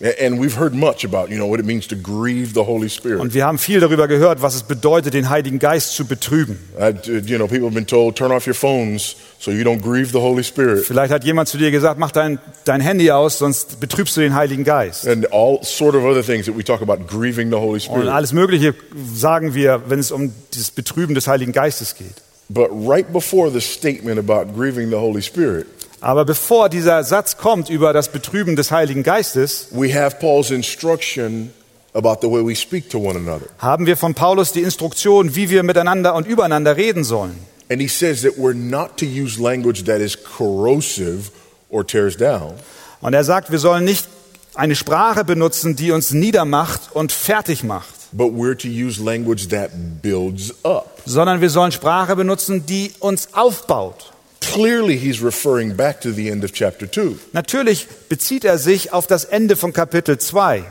And 0.00 0.40
we've 0.40 0.58
heard 0.58 0.74
much 0.74 1.04
about, 1.04 1.30
you 1.30 1.36
know, 1.36 1.48
what 1.48 1.60
it 1.60 1.66
means 1.66 1.86
to 1.86 1.94
grieve 1.94 2.52
the 2.54 2.66
Holy 2.66 2.88
Spirit. 2.88 3.20
Und 3.20 3.32
wir 3.32 3.46
haben 3.46 3.58
viel 3.58 3.78
darüber 3.78 4.08
gehört, 4.08 4.42
was 4.42 4.56
es 4.56 4.64
bedeutet, 4.64 5.14
den 5.14 5.30
Heiligen 5.30 5.60
Geist 5.60 5.94
zu 5.94 6.04
betrüben. 6.04 6.58
D- 6.76 7.18
you 7.26 7.36
know, 7.36 7.46
people 7.46 7.66
have 7.66 7.74
been 7.74 7.86
told, 7.86 8.16
turn 8.16 8.32
off 8.32 8.44
your 8.48 8.54
phones 8.56 9.14
so 9.38 9.52
you 9.52 9.62
don't 9.62 9.80
grieve 9.82 10.10
the 10.10 10.18
Holy 10.18 10.42
Spirit. 10.42 10.84
Vielleicht 10.84 11.12
hat 11.12 11.22
jemand 11.22 11.48
zu 11.48 11.58
dir 11.58 11.70
gesagt, 11.70 12.00
mach 12.00 12.10
dein, 12.10 12.40
dein 12.64 12.80
Handy 12.80 13.12
aus, 13.12 13.38
sonst 13.38 13.78
betrübst 13.78 14.16
du 14.16 14.20
den 14.22 14.34
Heiligen 14.34 14.64
Geist. 14.64 15.06
And 15.06 15.32
all 15.32 15.60
sort 15.62 15.94
of 15.94 16.02
other 16.02 16.24
things 16.24 16.46
that 16.46 16.56
we 16.56 16.64
talk 16.64 16.82
about 16.82 17.06
grieving 17.06 17.50
the 17.50 17.56
Holy 17.56 17.74
Und 17.74 17.80
Spirit. 17.82 18.08
alles 18.08 18.32
Mögliche 18.32 18.74
sagen 19.14 19.54
wir, 19.54 19.82
wenn 19.86 20.00
es 20.00 20.10
um 20.10 20.32
das 20.56 20.72
Betrüben 20.72 21.14
des 21.14 21.28
Heiligen 21.28 21.52
Geistes 21.52 21.94
geht. 21.94 22.14
But 22.48 22.68
right 22.72 23.10
before 23.12 23.48
the 23.50 23.60
statement 23.60 24.18
about 24.18 24.52
grieving 24.54 24.90
the 24.90 24.96
Holy 24.96 25.22
Spirit, 25.22 25.66
Aber 26.04 26.26
bevor 26.26 26.68
dieser 26.68 27.02
Satz 27.02 27.38
kommt 27.38 27.70
über 27.70 27.94
das 27.94 28.08
Betrüben 28.08 28.56
des 28.56 28.70
Heiligen 28.70 29.02
Geistes, 29.02 29.68
we 29.70 29.94
have 29.94 30.16
Paul's 30.20 30.50
instruction 30.50 31.50
about 31.94 32.18
the 32.20 32.28
way 32.30 32.46
we 32.46 32.54
speak 32.54 32.90
to 32.90 32.98
one 32.98 33.16
another. 33.18 33.46
haben 33.58 33.86
wir 33.86 33.96
von 33.96 34.12
Paulus 34.12 34.52
die 34.52 34.60
Instruktion, 34.60 35.34
wie 35.34 35.48
wir 35.48 35.62
miteinander 35.62 36.14
und 36.14 36.26
übereinander 36.26 36.76
reden 36.76 37.04
sollen. 37.04 37.38
And 37.70 37.80
he 37.80 37.88
says 37.88 38.20
that 38.20 38.32
we're 38.36 38.52
not 38.52 38.98
to 38.98 39.06
use 39.06 39.40
language 39.40 39.84
that 39.84 40.00
is 40.00 40.18
corrosive 40.22 41.30
or 41.70 41.86
tears 41.86 42.18
down, 42.18 42.52
Und 43.00 43.14
er 43.14 43.24
sagt, 43.24 43.50
wir 43.50 43.58
sollen 43.58 43.84
nicht 43.84 44.06
eine 44.54 44.76
Sprache 44.76 45.24
benutzen, 45.24 45.74
die 45.74 45.90
uns 45.90 46.10
niedermacht 46.12 46.80
und 46.92 47.12
fertig 47.12 47.64
macht, 47.64 47.94
but 48.12 48.30
we're 48.30 48.54
to 48.58 48.68
use 48.68 49.02
language 49.02 49.48
that 49.48 49.70
builds 50.02 50.52
up. 50.66 51.00
sondern 51.06 51.40
wir 51.40 51.48
sollen 51.48 51.72
Sprache 51.72 52.14
benutzen, 52.14 52.66
die 52.66 52.92
uns 53.00 53.28
aufbaut. 53.32 54.10
Clearly, 54.54 54.96
he's 54.96 55.20
referring 55.20 55.74
back 55.74 56.00
to 56.02 56.12
the 56.12 56.30
end 56.30 56.44
of 56.44 56.52
chapter 56.52 56.88
2. 56.88 57.18
Natürlich 57.32 57.88
bezieht 58.08 58.44
er 58.44 58.58
sich 58.58 58.92
auf 58.92 59.08
das 59.08 59.24
Ende 59.24 59.56
von 59.56 59.72
Kapitel 59.72 60.16
2. 60.18 60.62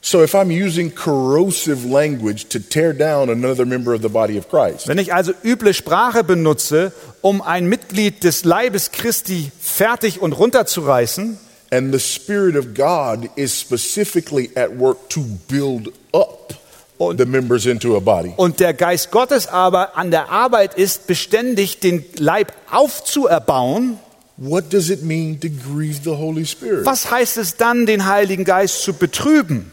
So 0.00 0.22
if 0.22 0.34
I'm 0.34 0.50
using 0.50 0.94
corrosive 0.94 1.84
language 1.88 2.48
to 2.50 2.58
tear 2.60 2.92
down 2.92 3.30
another 3.30 3.66
member 3.66 3.94
of 3.94 4.02
the 4.02 4.08
body 4.08 4.38
of 4.38 4.48
Christ, 4.48 4.86
Wenn 4.86 4.98
ich 4.98 5.12
also 5.12 5.32
üble 5.42 5.74
Sprache 5.74 6.22
benutze, 6.22 6.92
um 7.20 7.42
ein 7.42 7.66
Mitglied 7.66 8.22
des 8.22 8.44
Leibes 8.44 8.92
Christi 8.92 9.50
fertig 9.58 10.20
und 10.20 10.32
runterzureißen, 10.34 11.38
and 11.70 11.92
the 11.92 11.98
Spirit 11.98 12.56
of 12.56 12.74
God 12.74 13.28
is 13.36 13.58
specifically 13.58 14.50
at 14.54 14.78
work 14.78 15.08
to 15.10 15.20
build 15.48 15.92
up 16.12 16.37
Und- 16.98 17.18
the 17.18 17.24
members 17.26 17.64
into 17.66 17.96
a 17.96 18.00
body, 18.00 18.32
und 18.36 18.58
der 18.60 18.74
Geist 18.74 19.10
Gottes 19.10 19.46
aber 19.46 19.96
an 19.96 20.10
der 20.10 20.30
Arbeit 20.30 20.74
ist, 20.74 21.06
beständig 21.06 21.78
den 21.80 22.04
Leib 22.16 22.52
aufzuerbauen, 22.70 23.98
what 24.36 24.72
does 24.72 24.90
it 24.90 25.02
mean 25.02 25.38
to 25.40 25.48
grieve 25.48 26.00
the 26.04 26.10
Holy 26.10 26.44
Spirit? 26.46 26.84
was 26.84 27.10
heißt 27.10 27.36
es 27.38 27.56
dann, 27.56 27.86
den 27.86 28.06
Heiligen 28.06 28.44
Geist 28.44 28.82
zu 28.82 28.92
betrüben? 28.92 29.70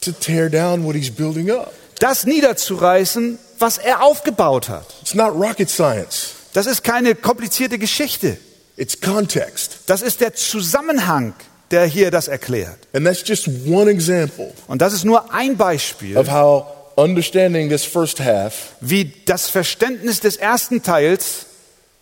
To 0.00 0.12
tear 0.12 0.48
down 0.48 0.84
what 0.84 0.94
he's 0.94 1.10
building 1.10 1.50
up. 1.50 1.72
Das 2.00 2.24
niederzureißen, 2.24 3.38
was 3.58 3.78
er 3.78 4.02
aufgebaut 4.02 4.68
hat. 4.68 4.86
It's 5.02 5.14
not 5.14 5.34
rocket 5.34 5.68
science, 5.70 6.30
Das 6.54 6.66
ist 6.66 6.84
keine 6.84 7.14
komplizierte 7.14 7.78
Geschichte. 7.78 8.36
it's 8.76 9.00
context. 9.00 9.78
Das 9.86 10.02
ist 10.02 10.20
der 10.20 10.34
Zusammenhang, 10.34 11.34
der 11.70 11.86
hier 11.86 12.10
das 12.10 12.28
erklärt. 12.28 12.78
And 12.92 13.06
that's 13.06 13.22
just 13.26 13.48
one 13.66 13.90
example 13.90 14.52
Und 14.66 14.82
das 14.82 14.92
ist 14.92 15.04
nur 15.04 15.32
ein 15.32 15.56
Beispiel, 15.56 16.16
of 16.16 16.30
how 16.30 16.66
understanding 16.96 17.68
this 17.68 17.84
first 17.84 18.20
half 18.20 18.72
wie 18.80 19.12
das 19.26 19.48
Verständnis 19.48 20.20
des 20.20 20.36
ersten 20.36 20.82
Teils 20.82 21.46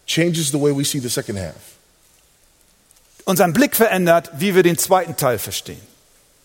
changes 0.06 0.48
the 0.50 0.60
way 0.60 0.76
we 0.76 0.84
see 0.84 1.00
the 1.00 1.08
second 1.08 1.38
half. 1.38 1.54
unseren 3.24 3.52
Blick 3.52 3.74
verändert, 3.74 4.30
wie 4.38 4.54
wir 4.54 4.62
den 4.62 4.78
zweiten 4.78 5.16
Teil 5.16 5.38
verstehen. 5.38 5.80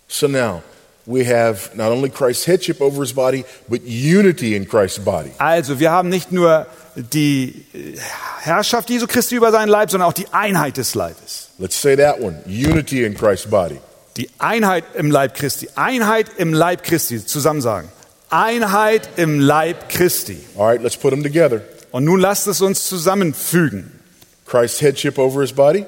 So 0.07 0.27
now 0.27 0.63
we 1.05 1.25
have 1.25 1.75
not 1.75 1.91
only 1.91 2.09
Christ's 2.09 2.45
headship 2.45 2.81
over 2.81 3.01
his 3.01 3.13
body, 3.13 3.43
but 3.67 3.81
unity 3.83 4.55
in 4.55 4.67
Christ's 4.67 4.99
body. 4.99 5.31
Also, 5.37 5.79
wir 5.79 5.91
haben 5.91 6.09
nicht 6.09 6.31
nur 6.31 6.67
die 6.95 7.65
äh, 7.73 7.97
Herrschaft 8.41 8.89
Jesu 8.89 9.07
Christi 9.07 9.35
über 9.35 9.51
seinen 9.51 9.69
Leib, 9.69 9.91
sondern 9.91 10.09
auch 10.09 10.13
die 10.13 10.27
Einheit 10.31 10.77
des 10.77 10.95
Leibes. 10.95 11.49
Let's 11.57 11.81
say 11.81 11.95
that 11.95 12.19
one 12.19 12.41
unity 12.45 13.03
in 13.03 13.15
Christ's 13.15 13.49
body. 13.49 13.79
Die 14.17 14.29
Einheit 14.39 14.83
im 14.95 15.09
Leib 15.09 15.35
Christi. 15.35 15.69
Einheit 15.75 16.27
im 16.37 16.53
Leib 16.53 16.83
Christi. 16.83 17.25
Zusammen 17.25 17.61
sagen. 17.61 17.89
Einheit 18.29 19.09
im 19.17 19.39
Leib 19.39 19.89
Christi. 19.89 20.37
All 20.57 20.67
right, 20.67 20.81
let's 20.81 20.97
put 20.97 21.11
them 21.11 21.23
together. 21.23 21.61
Und 21.91 22.05
nun 22.05 22.19
lasst 22.19 22.47
es 22.47 22.61
uns 22.61 22.87
zusammenfügen. 22.87 23.99
Christ's 24.45 24.81
headship 24.81 25.17
over 25.17 25.41
his 25.41 25.53
body, 25.53 25.85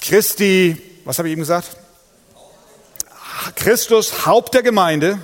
Christi, 0.00 0.76
was 1.04 1.18
habe 1.18 1.28
ich 1.28 1.32
eben 1.32 1.42
gesagt? 1.42 1.76
Christus, 3.54 4.26
Haupt 4.26 4.54
der 4.54 4.62
Gemeinde. 4.62 5.18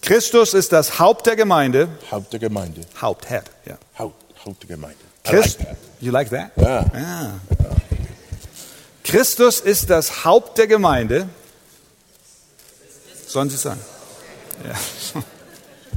Christus 0.00 0.52
ist 0.54 0.72
das 0.72 0.98
Haupt 0.98 1.26
der 1.26 1.36
Gemeinde. 1.36 1.88
Haupt 2.10 2.32
der 2.32 2.40
Gemeinde. 2.40 2.82
Haupt, 3.00 3.28
Head, 3.28 3.44
ja. 3.64 3.78
Haupt, 3.98 4.44
Haupt 4.44 4.62
der 4.62 4.68
Gemeinde. 4.68 4.98
Christ, 5.24 5.60
like 5.60 5.76
you 6.00 6.10
like 6.10 6.30
that? 6.30 6.50
Ja. 6.56 6.84
Ja. 6.92 7.40
Christus 9.04 9.60
ist 9.60 9.90
das 9.90 10.24
Haupt 10.24 10.58
der 10.58 10.66
Gemeinde. 10.66 11.28
Sollen 13.26 13.50
Sie 13.50 13.56
sagen? 13.56 13.80
Ja. 14.66 15.22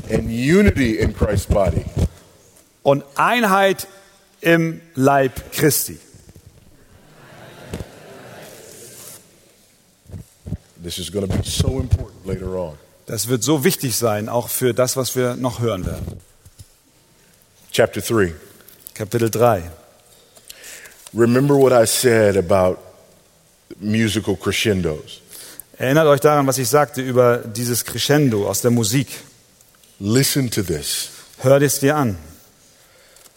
And 0.16 0.26
unity 0.26 0.98
in 1.00 1.16
Christ's 1.16 1.48
body. 1.48 1.84
Und 2.84 3.04
Einheit 3.16 3.88
im 4.42 4.82
Leib 4.94 5.52
Christi. 5.52 6.00
This 10.86 11.00
is 11.00 11.10
going 11.10 11.28
to 11.28 11.36
be 11.36 11.42
so 11.44 11.80
important 11.80 12.28
later 12.28 12.56
on. 12.56 12.78
Das 13.08 13.28
wird 13.28 13.44
so 13.44 13.64
wichtig 13.64 13.96
sein, 13.96 14.30
auch 14.30 14.50
für 14.50 14.72
das, 14.72 14.96
was 14.96 15.16
wir 15.16 15.36
noch 15.36 15.60
hören 15.60 15.84
werden. 15.84 16.22
Chapter 17.72 18.02
3. 18.02 18.36
Kapitel 18.94 19.32
3. 19.32 19.64
Remember 21.16 21.56
what 21.56 21.74
I 21.74 21.88
said 21.88 22.38
about 22.38 22.78
musical 23.80 24.36
crescendos. 24.36 25.22
Erinnert 25.80 26.06
euch 26.06 26.20
daran, 26.20 26.46
was 26.46 26.60
ich 26.60 26.70
sagte 26.70 27.02
über 27.02 27.40
dieses 27.40 27.84
Crescendo 27.84 28.48
aus 28.48 28.62
der 28.62 28.70
Musik. 28.70 29.08
Listen 30.00 30.52
to 30.52 30.62
this. 30.62 31.10
Hör 31.40 31.60
es 31.64 31.80
dir 31.80 31.96
an. 31.96 32.16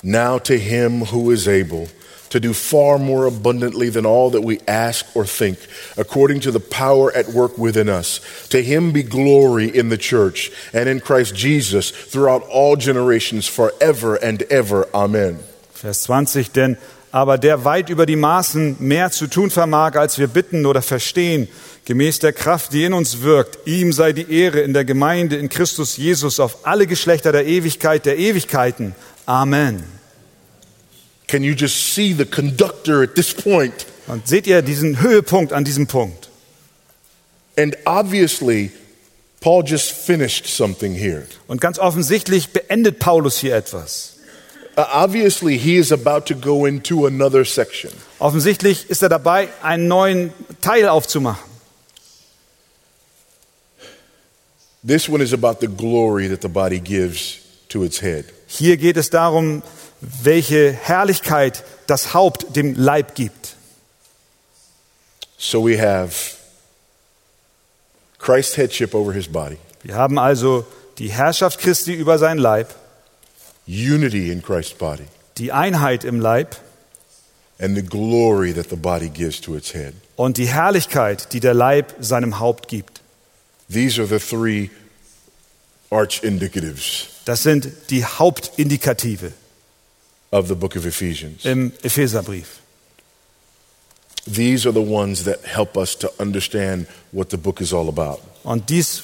Now 0.03 0.39
to 0.39 0.53
him 0.53 1.11
who 1.11 1.31
is 1.31 1.49
able 1.49 1.89
to 2.31 2.41
do 2.41 2.53
far 2.53 2.99
more 2.99 3.27
abundantly 3.27 3.91
than 3.91 4.07
all 4.07 4.31
that 4.31 4.43
we 4.43 4.61
ask 4.67 5.05
or 5.15 5.25
think, 5.25 5.59
according 5.97 6.41
to 6.41 6.51
the 6.51 6.61
power 6.61 7.13
at 7.15 7.29
work 7.29 7.59
within 7.59 7.89
us. 7.89 8.21
To 8.51 8.63
him 8.63 8.93
be 8.93 9.03
glory 9.03 9.69
in 9.69 9.89
the 9.89 9.99
church 9.99 10.51
and 10.73 10.89
in 10.89 11.01
Christ 11.01 11.35
Jesus 11.35 11.91
throughout 11.91 12.43
all 12.51 12.77
generations, 12.77 13.47
forever 13.47 14.17
and 14.17 14.43
ever. 14.51 14.87
Amen. 14.95 15.39
Vers 15.73 16.03
20, 16.03 16.53
denn 16.53 16.77
aber 17.11 17.39
der 17.39 17.65
weit 17.65 17.89
über 17.89 18.05
die 18.05 18.17
Maßen 18.17 18.77
mehr 18.81 19.11
zu 19.11 19.29
tun 19.29 19.51
vermag, 19.51 19.97
als 19.97 20.19
wir 20.19 20.27
bitten 20.27 20.67
oder 20.67 20.83
verstehen, 20.83 21.49
gemäß 21.87 22.19
der 22.19 22.35
Kraft, 22.35 22.73
die 22.75 22.85
in 22.85 22.93
uns 22.93 23.23
wirkt, 23.23 23.67
ihm 23.67 23.93
sei 23.93 24.13
die 24.13 24.31
Ehre 24.31 24.61
in 24.61 24.75
der 24.75 24.85
Gemeinde 24.85 25.37
in 25.37 25.49
Christus 25.49 25.97
Jesus 25.97 26.39
auf 26.39 26.67
alle 26.67 26.87
Geschlechter 26.87 27.33
der 27.33 27.47
Ewigkeit 27.47 28.05
der 28.05 28.19
Ewigkeiten. 28.19 28.95
Amen. 29.25 29.98
Can 31.29 31.45
you 31.45 31.55
just 31.55 31.95
see 31.95 32.13
the 32.15 32.25
conductor 32.25 33.03
at 33.03 33.15
this 33.15 33.35
point? 33.35 33.87
Und 34.07 34.27
seht 34.27 34.47
ihr 34.47 34.63
diesen 34.63 35.01
Höhepunkt 35.01 35.53
an 35.53 35.65
diesem 35.65 35.87
Punkt? 35.87 36.31
And 37.57 37.77
obviously, 37.85 38.73
Paul 39.41 39.63
just 39.63 39.93
finished 39.93 40.47
something 40.47 40.95
here. 40.95 41.27
Und 41.47 41.61
ganz 41.61 41.79
offensichtlich 41.79 42.49
beendet 42.53 42.99
Paulus 42.99 43.39
hier 43.39 43.55
etwas. 43.55 44.15
Uh, 44.77 44.85
obviously, 44.93 45.59
he 45.59 45.77
is 45.77 45.93
about 45.93 46.27
to 46.27 46.35
go 46.35 46.65
into 46.65 47.07
another 47.07 47.45
section. 47.45 47.91
Offensichtlich 48.21 48.89
ist 48.89 49.03
er 49.03 49.09
dabei, 49.09 49.49
einen 49.63 49.89
neuen 49.89 50.33
Teil 50.61 50.89
aufzumachen. 50.89 51.49
This 54.87 55.09
one 55.09 55.23
is 55.23 55.35
about 55.35 55.61
the 55.61 55.67
glory 55.67 56.29
that 56.29 56.41
the 56.41 56.49
body 56.49 56.79
gives 56.79 57.41
to 57.69 57.83
its 57.83 58.01
head. 58.01 58.25
Hier 58.47 58.77
geht 58.77 58.97
es 58.97 59.11
darum, 59.11 59.63
welche 60.01 60.73
Herrlichkeit 60.73 61.65
das 61.87 62.15
Haupt 62.15 62.57
dem 62.57 62.75
Leib 62.75 63.15
gibt. 63.15 63.57
So 65.39 65.65
we 65.65 65.79
have 65.81 66.13
Christ's 68.19 68.57
headship 68.57 68.95
over 68.95 69.13
his 69.13 69.29
body, 69.29 69.59
Wir 69.83 69.95
haben 69.95 70.19
also 70.19 70.67
die 70.99 71.11
Herrschaft 71.11 71.61
Christi 71.61 71.95
über 71.95 72.19
sein 72.19 72.39
Leib, 72.39 72.75
unity 73.67 74.31
in 74.33 74.43
Christ's 74.43 74.75
body, 74.75 75.05
die 75.39 75.53
Einheit 75.53 76.05
im 76.05 76.21
Leib 76.21 76.57
and 77.61 77.77
the 77.77 77.83
glory 77.83 78.53
that 78.53 78.71
the 78.71 78.77
body 78.77 79.09
gives 79.09 79.41
to 79.41 79.57
its 79.57 79.73
head. 79.73 79.95
und 80.17 80.37
die 80.39 80.49
Herrlichkeit, 80.49 81.33
die 81.33 81.41
der 81.41 81.55
Leib 81.55 81.95
seinem 82.01 82.41
Haupt 82.41 82.67
gibt. 82.69 83.01
These 83.71 84.01
are 84.01 84.09
the 84.09 84.19
three 84.19 84.71
arch 85.91 86.23
indicatives 86.25 87.09
Das 87.25 87.43
sind 87.45 87.69
die 87.91 88.05
Hauptindikative 88.05 89.33
of 90.31 90.49
the 90.49 90.55
book 90.55 90.77
of 90.77 90.85
Ephesians. 90.87 91.45
im 91.45 91.73
Epheserbrief. 91.83 92.61
These 94.27 94.67
are 94.67 94.73
the 94.73 94.83
ones 94.83 95.25
that 95.25 95.45
help 95.45 95.77
us 95.77 95.97
to 95.99 96.11
understand 96.19 96.87
what 97.13 97.31
the 97.31 97.39
book 97.39 97.61
is 97.61 97.73
all 97.73 97.89
about. 97.89 98.21
Und 98.45 98.69
dies 98.69 99.03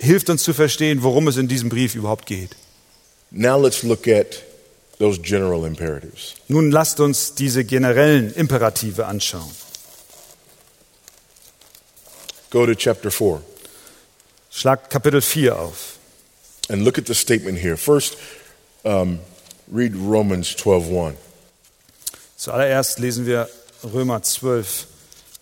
hilft 0.00 0.30
uns 0.30 0.42
zu 0.44 0.52
verstehen, 0.52 1.02
worum 1.02 1.28
es 1.28 1.36
in 1.36 1.48
diesem 1.48 1.68
Brief 1.68 1.94
überhaupt 1.94 2.26
geht. 2.26 2.56
Now 3.30 3.58
let's 3.58 3.82
look 3.82 4.06
at 4.06 4.42
those 4.98 5.18
general 5.20 5.64
imperatives. 5.64 6.34
Nun 6.48 6.70
lasst 6.70 7.00
uns 7.00 7.34
diese 7.34 7.64
generellen 7.64 8.32
Imperative 8.34 9.06
anschauen. 9.06 9.50
Go 12.50 12.66
to 12.66 12.74
chapter 12.74 13.10
4 13.10 13.42
Schlag 14.50 14.90
Kapitel 14.90 15.20
4 15.20 15.56
auf. 15.56 15.98
and 16.70 16.84
look 16.84 16.98
at 16.98 17.06
the 17.06 17.14
statement 17.14 17.58
here. 17.58 17.76
First, 17.76 18.16
um, 18.84 19.18
read 19.70 19.94
Romans 19.94 20.56
12:1. 20.56 21.14
Zuallererst 22.36 22.98
lesen 22.98 23.26
wir 23.26 23.48
Römer 23.84 24.22
12, 24.22 24.86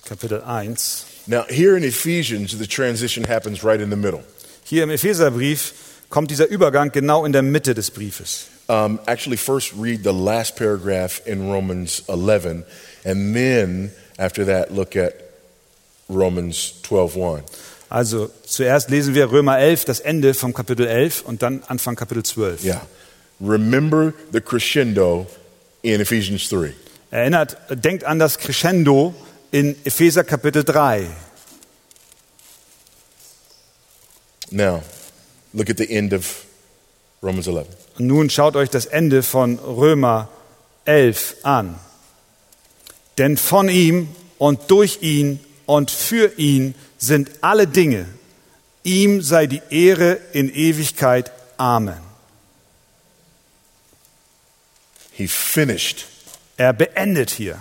Kapitel 0.05 0.43
1. 0.43 1.07
Now, 1.26 1.45
here 1.49 1.76
in 1.76 1.85
Ephesians, 1.85 2.59
the 2.59 2.66
transition 2.66 3.24
happens 3.24 3.62
right 3.62 3.81
in 3.81 3.91
the 3.91 3.97
middle. 3.97 4.22
Hier 4.64 4.83
im 4.83 4.91
Epheserbrief 4.91 5.72
kommt 6.09 6.31
dieser 6.31 6.49
Übergang 6.49 6.91
genau 6.93 7.24
in 7.24 7.33
der 7.33 7.43
Mitte 7.43 7.74
des 7.74 7.91
Briefes. 7.91 8.47
Um, 8.68 8.99
actually, 9.07 9.39
first 9.39 9.72
read 9.79 10.05
the 10.05 10.12
last 10.12 10.57
paragraph 10.57 11.22
in 11.26 11.51
Romans 11.51 12.03
11, 12.09 12.64
and 13.05 13.35
then 13.35 13.93
after 14.18 14.45
that, 14.45 14.70
look 14.70 14.95
at 14.95 15.14
Romans 16.09 16.74
12:1. 16.83 17.43
Also 17.89 18.31
zuerst 18.45 18.91
lesen 18.91 19.14
wir 19.14 19.31
Römer 19.31 19.59
11, 19.59 19.87
das 19.87 20.01
Ende 20.01 20.35
vom 20.35 20.53
Kapitel 20.53 20.87
11 20.87 21.22
und 21.22 21.41
dann 21.41 21.62
Anfang 21.68 21.97
Kapitel 21.97 22.22
12. 22.22 22.64
Yeah. 22.64 22.83
Remember 23.41 24.14
the 24.32 24.41
crescendo 24.41 25.26
in 25.82 26.01
Ephesians 26.01 26.49
3. 26.49 26.74
Erinnert, 27.11 27.57
denkt 27.70 28.05
an 28.05 28.18
das 28.18 28.39
Crescendo 28.39 29.14
in 29.51 29.76
Epheser 29.84 30.24
Kapitel 30.24 30.64
3. 30.64 31.07
Now, 34.51 34.82
look 35.55 35.70
at 35.70 35.78
the 35.78 35.89
end 35.91 36.12
of 36.12 36.45
Romans 37.22 37.47
11. 37.47 37.66
Und 37.99 38.07
nun 38.07 38.30
schaut 38.30 38.57
euch 38.57 38.70
das 38.70 38.86
Ende 38.86 39.22
von 39.22 39.59
Römer 39.59 40.28
11 40.84 41.36
an. 41.43 41.78
Denn 43.18 43.36
von 43.36 43.68
ihm 43.68 44.09
und 44.39 44.70
durch 44.70 44.99
ihn 45.03 45.41
und 45.66 45.91
für 45.91 46.39
ihn 46.39 46.74
sind 46.99 47.30
alle 47.41 47.66
Dinge. 47.66 48.07
Ihm 48.84 49.22
sei 49.22 49.47
die 49.47 49.62
Ehre 49.70 50.18
in 50.32 50.55
Ewigkeit. 50.55 51.32
Amen. 51.57 52.08
He 55.19 55.27
finished. 55.27 56.07
Er 56.57 56.73
beendet 56.73 57.31
hier. 57.31 57.59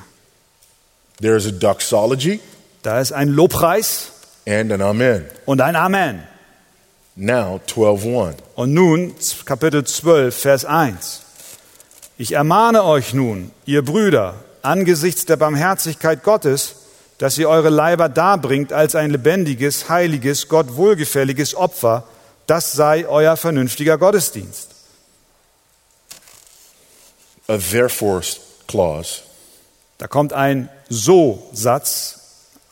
There 1.19 1.35
is 1.35 1.47
a 1.47 1.51
doxology 1.51 2.39
Da 2.83 3.01
ist 3.01 3.11
ein 3.11 3.29
Lobpreis 3.29 4.11
and 4.47 4.71
an 4.71 4.81
amen. 4.81 5.25
und 5.45 5.59
ein 5.59 5.75
Amen. 5.75 6.21
Now, 7.15 7.59
12:1. 7.67 8.35
Und 8.53 8.73
nun 8.73 9.15
Kapitel 9.43 9.83
12, 9.83 10.37
Vers 10.37 10.65
1. 10.65 11.21
Ich 12.19 12.33
ermahne 12.33 12.83
euch 12.83 13.15
nun, 13.15 13.49
ihr 13.65 13.83
Brüder, 13.83 14.35
angesichts 14.61 15.25
der 15.25 15.37
Barmherzigkeit 15.37 16.23
Gottes, 16.23 16.75
dass 17.17 17.39
ihr 17.39 17.49
eure 17.49 17.69
Leiber 17.69 18.07
darbringt 18.07 18.71
als 18.71 18.93
ein 18.93 19.09
lebendiges, 19.09 19.89
heiliges, 19.89 20.47
Gott 20.47 20.75
wohlgefälliges 20.75 21.55
Opfer, 21.55 22.03
das 22.45 22.73
sei 22.73 23.07
euer 23.07 23.35
vernünftiger 23.35 23.97
Gottesdienst. 23.97 24.76
A 27.47 27.57
therefore 27.57 28.21
clause, 28.67 29.21
Da 29.99 30.07
kommt 30.07 30.33
ein 30.33 30.69
So-Satz, 30.89 32.19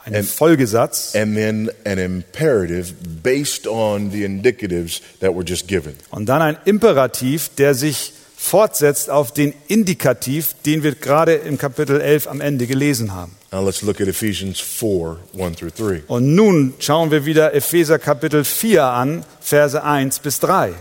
ein 0.04 0.16
And- 0.16 0.28
Folgesatz 0.28 1.16
and 1.16 1.36
then 1.36 1.72
an 1.86 1.98
imperative 1.98 2.94
based 3.24 3.68
on 3.68 4.12
the 4.12 4.24
indicatives 4.24 5.02
that 5.22 5.34
were 5.34 5.44
just 5.44 5.68
given. 5.68 5.96
und 6.12 6.28
dann 6.28 6.42
ein 6.42 6.58
Imperativ, 6.66 7.50
der 7.58 7.74
sich 7.74 8.14
fortsetzt 8.38 9.10
auf 9.10 9.34
den 9.34 9.54
Indikativ, 9.68 10.56
den 10.66 10.84
wir 10.84 10.94
gerade 10.94 11.34
im 11.36 11.58
Kapitel 11.58 12.00
11 12.02 12.28
am 12.28 12.42
Ende 12.42 12.68
gelesen 12.68 13.14
haben. 13.14 13.36
Now 13.52 13.66
let's 13.66 13.82
look 13.82 14.00
at 14.02 14.08
Ephesians 14.08 14.60
4 14.60 15.18
1 15.40 15.58
through 15.58 15.72
3. 15.76 16.04
Und 16.08 16.36
nun 16.36 16.74
schauen 16.80 17.10
wir 17.10 17.26
wieder 17.26 17.54
Epheser 17.56 17.98
Kapitel 17.98 18.44
4 18.44 18.84
an, 18.84 19.24
Verse 19.42 19.82
1 19.82 20.20
bis 20.20 20.40
3. 20.42 20.74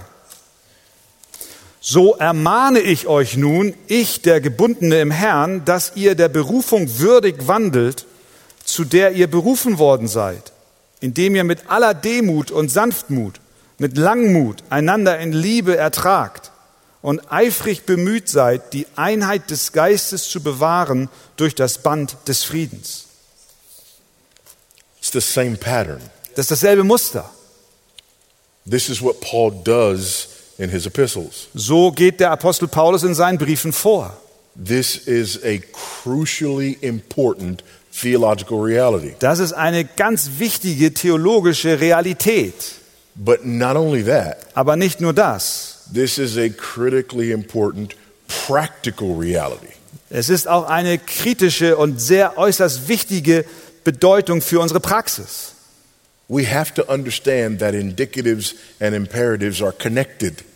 So 1.87 2.15
ermahne 2.15 2.81
ich 2.81 3.09
euch 3.09 3.37
nun, 3.37 3.75
ich 3.89 4.23
der 4.23 4.41
Gebundene 4.41 5.03
im 5.03 5.11
Herrn, 5.11 5.67
dass 5.67 5.93
ihr 5.97 6.15
der 6.15 6.31
Berufung 6.31 6.99
würdig 6.99 7.47
wandelt, 7.47 8.07
zu 8.65 8.87
der 8.87 9.13
ihr 9.13 9.27
berufen 9.27 9.77
worden 9.77 10.09
seid, 10.09 10.53
indem 11.01 11.37
ihr 11.37 11.45
mit 11.45 11.69
aller 11.69 11.93
Demut 11.93 12.51
und 12.51 12.71
Sanftmut, 12.71 13.39
mit 13.77 13.99
Langmut 13.99 14.65
einander 14.71 15.19
in 15.19 15.33
Liebe 15.33 15.77
ertragt 15.77 16.53
und 17.03 17.31
eifrig 17.31 17.85
bemüht 17.85 18.31
seid, 18.31 18.73
die 18.73 18.87
Einheit 18.97 19.51
des 19.51 19.73
Geistes 19.73 20.31
zu 20.31 20.43
bewahren 20.43 21.11
durch 21.37 21.55
das 21.55 21.77
Band 21.83 22.17
des 22.27 22.45
Friedens. 22.45 23.09
It's 25.01 25.13
the 25.13 25.21
same 25.21 25.59
pattern. 25.59 26.01
Das 26.35 26.45
ist 26.45 26.53
dasselbe 26.53 26.83
Muster. 26.83 27.31
This 28.67 28.89
is 28.89 29.03
what 29.03 29.21
Paul 29.21 29.53
does 29.63 30.34
in 30.59 30.71
his 30.71 30.87
epistles. 30.87 31.49
So 31.55 31.91
geht 31.93 32.21
der 32.21 32.31
Apostel 32.31 32.69
Paulus 32.69 33.03
in 33.03 33.15
seinen 33.15 33.39
Briefen 33.39 33.73
vor. 33.73 34.17
This 34.63 34.97
is 34.97 35.39
a 35.43 35.59
crucially 36.05 36.77
important 36.81 37.65
theological 38.01 38.61
reality. 38.61 39.15
Das 39.19 39.41
ist 39.41 39.53
eine 39.53 39.85
ganz 39.85 40.31
wichtige 40.39 40.95
theologische 40.95 41.81
Realität. 41.81 42.55
But 43.17 43.45
not 43.45 43.77
only 43.77 44.05
that, 44.05 44.39
Aber 44.55 44.77
nicht 44.77 45.01
nur 45.01 45.13
das. 45.13 45.85
this 45.93 46.19
is 46.19 46.37
a 46.37 46.49
critically 46.49 47.31
important 47.33 47.95
practical 48.47 49.17
reality. 49.17 49.69
Es 50.11 50.29
ist 50.29 50.47
auch 50.49 50.69
eine 50.69 50.99
kritische 50.99 51.77
und 51.77 52.01
sehr 52.01 52.39
äußerst 52.39 52.89
wichtige 52.89 53.45
Bedeutung 53.83 54.41
für 54.41 54.61
unsere 54.61 54.81
Praxis. 54.81 55.54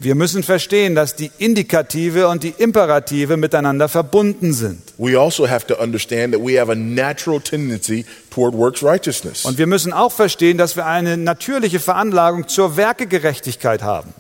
Wir 0.01 0.15
müssen 0.15 0.43
verstehen, 0.43 0.95
dass 0.95 1.15
die 1.15 1.31
Indikative 1.39 2.29
und 2.29 2.43
die 2.43 2.55
Imperative 2.57 3.37
miteinander 3.37 3.89
verbunden 3.89 4.55
sind. 4.55 4.81
We 4.97 5.19
also 5.19 5.47
have 5.47 5.67
to 5.67 5.75
understand 5.77 6.33
that 6.35 6.43
we 6.43 6.59
have 6.59 6.73
a 6.73 6.75
natural 6.75 7.39
tendency 7.41 8.07
toward 8.31 8.55
works 8.55 8.83
righteousness. 8.83 9.45
Und 9.45 9.59
wir 9.59 9.67
müssen 9.67 9.93
auch 9.93 10.13
verstehen, 10.13 10.57
dass 10.57 10.75
wir 10.75 10.87
eine 10.87 11.19
natürliche 11.19 11.81
Veranlagung 11.81 12.49
zur 12.49 12.79
Werkegerechtigkeit 12.79 13.83
haben. 13.83 14.15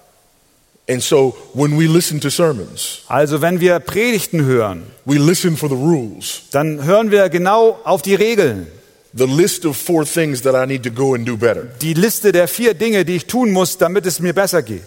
And 0.90 1.02
so 1.02 1.36
when 1.54 1.78
we 1.78 1.86
listen 1.86 2.20
to 2.20 2.30
sermons, 2.30 3.00
Also 3.08 3.40
wenn 3.42 3.60
wir 3.60 3.78
Predigten 3.78 4.44
hören, 4.44 4.84
we 5.06 5.16
listen 5.16 5.56
for 5.56 5.68
the 5.70 5.74
rules. 5.74 6.42
dann 6.50 6.84
hören 6.84 7.10
wir 7.10 7.28
genau 7.30 7.78
auf 7.84 8.02
die 8.02 8.14
Regeln. 8.14 8.66
The 9.16 9.24
list 9.26 9.64
of 9.64 9.76
four 9.76 10.04
things 10.04 10.42
that 10.42 10.54
I 10.54 10.66
need 10.66 10.82
to 10.84 10.90
go 10.90 11.14
and 11.14 11.26
do 11.26 11.36
better. 11.36 11.62
die 11.80 11.94
Liste 11.94 12.30
der 12.32 12.46
vier 12.48 12.74
Dinge, 12.74 13.04
die 13.04 13.16
ich 13.16 13.26
tun 13.26 13.50
muss, 13.52 13.78
damit 13.78 14.04
es 14.06 14.20
mir 14.20 14.34
besser 14.34 14.62
geht. 14.62 14.84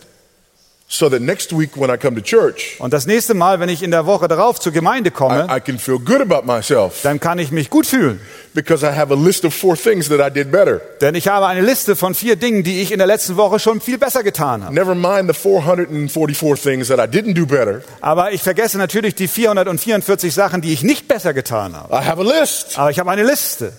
So 0.93 1.09
that 1.09 1.21
next 1.21 1.57
week 1.57 1.77
when 1.77 1.89
I 1.89 1.95
come 1.97 2.17
to 2.17 2.21
church, 2.21 2.75
Und 2.79 2.91
das 2.91 3.07
nächste 3.07 3.33
Mal, 3.33 3.61
wenn 3.61 3.69
ich 3.69 3.81
in 3.81 3.91
der 3.91 4.05
Woche 4.05 4.27
darauf 4.27 4.59
zur 4.59 4.73
Gemeinde 4.73 5.09
komme, 5.09 5.47
I, 5.49 5.55
I 5.57 5.59
can 5.61 5.79
feel 5.79 5.97
good 5.97 6.19
about 6.19 6.45
myself 6.45 7.01
dann 7.03 7.17
kann 7.21 7.39
ich 7.39 7.49
mich 7.51 7.69
gut 7.69 7.85
fühlen. 7.87 8.19
because 8.53 8.85
I 8.85 8.91
have 8.93 9.09
a 9.11 9.15
list 9.15 9.45
of 9.45 9.55
four 9.55 9.77
things 9.77 10.09
that 10.09 10.19
I 10.19 10.29
did 10.29 10.51
better. 10.51 10.81
Denn 10.99 11.15
ich 11.15 11.29
habe 11.29 11.47
eine 11.47 11.61
Liste 11.61 11.95
von 11.95 12.13
vier 12.13 12.35
Dingen, 12.35 12.63
die 12.63 12.81
ich 12.81 12.91
in 12.91 12.97
der 12.97 13.07
letzten 13.07 13.37
Woche 13.37 13.57
schon 13.57 13.79
viel 13.79 13.97
besser 13.97 14.21
getan 14.21 14.65
habe. 14.65 14.75
Never 14.75 14.93
mind 14.93 15.33
the 15.33 15.33
444 15.33 16.57
things 16.61 16.89
that 16.89 16.99
I 16.99 17.03
didn't 17.09 17.35
do 17.35 17.45
better. 17.45 17.81
Aber 18.01 18.33
ich 18.33 18.43
vergesse 18.43 18.77
natürlich 18.77 19.15
die 19.15 19.29
444 19.29 20.33
Sachen, 20.33 20.59
die 20.61 20.73
ich 20.73 20.83
nicht 20.83 21.07
besser 21.07 21.33
getan 21.33 21.73
habe. 21.75 21.93
I 21.93 22.05
have 22.05 22.19
a 22.19 22.39
list. 22.41 22.77
Aber 22.77 22.91
ich 22.91 22.99
habe 22.99 23.09
eine 23.09 23.23
Liste. 23.23 23.71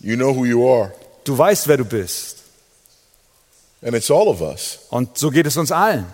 You 0.00 0.16
know 0.16 0.34
who 0.34 0.44
you 0.44 0.66
are. 0.66 0.92
Du 1.24 1.36
weißt, 1.36 1.68
wer 1.68 1.76
du 1.76 1.84
bist. 1.84 2.38
And 3.82 3.94
it's 3.94 4.10
all 4.10 4.28
of 4.28 4.40
us. 4.40 4.80
Und 4.90 5.18
so 5.18 5.30
geht 5.30 5.46
es 5.46 5.56
uns 5.56 5.70
allen. 5.70 6.06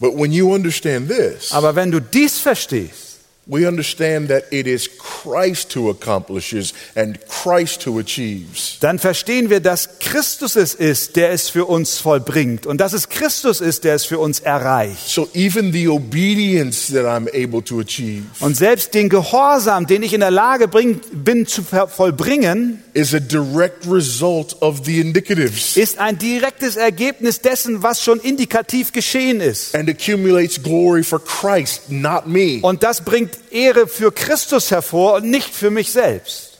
But 0.00 0.14
when 0.14 0.32
you 0.32 0.52
understand 0.52 1.08
this, 1.08 1.52
Aber 1.52 1.74
wenn 1.76 1.90
du 1.90 2.00
dies 2.00 2.38
verstehst, 2.38 3.03
we 3.46 3.66
understand 3.68 4.28
that 4.28 4.44
it 4.52 4.66
is 4.66 4.88
Christ 4.98 5.74
who 5.76 5.90
accomplishes 5.90 6.72
and 6.94 7.18
Christ 7.28 7.84
who 7.86 7.98
achieves. 7.98 8.78
dann 8.80 8.98
verstehen 8.98 9.50
wir, 9.50 9.60
dass 9.60 9.98
Christus 10.00 10.56
es 10.56 10.74
ist, 10.74 11.16
der 11.16 11.30
es 11.32 11.48
für 11.50 11.66
uns 11.66 11.98
vollbringt 11.98 12.66
und 12.66 12.80
dass 12.80 12.92
es 12.92 13.08
Christus 13.08 13.60
ist, 13.60 13.84
der 13.84 13.94
es 13.94 14.04
für 14.06 14.18
uns 14.18 14.40
erreicht. 14.40 15.08
So 15.08 15.28
even 15.34 15.72
the 15.72 15.88
obedience 15.88 16.86
that 16.92 17.04
I'm 17.04 17.28
able 17.34 17.62
to 17.64 17.80
achieve 17.80 18.24
Und 18.40 18.56
selbst 18.56 18.94
den 18.94 19.08
Gehorsam, 19.08 19.86
den 19.86 20.02
ich 20.02 20.12
in 20.14 20.20
der 20.20 20.30
Lage 20.30 20.68
bring, 20.68 21.00
bin 21.12 21.46
zu 21.46 21.62
vollbringen, 21.62 22.82
is 22.94 23.12
a 23.14 23.20
direct 23.20 23.86
result 23.90 24.56
of 24.62 24.82
the 24.84 25.00
indicatives 25.00 25.76
ist 25.76 25.98
ein 25.98 26.16
direktes 26.18 26.76
Ergebnis 26.76 27.40
dessen, 27.40 27.82
was 27.82 28.02
schon 28.02 28.20
indikativ 28.20 28.92
geschehen 28.92 29.40
ist. 29.40 29.74
and 29.74 29.88
accumulates 29.88 30.62
glory 30.62 31.02
for 31.02 31.18
Christ, 31.22 31.90
not 31.90 32.26
me. 32.26 32.60
Und 32.62 32.82
das 32.82 33.00
bringt 33.04 33.33
Ehre 33.50 33.86
für 33.86 34.12
Christus 34.12 34.70
hervor 34.70 35.14
und 35.14 35.30
nicht 35.30 35.54
für 35.54 35.70
mich 35.70 35.90
selbst. 35.92 36.58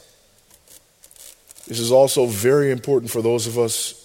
This 1.67 1.79
is 1.79 1.91
also 1.91 2.27
very 2.27 2.71
important 2.71 3.11
for 3.11 3.23
those 3.23 3.47
of 3.49 3.57
us 3.57 3.95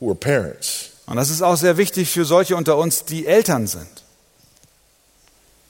who 0.00 0.08
are 0.10 0.14
parents 0.16 0.90
Und 1.06 1.16
das 1.16 1.30
ist 1.30 1.42
auch 1.42 1.56
sehr 1.56 1.76
wichtig 1.76 2.08
für 2.10 2.24
solche 2.24 2.56
unter 2.56 2.76
uns, 2.76 3.04
die 3.04 3.26
Eltern 3.26 3.66
sind. 3.66 3.88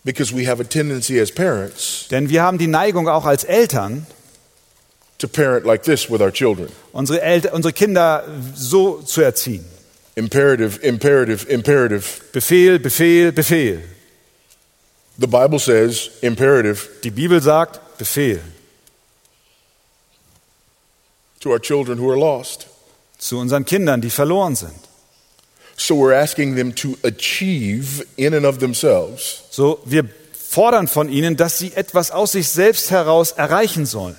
because 0.05 0.35
we 0.35 0.45
have 0.47 0.61
a 0.61 0.65
tendency 0.65 1.19
as 1.19 1.31
parents 1.33 2.07
Denn 2.11 2.29
wir 2.29 2.43
haben 2.43 2.59
die 2.59 2.67
Neigung 2.67 3.09
auch 3.09 3.25
als 3.25 3.43
Eltern, 3.45 4.07
to 5.19 5.27
parent 5.29 5.65
like 5.65 5.83
this 5.85 6.11
with 6.11 6.21
our 6.21 6.31
children. 6.33 6.69
unsere, 6.93 7.23
El 7.23 7.41
unsere 7.53 7.73
Kinder 7.73 8.25
so 8.55 9.01
zu 9.03 9.23
erziehen. 9.23 9.65
Imperative, 10.17 10.79
imperative, 10.83 11.45
imperative. 11.49 12.05
Befehl, 12.33 12.79
Befehl, 12.79 13.33
Befehl. 13.33 13.83
The 15.17 15.29
Bible 15.29 15.59
says 15.59 16.11
imperative 16.23 16.89
Die 17.03 17.11
Bibel 17.11 17.41
sagt 17.41 17.81
Befehl 17.99 18.41
to 21.41 21.51
our 21.53 21.61
children 21.61 21.99
who 21.99 22.11
are 22.11 22.19
lost. 22.19 22.67
zu 23.19 23.39
unseren 23.39 23.65
Kindern, 23.65 24.01
die 24.01 24.11
verloren 24.11 24.57
sind. 24.57 24.75
So 25.77 25.97
we're 25.97 26.15
asking 26.15 26.57
them 26.57 26.75
to 26.77 26.97
achieve 27.03 28.05
in 28.17 28.35
and 28.35 28.45
of 28.47 28.59
themselves 28.59 29.45
So, 29.51 29.81
wir 29.85 30.09
fordern 30.33 30.87
von 30.89 31.09
ihnen, 31.09 31.37
dass 31.37 31.59
sie 31.59 31.73
etwas 31.75 32.11
aus 32.11 32.33
sich 32.33 32.49
selbst 32.49 32.91
heraus 32.91 33.33
erreichen 33.33 33.87
sollen. 33.87 34.17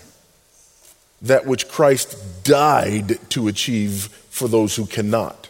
that 1.21 1.45
which 1.45 1.67
Christ 1.69 2.15
died 2.43 3.17
to 3.29 3.47
achieve 3.47 4.09
for 4.29 4.47
those 4.47 4.75
who 4.75 4.85
cannot. 4.85 5.49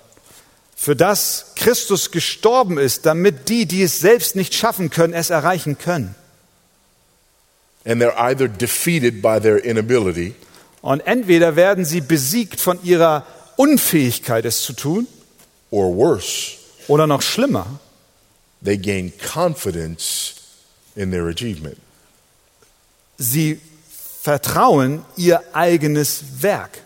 Für 0.75 0.95
das 0.95 1.53
Christus 1.55 2.11
gestorben 2.11 2.77
ist, 2.77 3.05
damit 3.05 3.47
die, 3.49 3.65
die 3.65 3.81
es 3.81 3.99
selbst 3.99 4.35
nicht 4.35 4.53
schaffen 4.53 4.89
können, 4.89 5.13
es 5.13 5.29
erreichen 5.29 5.77
können. 5.77 6.15
And 7.85 8.01
they're 8.01 8.17
either 8.17 8.47
defeated 8.47 9.21
by 9.21 9.39
their 9.39 9.63
inability 9.63 10.33
Und 10.81 11.01
entweder 11.07 11.55
werden 11.55 11.85
sie 11.85 12.01
besiegt 12.01 12.59
von 12.59 12.83
ihrer 12.83 13.25
Unfähigkeit, 13.55 14.43
es 14.45 14.61
zu 14.61 14.73
tun, 14.73 15.07
or 15.71 15.95
worse, 15.95 16.57
oder 16.87 17.07
noch 17.07 17.21
schlimmer, 17.21 17.79
they 18.63 18.77
gain 18.77 19.13
confidence 19.17 20.35
in 20.95 21.09
their 21.11 21.25
achievement. 21.27 21.77
sie 23.17 23.59
vertrauen 24.23 25.05
ihr 25.15 25.41
eigenes 25.53 26.23
Werk. 26.41 26.81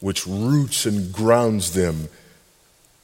which 0.00 0.26
roots 0.26 0.86
and 0.86 1.12
grounds 1.12 1.72
them 1.72 2.08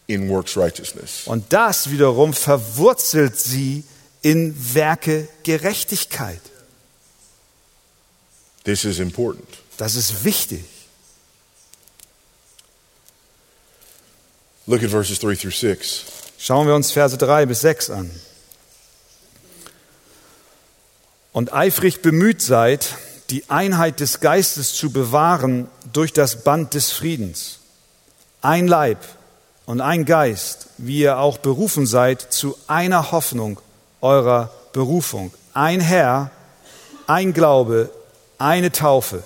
in 0.09 0.29
works 0.29 0.57
righteousness. 0.57 1.27
Und 1.27 1.53
das 1.53 1.91
wiederum 1.91 2.33
verwurzelt 2.35 3.39
sie 3.39 3.85
in 4.23 4.75
Werke 4.75 5.29
Gerechtigkeit. 5.45 6.41
This 8.65 8.85
is 8.85 8.99
important. 8.99 9.47
Das 9.77 9.95
ist 9.95 10.25
wichtig. 10.25 10.65
Look 14.67 14.83
at 14.83 14.91
verses 14.91 15.19
3 15.21 15.37
through 15.37 15.55
6. 15.55 16.05
Schauen 16.39 16.67
wir 16.67 16.75
uns 16.75 16.91
Verse 16.91 17.17
3 17.17 17.47
bis 17.47 17.61
6 17.61 17.91
an. 17.91 18.11
Und 21.33 21.53
eifrig 21.53 22.03
bemüht 22.03 22.43
seid, 22.43 22.95
die 23.31 23.49
Einheit 23.49 24.01
des 24.01 24.21
Geistes 24.21 24.75
zu 24.75 24.91
bewahren 24.91 25.69
durch 25.93 26.13
das 26.13 26.45
Band 26.45 26.75
des 26.75 26.93
Friedens. 26.93 27.59
Ein 28.41 28.69
Leib 28.69 28.99
und 29.69 29.83
ein 29.83 30.07
Geist, 30.07 30.69
wie 30.79 31.01
ihr 31.01 31.19
auch 31.19 31.37
berufen 31.37 31.87
seid 31.87 32.23
zu 32.33 32.57
einer 32.69 33.13
Hoffnung 33.13 33.61
eurer 34.01 34.51
Berufung. 34.73 35.31
Ein 35.53 35.81
Herr, 35.81 36.31
ein 37.07 37.35
Glaube, 37.35 37.91
eine 38.39 38.73
Taufe, 38.73 39.23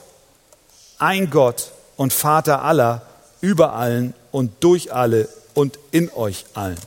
ein 0.98 1.30
Gott 1.30 1.70
und 1.96 2.12
Vater 2.12 2.62
aller, 2.64 3.02
über 3.40 3.74
allen 3.74 4.14
und 4.32 4.64
durch 4.64 4.92
alle 4.92 5.28
und 5.54 5.78
in 5.92 6.10
euch 6.12 6.44
allen. 6.54 6.78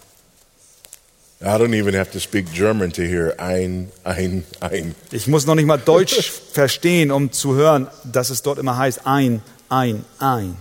I 1.41 1.45
don't 1.47 1.73
even 1.73 1.95
have 1.95 2.11
to 2.11 2.19
speak 2.19 2.51
German 2.53 2.91
to 2.91 3.03
hear 3.03 3.35
ein, 3.37 3.89
ein, 4.03 4.43
ein. 4.59 4.95
Ich 5.11 5.27
muss 5.27 5.45
noch 5.45 5.55
nicht 5.55 5.65
mal 5.65 5.77
Deutsch 5.77 6.29
verstehen, 6.51 7.09
um 7.09 7.31
zu 7.31 7.55
hören, 7.55 7.87
dass 8.03 8.29
es 8.31 8.41
dort 8.41 8.59
immer 8.59 8.75
heißt 8.77 9.01
ein, 9.05 9.41
ein, 9.69 10.03
ein. 10.19 10.57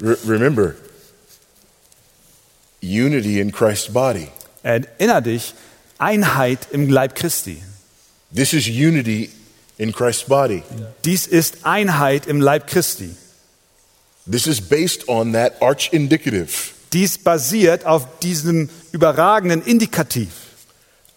Re- 0.00 0.18
remember, 0.28 0.74
unity 2.80 3.40
in 3.40 3.52
Christ's 3.52 3.92
body. 3.92 4.28
Erinner 4.62 5.20
dich, 5.20 5.54
Einheit 5.98 6.68
im 6.70 6.88
Leib 6.88 7.14
Christi. 7.14 7.62
This 8.34 8.52
is 8.52 8.66
unity 8.68 9.30
in 9.78 9.92
Christ's 9.92 10.24
body. 10.24 10.62
Dies 11.04 11.26
ist 11.26 11.64
Einheit 11.64 12.26
im 12.26 12.40
Leib 12.40 12.66
Christi. 12.66 13.16
This 14.30 14.46
is 14.46 14.60
based 14.60 15.08
on 15.08 15.32
that 15.32 15.62
arch 15.62 15.90
indicative. 15.92 16.72
Dies 16.92 17.18
basiert 17.18 17.86
auf 17.86 18.18
diesem 18.20 18.68
überragenden 18.92 19.62
Indikativ. 19.62 20.28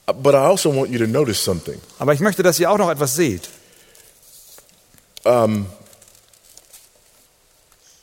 Uh, 0.08 0.14
But 0.14 0.34
I 0.34 0.40
also 0.40 0.74
want 0.74 0.92
you 0.92 1.00
to 1.00 1.08
notice 1.08 1.44
something. 1.44 1.80
Aber 2.00 2.14
ich 2.14 2.20
möchte, 2.22 2.44
dass 2.44 2.60
ihr 2.60 2.70
auch 2.72 2.78
noch 2.78 2.90
etwas 2.90 3.16
seht. 3.16 3.50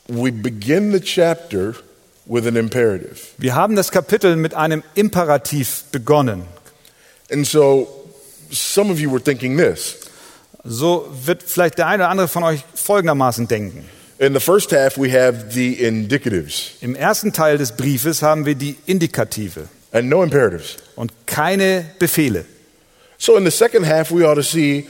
We 0.07 0.31
begin 0.31 0.91
the 0.91 1.01
chapter 1.01 1.75
with 2.29 2.45
an 2.47 2.55
imperative. 2.55 3.17
Wir 3.37 3.55
haben 3.55 3.75
das 3.75 3.91
Kapitel 3.91 4.35
mit 4.37 4.53
einem 4.53 4.83
Imperativ 4.95 5.83
begonnen. 5.91 6.43
And 7.31 7.45
so 7.45 7.87
some 8.51 8.91
of 8.91 8.99
you 8.99 9.11
were 9.11 9.21
thinking 9.21 9.57
this. 9.57 9.97
So 10.63 11.07
wird 11.25 11.43
vielleicht 11.43 11.77
der 11.77 11.87
eine 11.87 12.03
oder 12.03 12.09
andere 12.09 12.27
von 12.27 12.43
euch 12.43 12.63
folgendermaßen 12.75 13.47
denken. 13.47 13.85
In 14.19 14.33
the 14.33 14.39
first 14.41 14.71
half, 14.73 14.97
we 14.97 15.09
have 15.11 15.45
the 15.51 15.73
indicatives 15.73 16.71
Im 16.81 16.93
ersten 16.95 17.31
Teil 17.31 17.57
des 17.57 17.71
Briefes 17.71 18.21
haben 18.21 18.45
wir 18.45 18.55
die 18.55 18.75
Indikative 18.85 19.69
and 19.91 20.09
no 20.09 20.21
imperatives. 20.23 20.75
und 20.95 21.11
keine 21.25 21.85
Befehle. 21.99 22.45
So 23.17 23.37
in 23.37 23.45
the 23.45 23.51
second 23.51 23.85
half, 23.87 24.11
we 24.11 24.25
ought 24.27 24.35
to 24.35 24.41
see 24.43 24.87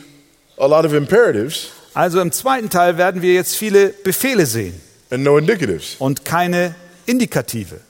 a 0.58 0.66
lot 0.66 0.84
of 0.86 0.94
imperatives 0.94 1.68
Also 1.94 2.20
im 2.22 2.32
zweiten 2.32 2.70
Teil 2.70 2.98
werden 2.98 3.22
wir 3.22 3.34
jetzt 3.34 3.56
viele 3.56 3.90
Befehle 3.90 4.46
sehen 4.46 4.74
and 5.12 5.24
no 5.24 5.38
indicatives. 5.38 5.96
und 6.00 6.26
keine 6.26 6.74
Indikative. 7.10 7.82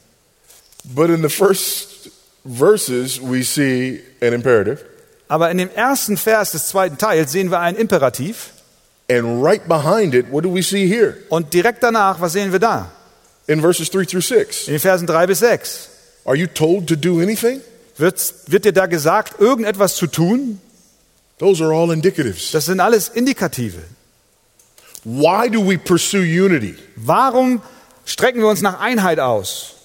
But 0.96 1.10
in 1.10 1.22
the 1.22 1.30
first 1.30 2.10
verses, 2.46 3.20
we 3.22 3.44
see 3.44 4.00
an 4.22 4.34
imperative. 4.34 4.84
Aber 5.28 5.52
in 5.52 5.58
dem 5.58 5.70
ersten 5.70 6.18
Vers 6.18 6.52
des 6.54 6.68
zweiten 6.70 6.98
Teils 6.98 7.32
sehen 7.32 7.52
wir 7.52 7.60
ein 7.60 7.76
Imperativ 7.76 8.52
And 9.12 9.44
right 9.44 9.68
behind 9.68 10.14
it, 10.14 10.32
what 10.32 10.44
do 10.44 10.50
we 10.54 10.62
see 10.62 10.88
here? 10.88 11.18
und 11.30 11.54
direkt 11.54 11.82
danach, 11.82 12.22
was 12.22 12.34
sehen 12.34 12.52
wir 12.52 12.60
da? 12.60 12.92
In 13.48 13.60
verses 13.62 13.90
3 13.90 14.06
through 14.06 14.22
6. 14.22 14.68
In 14.68 14.74
den 14.76 14.80
Versen 14.80 15.08
3 15.08 15.26
bis 15.28 15.40
6. 15.40 15.90
Are 16.26 16.36
you 16.36 16.46
told 16.48 16.88
to 16.88 16.96
do 16.96 17.20
anything? 17.20 17.62
Wird, 17.98 18.34
wird 18.48 18.66
dir 18.66 18.72
da 18.74 18.86
gesagt, 18.86 19.40
irgendetwas 19.42 19.96
zu 19.96 20.06
tun? 20.08 20.62
Those 21.40 21.64
are 21.64 21.74
all 21.74 21.92
indicatives. 21.92 22.52
Das 22.52 22.66
sind 22.66 22.80
alles 22.80 23.10
Indikative. 23.10 23.80
Why 25.04 25.50
do 25.50 25.62
we 25.68 25.78
pursue 25.78 26.22
unity? 26.22 26.76
Warum 26.96 27.62
strecken 28.10 28.42
wir 28.42 28.48
uns 28.48 28.62
nach 28.62 28.80
Einheit 28.80 29.20
aus? 29.20 29.76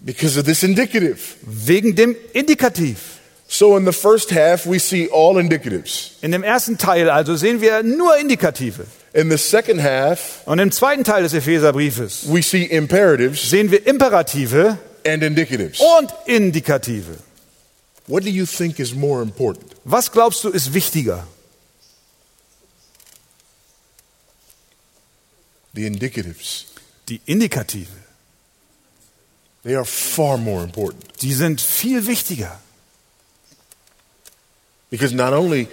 Because 0.00 0.38
of 0.38 0.44
this 0.46 0.62
indicative. 0.62 1.18
Wegen 1.42 1.96
dem 1.96 2.14
Indikativ. 2.32 3.18
So 3.48 3.76
in 3.76 3.84
the 3.86 3.92
first 3.92 4.30
half, 4.30 4.66
we 4.66 4.78
see 4.78 5.08
all 5.10 5.38
indicatives. 5.40 6.12
In 6.20 6.32
dem 6.32 6.42
ersten 6.42 6.76
Teil 6.78 7.08
also 7.10 7.34
sehen 7.36 7.60
wir 7.60 7.82
nur 7.82 8.16
Indikative. 8.18 8.86
In 9.14 9.30
the 9.30 9.38
second 9.38 9.82
half, 9.82 10.42
Und 10.44 10.58
im 10.58 10.70
zweiten 10.70 11.02
Teil 11.02 11.22
des 11.22 11.32
Epheserbriefes 11.32 12.26
we 12.30 12.42
see 12.42 12.62
imperatives 12.64 13.48
sehen 13.50 13.70
wir 13.70 13.86
Imperative 13.86 14.76
and 15.06 15.22
indicatives. 15.22 15.80
und 15.98 16.12
Indikative. 16.26 17.16
What 18.06 18.22
do 18.24 18.28
you 18.28 18.44
think 18.46 18.78
is 18.78 18.94
more 18.94 19.22
important? 19.22 19.64
Was 19.84 20.12
glaubst 20.12 20.44
du 20.44 20.50
ist 20.50 20.74
wichtiger? 20.74 21.26
The 25.74 25.86
indicatives. 25.86 26.66
Die 27.08 27.20
Indikative. 27.26 27.88
They 29.64 29.74
are 29.74 29.84
far 29.84 30.38
more 30.38 30.62
important. 30.62 31.04
Die 31.22 31.32
sind 31.32 31.60
viel 31.60 32.06
wichtiger. 32.06 32.58
Because 34.90 35.14
not 35.14 35.32
only 35.32 35.68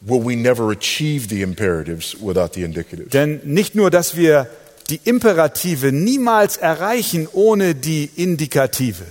will 0.00 0.20
we 0.24 0.36
never 0.36 0.70
achieve 0.70 1.28
the 1.28 1.42
imperatives 1.42 2.16
without 2.20 2.54
the 2.54 2.62
indicatives, 2.62 3.10
Denn 3.10 3.40
nicht 3.44 3.74
nur, 3.74 3.90
dass 3.90 4.16
wir 4.16 4.48
die 4.88 5.00
Imperative 5.04 5.92
niemals 5.92 6.56
erreichen 6.56 7.28
ohne 7.32 7.74
die 7.74 8.10
Indikative, 8.16 9.04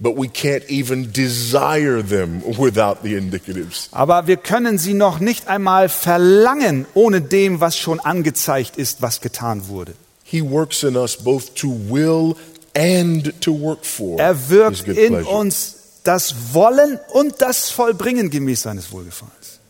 but 0.00 0.16
we 0.16 0.26
can't 0.28 0.68
even 0.68 1.12
desire 1.12 2.02
them 2.02 2.42
without 2.44 2.98
the 3.02 3.14
indicatives. 3.14 3.88
aber 3.92 4.26
wir 4.26 4.36
können 4.36 4.78
sie 4.78 4.94
noch 4.94 5.20
nicht 5.20 5.48
einmal 5.48 5.88
verlangen 5.88 6.86
ohne 6.94 7.20
dem, 7.20 7.60
was 7.60 7.76
schon 7.76 8.00
angezeigt 8.00 8.76
ist, 8.76 9.02
was 9.02 9.20
getan 9.20 9.68
wurde. 9.68 9.94
He 10.30 10.42
works 10.42 10.82
in 10.82 10.94
us 10.94 11.16
both 11.16 11.54
to 11.54 11.68
will 11.88 12.36
and 12.76 13.32
to 13.40 13.52
work 13.52 13.84
for 13.84 14.20
Er 14.20 14.34
wirkt 14.50 14.84
good 14.84 14.98
in 14.98 15.14
pleasure. 15.14 15.30
uns 15.30 15.74
das 16.04 16.52
Wollen 16.52 17.00
und 17.12 17.40
das 17.40 17.70
Vollbringen 17.70 18.28
gemäß 18.28 18.62
seines 18.62 18.92
Wohlgefallens. 18.92 19.60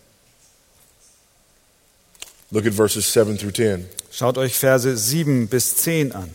Look 2.51 2.67
at 2.67 2.75
verses 2.75 3.13
7 3.13 3.39
through 3.39 3.53
10. 3.53 3.87
Schaut 4.11 4.39
euch 4.39 4.57
Verse 4.57 4.97
7 4.97 5.49
bis 5.49 5.77
10 5.77 6.13
an. 6.13 6.31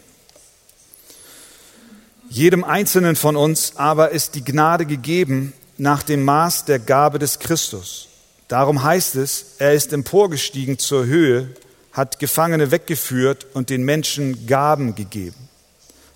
Jedem 2.30 2.64
Einzelnen 2.64 3.16
von 3.16 3.36
uns 3.36 3.74
aber 3.76 4.12
ist 4.12 4.36
die 4.36 4.44
Gnade 4.44 4.86
gegeben 4.86 5.54
nach 5.78 6.02
dem 6.02 6.24
Maß 6.24 6.66
der 6.66 6.80
Gabe 6.80 7.20
des 7.20 7.40
Christus. 7.40 8.08
Darum 8.48 8.84
heißt 8.84 9.16
es, 9.16 9.56
er 9.58 9.74
ist 9.74 9.92
emporgestiegen 9.92 10.78
zur 10.80 11.06
Höhe, 11.06 11.50
hat 11.94 12.20
Gefangene 12.20 12.72
weggeführt 12.72 13.46
und 13.54 13.70
den 13.70 13.84
Menschen 13.84 14.48
Gaben 14.48 14.96
gegeben. 14.96 15.48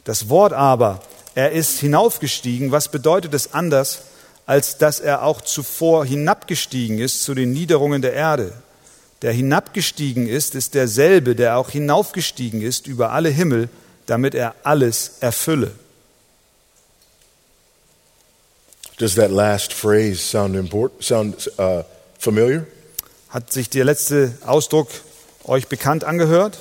Das 0.03 0.27
Wort 0.27 0.53
aber, 0.53 1.01
er 1.35 1.51
ist 1.51 1.79
hinaufgestiegen, 1.79 2.71
was 2.71 2.89
bedeutet 2.89 3.33
es 3.35 3.53
anders, 3.53 4.01
als 4.47 4.77
dass 4.77 4.99
er 4.99 5.23
auch 5.23 5.41
zuvor 5.41 6.05
hinabgestiegen 6.05 6.97
ist 6.97 7.23
zu 7.23 7.35
den 7.35 7.51
Niederungen 7.51 8.01
der 8.01 8.13
Erde? 8.13 8.53
Der 9.21 9.31
hinabgestiegen 9.31 10.27
ist, 10.27 10.55
ist 10.55 10.73
derselbe, 10.73 11.35
der 11.35 11.57
auch 11.57 11.69
hinaufgestiegen 11.69 12.61
ist 12.61 12.87
über 12.87 13.11
alle 13.11 13.29
Himmel, 13.29 13.69
damit 14.07 14.33
er 14.33 14.55
alles 14.63 15.17
erfülle. 15.19 15.71
Does 18.97 19.13
that 19.13 19.29
last 19.29 19.73
phrase 19.73 20.15
sound? 20.15 20.71
Sound 21.01 21.51
uh, 21.59 21.83
familiar? 22.17 22.65
Hat 23.29 23.51
sich 23.51 23.69
der 23.69 23.85
letzte 23.85 24.35
Ausdruck 24.43 24.89
euch 25.47 25.67
bekannt 25.67 26.03
angehört? 26.03 26.57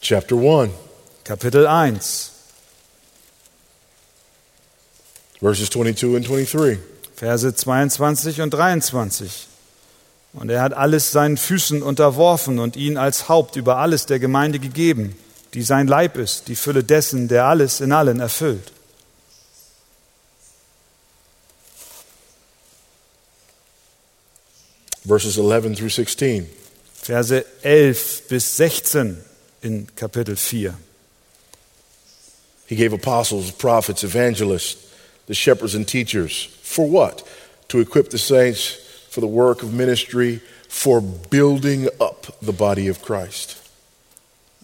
Chapter 0.00 0.36
1, 0.36 0.72
Kapitel 1.24 1.66
1, 1.66 2.30
verses 5.40 5.70
22 5.70 6.16
and 6.16 6.28
23. 6.28 6.78
Verse 7.20 7.54
22 7.54 8.40
und 8.40 8.50
23. 8.50 9.46
Und 10.32 10.48
er 10.48 10.62
hat 10.62 10.72
alles 10.72 11.10
seinen 11.10 11.36
Füßen 11.36 11.82
unterworfen 11.82 12.58
und 12.58 12.76
ihn 12.76 12.96
als 12.96 13.28
Haupt 13.28 13.56
über 13.56 13.76
alles 13.76 14.06
der 14.06 14.18
Gemeinde 14.18 14.58
gegeben, 14.58 15.14
die 15.52 15.62
sein 15.62 15.86
Leib 15.86 16.16
ist, 16.16 16.48
die 16.48 16.56
Fülle 16.56 16.82
dessen, 16.82 17.28
der 17.28 17.44
alles 17.44 17.82
in 17.82 17.92
allen 17.92 18.20
erfüllt. 18.20 18.72
Verses 25.06 25.36
11 25.36 25.76
through 25.76 25.92
16. 25.92 26.59
Verse 27.10 27.44
11 27.64 28.28
bis 28.28 28.56
16 28.56 29.16
in 29.62 29.88
Kapitel 29.96 30.36
4. 30.36 30.74
He 32.68 32.76
gave 32.76 32.92
apostles, 32.92 33.50
prophets, 33.50 34.04
evangelists, 34.04 34.76
the 35.26 35.34
shepherds, 35.34 35.74
and 35.74 35.88
teachers. 35.88 36.48
For 36.62 36.88
what? 36.88 37.24
To 37.70 37.80
equip 37.80 38.10
the 38.10 38.18
saints 38.18 38.78
for 39.10 39.20
the 39.20 39.26
work 39.26 39.64
of 39.64 39.74
ministry, 39.74 40.40
for 40.68 41.00
building 41.00 41.88
up 42.00 42.32
the 42.40 42.52
body 42.52 42.88
of 42.88 43.02
Christ. 43.02 43.56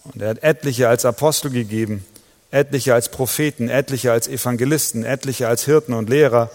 Und 0.05 0.21
er 0.21 0.29
hat 0.29 0.41
etliche 0.41 0.87
als 0.87 1.03
Apostel 1.03 1.51
gegeben, 1.51 2.05
etliche 2.51 2.93
als 2.93 3.09
Propheten, 3.09 3.67
etliche 3.67 4.13
als 4.13 4.29
Evangelisten, 4.29 5.03
etliche 5.03 5.49
als 5.49 5.65
Hirten 5.65 5.93
und 5.93 6.09
Lehrer. 6.09 6.49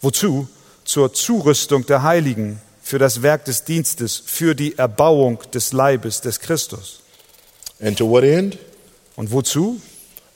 Wozu? 0.00 0.48
Zur 0.84 1.14
Zurüstung 1.14 1.86
der 1.86 2.02
Heiligen, 2.02 2.60
für 2.82 2.98
das 2.98 3.22
Werk 3.22 3.44
des 3.44 3.64
Dienstes, 3.64 4.22
für 4.24 4.54
die 4.54 4.76
Erbauung 4.76 5.38
des 5.54 5.72
Leibes 5.72 6.20
des 6.20 6.40
Christus. 6.40 7.00
And 7.80 7.96
to 7.96 8.08
what 8.08 8.24
end? 8.24 8.58
Und 9.16 9.30
wozu? 9.30 9.80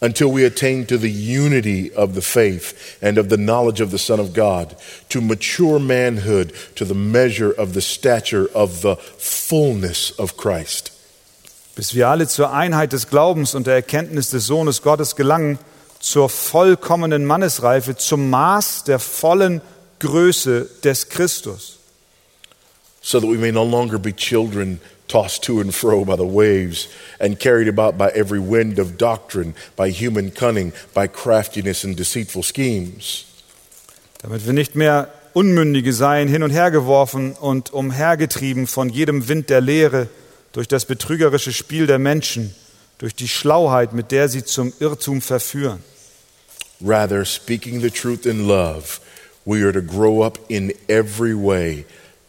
Until 0.01 0.29
we 0.29 0.45
attain 0.45 0.87
to 0.87 0.99
the 0.99 1.11
unity 1.11 1.91
of 1.95 2.15
the 2.15 2.21
faith 2.21 2.75
and 3.01 3.19
of 3.19 3.29
the 3.31 3.37
knowledge 3.37 3.83
of 3.83 3.91
the 3.91 3.99
Son 3.99 4.21
of 4.21 4.35
God, 4.35 4.77
to 5.09 5.21
mature 5.21 5.79
manhood, 5.79 6.53
to 6.75 6.85
the 6.85 6.95
measure 6.95 7.51
of 7.51 7.73
the 7.73 7.81
stature 7.81 8.47
of 8.55 8.83
the 8.83 8.97
fullness 9.19 10.13
of 10.19 10.37
Christ. 10.37 10.93
Bis 11.75 11.95
wir 11.95 12.09
alle 12.09 12.29
zur 12.29 12.53
Einheit 12.53 12.93
des 12.93 13.09
Glaubens 13.09 13.55
und 13.55 13.67
der 13.67 13.75
Erkenntnis 13.75 14.31
des 14.31 14.47
Sohnes 14.47 14.83
Gottes 14.83 15.17
gelangen, 15.17 15.59
zur 15.99 16.29
vollkommenen 16.29 17.25
Mannesreife, 17.25 17.97
zum 17.97 18.31
Maß 18.31 18.85
der 18.85 18.99
vollen 18.99 19.63
Größe 19.99 20.69
des 20.85 21.09
Christus. 21.09 21.76
So 23.07 23.21
that 23.21 23.29
we 23.29 23.39
may 23.39 23.53
no 23.53 23.63
longer 23.63 23.99
be 23.99 24.13
children 24.13 24.81
tossed 25.07 25.45
to 25.45 25.61
and 25.61 25.73
fro 25.73 26.05
by 26.05 26.17
the 26.17 26.27
waves 26.27 26.89
and 27.21 27.39
carried 27.39 27.69
about 27.69 27.97
by 27.97 28.09
every 28.09 28.41
wind 28.41 28.81
of 28.81 28.99
doctrine, 28.99 29.55
by 29.77 29.91
human 29.91 30.33
cunning, 30.33 30.73
by 30.93 31.07
craftiness 31.07 31.85
and 31.85 31.97
deceitful 31.97 32.43
schemes. 32.43 33.25
damit 34.23 34.45
wir 34.45 34.53
nicht 34.53 34.75
mehr 34.75 35.09
Unmündige 35.35 35.93
seien, 35.93 36.27
hin 36.27 36.43
und 36.43 36.51
her 36.51 36.73
geworfen 36.73 37.35
und 37.35 37.73
umhergetrieben 37.73 38.67
von 38.67 38.89
jedem 38.89 39.29
Wind 39.29 39.51
der 39.51 39.61
Lehre, 39.61 40.09
durch 40.53 40.67
das 40.67 40.85
betrügerische 40.85 41.53
Spiel 41.53 41.87
der 41.87 42.01
Menschen, 42.01 42.57
durch 42.99 43.15
die 43.15 43.29
Schlauheit, 43.29 43.93
mit 43.93 44.11
der 44.11 44.29
sie 44.29 44.43
zum 44.43 44.73
Irrtum 44.81 45.21
verführen. 45.21 45.79
Rather, 46.85 47.25
speaking 47.25 47.81
the 47.81 47.91
truth 47.91 48.27
in 48.27 48.49
love, 48.49 48.99
we 49.45 49.63
are 49.63 49.73
to 49.73 49.81
grow 49.81 50.25
up 50.25 50.41
in 50.49 50.73
every 50.89 51.35
way 51.35 51.85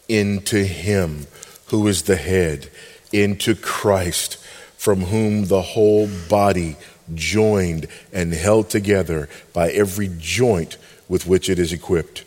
into 0.08 0.64
Him 0.64 1.26
who 1.66 1.86
is 1.86 2.02
the 2.02 2.16
head, 2.16 2.70
into 3.12 3.54
Christ, 3.54 4.36
from 4.76 5.02
whom 5.02 5.46
the 5.46 5.62
whole 5.62 6.08
body, 6.28 6.76
joined 7.14 7.86
and 8.12 8.32
held 8.34 8.70
together 8.70 9.28
by 9.52 9.70
every 9.70 10.10
joint 10.18 10.76
with 11.08 11.26
which 11.26 11.48
it 11.48 11.58
is 11.58 11.72
equipped. 11.72 12.24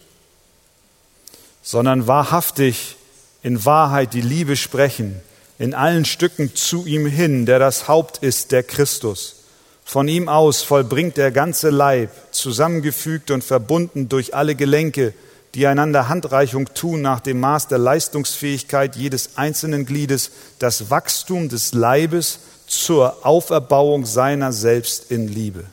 sondern 1.61 2.07
wahrhaftig 2.07 2.97
in 3.43 3.63
Wahrheit 3.65 4.13
die 4.13 4.21
Liebe 4.21 4.55
sprechen, 4.55 5.21
in 5.59 5.73
allen 5.73 6.05
Stücken 6.05 6.55
zu 6.55 6.85
ihm 6.85 7.05
hin, 7.05 7.45
der 7.45 7.59
das 7.59 7.87
Haupt 7.87 8.17
ist, 8.19 8.51
der 8.51 8.63
Christus. 8.63 9.35
Von 9.83 10.07
ihm 10.07 10.29
aus 10.29 10.63
vollbringt 10.63 11.17
der 11.17 11.31
ganze 11.31 11.69
Leib, 11.69 12.09
zusammengefügt 12.31 13.29
und 13.29 13.43
verbunden 13.43 14.09
durch 14.09 14.33
alle 14.33 14.55
Gelenke, 14.55 15.13
die 15.55 15.67
einander 15.67 16.07
Handreichung 16.07 16.73
tun 16.73 17.01
nach 17.01 17.19
dem 17.19 17.39
Maß 17.39 17.67
der 17.67 17.77
Leistungsfähigkeit 17.77 18.95
jedes 18.95 19.37
einzelnen 19.37 19.85
Gliedes, 19.85 20.31
das 20.59 20.89
Wachstum 20.89 21.49
des 21.49 21.73
Leibes 21.73 22.39
zur 22.67 23.25
Auferbauung 23.25 24.05
seiner 24.05 24.53
selbst 24.53 25.11
in 25.11 25.27
Liebe. 25.27 25.65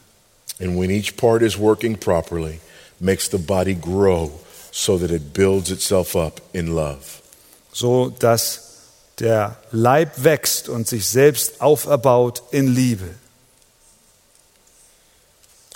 And 0.61 0.77
when 0.79 0.91
each 0.91 1.17
part 1.17 1.43
is 1.43 1.59
working 1.59 1.97
properly, 1.97 2.61
makes 2.99 3.31
the 3.31 3.39
body 3.39 3.75
grow 3.75 4.33
so 4.73 4.99
that 4.99 5.11
it 5.11 5.33
builds 5.33 5.71
itself 5.71 6.17
up 6.17 6.41
in 6.53 6.75
love. 6.75 7.19
so 7.73 8.11
dass 8.11 8.65
der 9.21 9.57
Leib 9.71 10.25
wächst 10.25 10.69
und 10.69 10.89
sich 10.89 11.07
selbst 11.07 11.61
auferbaut 11.61 12.43
in 12.51 12.75
Liebe. 12.75 13.09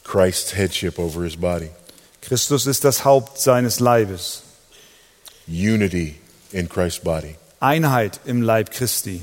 Christ's 0.05 0.55
headship 0.55 0.99
over 0.99 1.23
his 1.23 1.37
body, 1.37 1.71
Christus 2.23 2.67
ist 2.67 2.85
das 2.85 3.05
Haupt 3.05 3.39
seines 3.39 3.81
Leibes, 3.81 4.43
unity 5.47 6.17
in 6.53 6.69
Christ's 6.69 7.03
body, 7.03 7.37
Einheit 7.61 8.21
im 8.25 8.43
Leib 8.43 8.71
Christi 8.71 9.21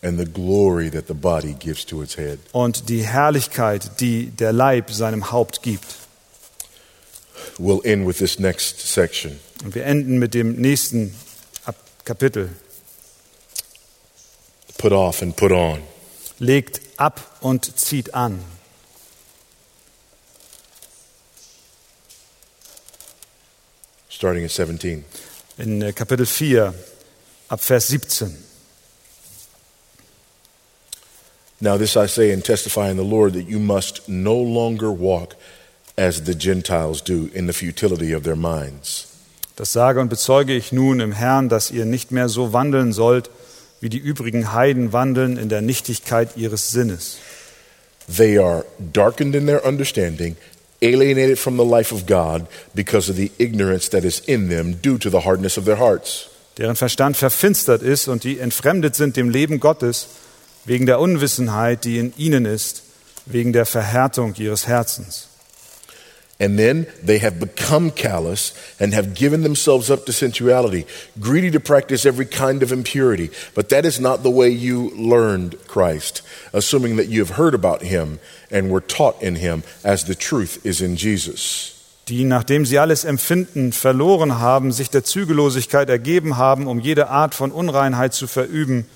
and 0.00 0.18
the 0.18 0.24
glory 0.24 0.90
that 0.90 1.08
the 1.08 1.14
body 1.14 1.54
gives 1.54 1.84
to 1.86 2.02
its 2.02 2.16
head. 2.16 2.38
und 2.52 2.88
die 2.88 3.04
Herrlichkeit, 3.04 4.00
die 4.00 4.30
der 4.30 4.52
Leib 4.52 4.90
seinem 4.90 5.30
Haupt 5.32 5.62
gibt. 5.62 5.86
We'll 7.58 7.84
end 7.84 8.06
with 8.06 8.18
this 8.18 8.38
next 8.38 8.80
section. 8.80 9.38
Und 9.64 9.74
wir 9.74 9.84
enden 9.84 10.18
mit 10.18 10.34
dem 10.34 10.54
nächsten 10.54 11.14
Kapitel. 12.04 12.48
Put 14.78 14.92
off 14.92 15.20
and 15.20 15.36
put 15.36 15.50
on. 15.50 15.80
Legt 16.38 16.80
ab 16.96 17.20
und 17.40 17.78
zieht 17.78 18.14
an. 18.14 18.40
Starting 24.18 24.44
at 24.44 24.50
17. 24.50 25.04
In 25.58 25.80
äh, 25.80 25.92
Kapitel 25.92 26.26
4 26.26 26.74
ab 27.46 27.60
Vers 27.60 27.86
17. 27.86 28.36
Now, 31.60 31.78
this 31.78 31.96
I 31.96 32.08
say 32.08 32.32
and 32.32 32.44
testify 32.44 32.90
in 32.90 32.96
the 32.96 33.04
Lord 33.04 33.34
that 33.34 33.48
you 33.48 33.60
must 33.60 34.08
no 34.08 34.34
longer 34.34 34.90
walk 34.90 35.36
as 35.96 36.24
the 36.24 36.34
Gentiles 36.34 37.00
do 37.00 37.30
in 37.32 37.46
the 37.46 37.52
futility 37.52 38.12
of 38.12 38.24
their 38.24 38.34
minds. 38.34 39.06
Das 39.54 39.72
sage 39.72 40.00
und 40.00 40.08
bezeuge 40.08 40.52
ich 40.52 40.72
nun 40.72 40.98
im 40.98 41.12
Herrn, 41.12 41.48
dass 41.48 41.70
ihr 41.70 41.84
nicht 41.84 42.10
mehr 42.10 42.28
so 42.28 42.52
wandeln 42.52 42.92
sollt, 42.92 43.30
wie 43.80 43.88
die 43.88 43.98
übrigen 43.98 44.52
Heiden 44.52 44.92
wandeln 44.92 45.36
in 45.36 45.48
der 45.48 45.62
Nichtigkeit 45.62 46.36
ihres 46.36 46.72
Sinnes. 46.72 47.18
They 48.08 48.36
are 48.36 48.64
darkened 48.80 49.36
in 49.36 49.46
their 49.46 49.64
understanding, 49.64 50.34
alienated 50.80 51.38
from 51.38 51.56
the 51.56 51.64
life 51.64 51.92
of 51.92 52.06
God 52.06 52.46
because 52.74 53.10
of 53.10 53.16
the 53.16 53.30
ignorance 53.38 53.88
that 53.90 54.04
is 54.04 54.20
in 54.20 54.48
them 54.48 54.80
due 54.80 54.98
to 54.98 55.10
the 55.10 55.24
hardness 55.24 55.56
of 55.58 55.64
their 55.64 55.78
hearts. 55.78 56.28
deren 56.58 56.76
Verstand 56.76 57.16
verfinstert 57.16 57.82
ist 57.82 58.08
und 58.08 58.24
die 58.24 58.38
entfremdet 58.40 58.96
sind 58.96 59.16
dem 59.16 59.30
Leben 59.30 59.60
Gottes 59.60 60.08
wegen 60.64 60.86
der 60.86 61.00
Unwissenheit, 61.00 61.84
die 61.84 61.98
in 61.98 62.12
ihnen 62.16 62.44
ist, 62.44 62.82
wegen 63.26 63.52
der 63.52 63.64
Verhärtung 63.64 64.34
ihres 64.36 64.66
Herzens. 64.66 65.28
And 66.40 66.56
then 66.56 66.86
they 67.02 67.18
have 67.18 67.40
become 67.40 67.90
callous 67.90 68.52
and 68.78 68.94
have 68.94 69.14
given 69.14 69.42
themselves 69.42 69.90
up 69.90 70.06
to 70.06 70.12
sensuality, 70.12 70.86
greedy 71.18 71.50
to 71.50 71.58
practice 71.58 72.06
every 72.06 72.26
kind 72.26 72.62
of 72.62 72.70
impurity. 72.70 73.30
But 73.54 73.70
that 73.70 73.84
is 73.84 73.98
not 73.98 74.22
the 74.22 74.30
way 74.30 74.48
you 74.48 74.90
learned 74.90 75.56
Christ, 75.66 76.22
assuming 76.52 76.96
that 76.96 77.08
you 77.08 77.20
have 77.20 77.36
heard 77.36 77.54
about 77.54 77.82
him 77.82 78.20
and 78.52 78.70
were 78.70 78.80
taught 78.80 79.20
in 79.20 79.34
him, 79.36 79.64
as 79.82 80.04
the 80.04 80.14
truth 80.14 80.64
is 80.64 80.80
in 80.80 80.94
Jesus. 80.94 81.74
die, 82.08 82.24
nachdem 82.24 82.64
sie 82.64 82.78
alles 82.78 83.04
Empfinden 83.04 83.72
verloren 83.72 84.38
haben, 84.38 84.72
sich 84.72 84.90
der 84.90 85.04
Zügellosigkeit 85.04 85.88
ergeben 85.88 86.36
haben, 86.36 86.66
um 86.66 86.80
jede 86.80 87.08
Art 87.08 87.34
von 87.34 87.52
Unreinheit 87.52 88.14
zu 88.14 88.26
verüben, 88.26 88.86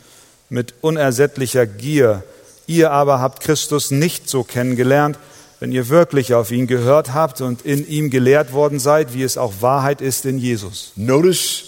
mit 0.49 0.75
unersättlicher 0.81 1.67
Gier. 1.67 2.23
Ihr 2.67 2.91
aber 2.91 3.21
habt 3.21 3.43
Christus 3.43 3.91
nicht 3.91 4.29
so 4.29 4.45
kennengelernt, 4.45 5.19
wenn 5.63 5.71
ihr 5.71 5.89
wirklich 5.89 6.35
auf 6.35 6.51
ihn 6.51 6.67
gehört 6.67 7.15
habt 7.15 7.41
und 7.41 7.63
in 7.63 7.87
ihm 7.87 8.11
gelehrt 8.11 8.53
worden 8.53 8.81
seid, 8.81 9.15
wie 9.15 9.23
es 9.23 9.39
auch 9.39 9.53
Wahrheit 9.61 10.01
ist 10.01 10.27
in 10.27 10.39
Jesus. 10.39 10.91
Notice 10.97 11.67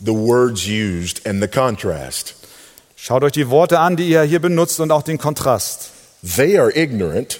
the 0.00 0.10
words 0.10 0.66
used 0.66 1.24
and 1.24 1.40
the 1.40 1.46
contrast. 1.46 2.34
Schaut 2.96 3.22
euch 3.22 3.30
die 3.30 3.48
Worte 3.48 3.78
an, 3.78 3.94
die 3.94 4.08
ihr 4.08 4.22
hier 4.22 4.40
benutzt 4.40 4.80
und 4.80 4.90
auch 4.90 5.02
den 5.02 5.18
Kontrast. 5.18 5.90
They 6.34 6.58
are 6.58 6.76
ignorant, 6.76 7.38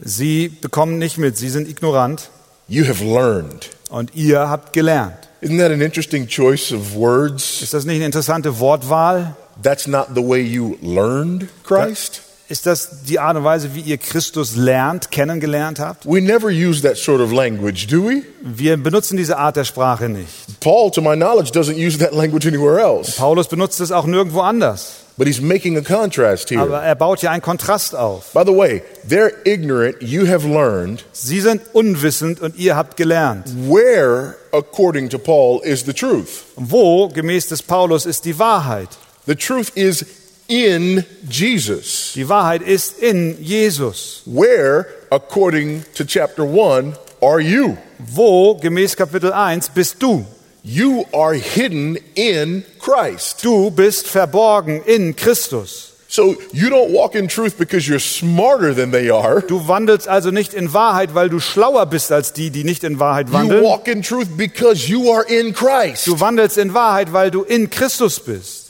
Sie 0.00 0.48
bekommen 0.48 0.96
nicht 0.96 1.18
mit, 1.18 1.36
sie 1.36 1.50
sind 1.50 1.68
ignorant 1.68 2.30
you 2.66 2.86
have 2.86 3.04
learned. 3.04 3.68
und 3.90 4.14
ihr 4.14 4.48
habt 4.48 4.72
gelernt. 4.72 5.28
Isn't 5.42 5.58
that 5.58 5.72
an 5.72 5.82
interesting 5.82 6.26
choice 6.26 6.72
of 6.72 6.94
words? 6.94 7.60
Ist 7.60 7.74
das 7.74 7.84
nicht 7.84 7.96
eine 7.96 8.06
interessante 8.06 8.60
Wortwahl? 8.60 9.36
That's 9.62 9.86
not 9.86 10.06
the 10.14 10.26
way 10.26 10.40
you 10.40 10.78
learned 10.80 11.48
Christ. 11.64 12.22
Ist 12.48 12.64
das 12.64 13.02
die 13.02 13.18
Art 13.18 13.36
und 13.36 13.42
Weise, 13.42 13.74
wie 13.74 13.80
ihr 13.80 13.98
Christus 13.98 14.54
lernt, 14.54 15.10
kennengelernt 15.10 15.80
habt? 15.80 16.06
We 16.06 16.20
never 16.20 16.46
use 16.46 16.80
that 16.82 16.96
sort 16.96 17.20
of 17.20 17.32
language, 17.32 17.88
do 17.88 18.06
we? 18.06 18.22
Wir 18.40 18.76
benutzen 18.76 19.16
diese 19.16 19.36
Art 19.36 19.56
der 19.56 19.64
Sprache 19.64 20.08
nicht. 20.08 20.60
Paul, 20.60 20.92
to 20.92 21.00
my 21.00 21.16
knowledge, 21.16 21.50
doesn't 21.50 21.74
use 21.76 21.98
that 21.98 22.14
language 22.14 22.46
anywhere 22.46 22.78
else. 22.80 23.16
Paulus 23.16 23.48
benutzt 23.48 23.80
es 23.80 23.90
auch 23.90 24.06
nirgendwo 24.06 24.42
anders. 24.42 25.06
But 25.16 25.26
he's 25.26 25.40
making 25.40 25.76
a 25.76 25.80
contrast 25.80 26.50
here. 26.50 26.60
Aber 26.60 26.82
er 26.82 26.94
baut 26.94 27.20
ja 27.22 27.32
einen 27.32 27.42
Kontrast 27.42 27.96
auf. 27.96 28.32
By 28.32 28.44
the 28.44 28.56
way, 28.56 28.82
they're 29.08 29.32
ignorant, 29.44 30.00
you 30.00 30.28
have 30.28 30.46
learned. 30.46 31.04
Sie 31.10 31.40
sind 31.40 31.62
unwissend 31.72 32.40
und 32.40 32.56
ihr 32.56 32.76
habt 32.76 32.96
gelernt. 32.96 33.48
Where, 33.68 34.36
according 34.52 35.08
to 35.08 35.18
Paul, 35.18 35.62
is 35.64 35.84
the 35.84 35.92
truth? 35.92 36.44
Wo, 36.54 37.08
gemäß 37.08 37.48
des 37.48 37.62
Paulus, 37.62 38.06
ist 38.06 38.24
die 38.24 38.38
Wahrheit? 38.38 38.90
The 39.26 39.34
truth 39.34 39.70
is 39.74 40.04
in 40.48 41.04
Jesus. 41.28 42.12
Die 42.14 42.28
Wahrheit 42.28 42.62
ist 42.62 42.98
in 43.02 43.36
Jesus. 43.42 44.22
Where, 44.26 44.86
according 45.10 45.84
to 45.94 46.04
chapter 46.04 46.44
1, 46.44 46.94
are 47.22 47.40
you? 47.40 47.76
Wo, 47.98 48.54
gemäß 48.54 48.96
Kapitel 48.96 49.32
1, 49.32 49.70
bist 49.70 50.02
du? 50.02 50.24
You 50.62 51.04
are 51.12 51.34
hidden 51.34 51.96
in 52.14 52.64
Christ. 52.80 53.44
Du 53.44 53.70
bist 53.70 54.08
verborgen 54.08 54.82
in 54.84 55.14
Christus. 55.14 55.92
So 56.08 56.36
you 56.52 56.68
don't 56.70 56.92
walk 56.92 57.14
in 57.14 57.28
truth 57.28 57.58
because 57.58 57.86
you're 57.88 57.98
smarter 58.00 58.74
than 58.74 58.90
they 58.92 59.10
are. 59.10 59.42
Du 59.42 59.66
wandelst 59.68 60.08
also 60.08 60.30
nicht 60.30 60.54
in 60.54 60.72
Wahrheit, 60.72 61.14
weil 61.14 61.28
du 61.28 61.40
schlauer 61.40 61.86
bist 61.86 62.10
als 62.12 62.32
die, 62.32 62.50
die 62.50 62.64
nicht 62.64 62.84
in 62.84 62.98
Wahrheit 63.00 63.28
You 63.28 63.34
wandeln. 63.34 63.64
walk 63.64 63.86
in 63.88 64.02
truth 64.02 64.28
because 64.36 64.88
you 64.88 65.12
are 65.12 65.24
in 65.24 65.52
Christ. 65.52 66.06
Du 66.06 66.18
wandelst 66.18 66.58
in 66.58 66.74
Wahrheit, 66.74 67.12
weil 67.12 67.30
du 67.30 67.42
in 67.42 67.70
Christus 67.70 68.20
bist. 68.20 68.65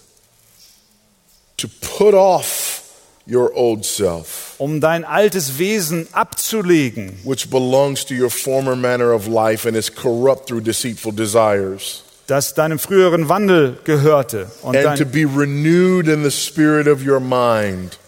To 1.58 1.68
put 1.68 2.14
off 2.14 2.82
your 3.26 3.52
old 3.54 3.84
self, 3.84 4.54
Um 4.58 4.80
dein 4.80 5.04
altes 5.04 5.58
Wesen 5.58 6.06
abzulegen, 6.12 7.14
which 7.24 7.50
belongs 7.50 8.04
to 8.06 8.14
your 8.14 8.30
former 8.30 8.76
manner 8.76 9.12
of 9.12 9.26
life 9.26 9.66
and 9.66 9.76
is 9.76 9.90
corrupt 9.90 10.48
through 10.48 10.62
deceitful 10.62 11.12
desires, 11.12 12.02
das 12.26 12.54
deinem 12.54 12.78
früheren 12.78 13.28
Wandel 13.28 13.78
gehörte. 13.84 14.50
Und 14.62 14.76
and 14.76 14.98
to 14.98 15.04
dein, 15.04 15.12
be 15.12 15.24
renewed 15.24 16.08
in 16.08 16.22
the 16.22 16.30
spirit 16.30 16.86
of 16.86 17.02
your 17.06 17.20
mind, 17.20 17.98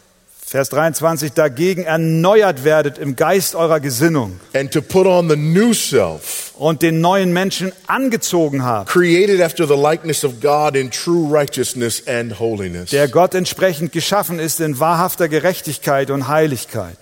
Vers 0.48 0.70
23, 0.70 1.34
dagegen 1.34 1.84
erneuert 1.84 2.64
werdet 2.64 2.96
im 2.96 3.16
Geist 3.16 3.54
eurer 3.54 3.80
Gesinnung 3.80 4.40
and 4.54 4.72
to 4.72 4.80
put 4.80 5.06
on 5.06 5.28
the 5.28 5.36
new 5.36 5.74
self, 5.74 6.54
und 6.56 6.80
den 6.80 7.02
neuen 7.02 7.34
Menschen 7.34 7.70
angezogen 7.86 8.64
habt, 8.64 8.88
created 8.88 9.42
after 9.42 9.68
the 9.68 9.74
likeness 9.74 10.24
of 10.24 10.40
God 10.40 10.74
in 10.74 10.90
true 10.90 11.28
righteousness 11.30 12.02
and 12.08 12.40
holiness. 12.40 12.88
der 12.92 13.08
Gott 13.08 13.34
entsprechend 13.34 13.92
geschaffen 13.92 14.38
ist 14.38 14.58
in 14.60 14.80
wahrhafter 14.80 15.28
Gerechtigkeit 15.28 16.10
und 16.10 16.28
Heiligkeit. 16.28 16.96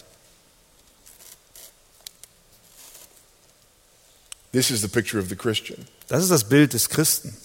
This 4.51 4.73
is 4.73 4.81
the 4.81 4.89
picture 4.89 5.23
of 5.23 5.29
the 5.29 5.37
Christian. 5.37 5.87
Das 6.09 6.21
ist 6.21 6.33
das 6.33 6.43
Bild 6.49 6.73
des 6.73 6.89
Christen. 6.89 7.37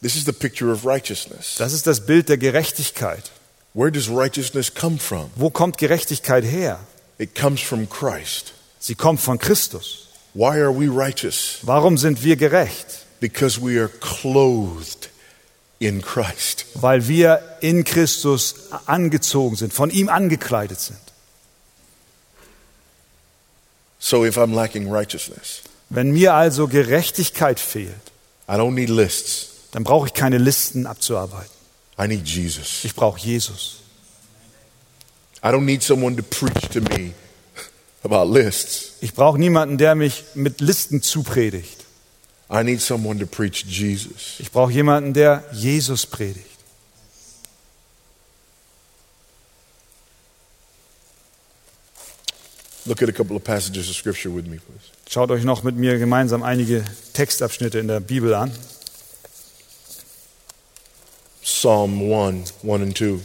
This 0.00 0.16
is 0.16 0.24
the 0.24 0.32
picture 0.32 0.72
of 0.72 0.86
righteousness. 0.86 1.56
Das 1.58 1.74
ist 1.74 1.86
das 1.86 2.06
Bild 2.06 2.30
der 2.30 2.38
Gerechtigkeit. 2.38 3.30
Where 3.76 3.90
does 3.90 4.08
righteousness 4.08 4.70
come 4.72 4.96
from? 4.98 5.30
Wo 5.36 5.50
kommt 5.50 5.76
Gerechtigkeit 5.76 6.44
her? 6.44 6.78
It 7.18 7.34
comes 7.34 7.60
from 7.60 7.90
Christ. 7.90 8.54
Sie 8.78 8.94
kommt 8.94 9.20
von 9.20 9.36
Christus. 9.36 10.08
Why 10.32 10.58
are 10.62 10.72
we 10.72 10.88
righteous? 10.88 11.58
Warum 11.60 11.98
sind 11.98 12.24
wir 12.24 12.36
gerecht? 12.36 13.04
Because 13.20 13.60
we 13.60 13.78
are 13.78 13.88
clothed 14.00 15.10
in 15.78 16.00
Christ. 16.00 16.64
Weil 16.74 17.06
wir 17.06 17.42
in 17.60 17.84
Christus 17.84 18.70
angezogen 18.86 19.56
sind, 19.56 19.74
von 19.74 19.90
ihm 19.90 20.08
angekleidet 20.08 20.80
sind. 20.80 20.98
So 23.98 24.24
if 24.24 24.38
I'm 24.38 24.54
lacking 24.54 24.90
righteousness, 24.90 25.60
Wenn 25.90 26.12
mir 26.12 26.32
also 26.32 26.66
Gerechtigkeit 26.66 27.60
fehlt, 27.60 27.92
I 28.48 28.52
don't 28.52 28.72
need 28.72 28.88
lists. 28.88 29.48
dann 29.72 29.84
brauche 29.84 30.06
ich 30.06 30.14
keine 30.14 30.38
Listen 30.38 30.86
abzuarbeiten. 30.86 31.55
I 31.98 32.06
need 32.06 32.24
Jesus. 32.24 32.84
Ich 32.84 32.94
brauche 32.94 33.18
Jesus. 33.18 33.80
I 35.42 35.50
don't 35.50 35.64
need 35.64 35.82
someone 35.82 36.16
to 36.16 36.22
preach 36.22 36.68
to 36.70 36.80
me 36.80 37.12
about 38.02 38.30
lists. 38.32 38.96
Ich 39.00 39.14
brauche 39.14 39.38
niemanden, 39.38 39.78
der 39.78 39.94
mich 39.94 40.24
mit 40.34 40.60
Listen 40.60 41.02
zupredigt. 41.02 41.84
I 42.50 42.62
need 42.62 42.80
someone 42.80 43.18
to 43.18 43.26
preach 43.26 43.64
Jesus. 43.64 44.38
Ich 44.38 44.50
brauche 44.50 44.72
jemanden, 44.72 45.14
der 45.14 45.44
Jesus 45.52 46.06
predigt. 46.06 46.46
Look 52.86 53.02
at 53.02 53.08
a 53.08 53.12
couple 53.12 53.34
of 53.34 53.42
passages 53.42 53.90
of 53.90 53.96
scripture 53.96 54.30
with 54.30 54.46
me, 54.46 54.58
please. 54.58 54.92
Schaut 55.08 55.30
euch 55.32 55.42
noch 55.42 55.64
mit 55.64 55.76
mir 55.76 55.98
gemeinsam 55.98 56.44
einige 56.44 56.84
Textabschnitte 57.14 57.80
in 57.80 57.88
der 57.88 57.98
Bibel 57.98 58.32
an. 58.32 58.52
Psalm 61.48 62.00
1, 62.00 62.44
1 62.62 62.82
and 62.82 62.96
2. 62.96 63.20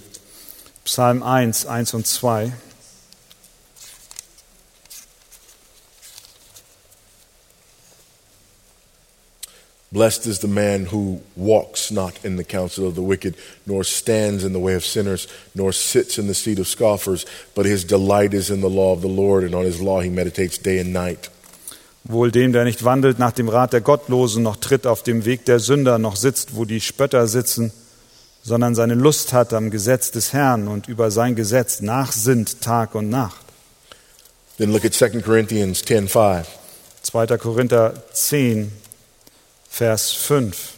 Psalm 0.85 1.21
1, 1.21 1.65
1 1.65 1.93
und 1.95 2.05
2. 2.05 2.51
Blessed 9.91 10.27
is 10.27 10.37
the 10.37 10.47
man 10.47 10.85
who 10.85 11.21
walks 11.35 11.89
not 11.91 12.23
in 12.23 12.35
the 12.35 12.43
counsel 12.43 12.85
of 12.85 12.93
the 12.93 13.01
wicked, 13.01 13.35
nor 13.65 13.83
stands 13.83 14.43
in 14.43 14.53
the 14.53 14.59
way 14.59 14.75
of 14.75 14.85
sinners, 14.85 15.27
nor 15.55 15.71
sits 15.71 16.19
in 16.19 16.27
the 16.27 16.35
seat 16.35 16.59
of 16.59 16.67
scoffers, 16.67 17.25
but 17.55 17.65
his 17.65 17.83
delight 17.83 18.35
is 18.35 18.51
in 18.51 18.61
the 18.61 18.69
law 18.69 18.93
of 18.93 19.01
the 19.01 19.07
Lord, 19.07 19.43
and 19.43 19.55
on 19.55 19.65
his 19.65 19.81
law 19.81 19.99
he 19.99 20.11
meditates 20.11 20.59
day 20.59 20.77
and 20.77 20.93
night. 20.93 21.31
Wohl 22.03 22.29
dem, 22.29 22.53
der 22.53 22.65
nicht 22.65 22.83
wandelt 22.83 23.17
nach 23.17 23.31
dem 23.31 23.49
Rat 23.49 23.73
der 23.73 23.81
Gottlosen, 23.81 24.43
noch 24.43 24.57
tritt 24.57 24.85
auf 24.85 25.01
dem 25.01 25.25
Weg 25.25 25.45
der 25.45 25.59
Sünder, 25.59 25.97
noch 25.97 26.15
sitzt, 26.15 26.55
wo 26.55 26.65
die 26.65 26.81
Spötter 26.81 27.25
sitzen, 27.25 27.71
sondern 28.43 28.75
seine 28.75 28.95
Lust 28.95 29.33
hat 29.33 29.53
am 29.53 29.69
Gesetz 29.69 30.11
des 30.11 30.33
Herrn 30.33 30.67
und 30.67 30.87
über 30.87 31.11
sein 31.11 31.35
Gesetz 31.35 31.81
nachsinnt 31.81 32.61
Tag 32.61 32.95
und 32.95 33.09
Nacht. 33.09 33.45
Then 34.57 34.71
look 34.71 34.85
at 34.85 34.93
2 34.93 35.21
Corinthians 35.21 35.83
10 35.83 36.07
5. 36.07 36.47
2. 37.03 37.37
Korinther 37.37 37.93
10, 38.13 38.71
Vers 39.69 40.11
5. 40.11 40.77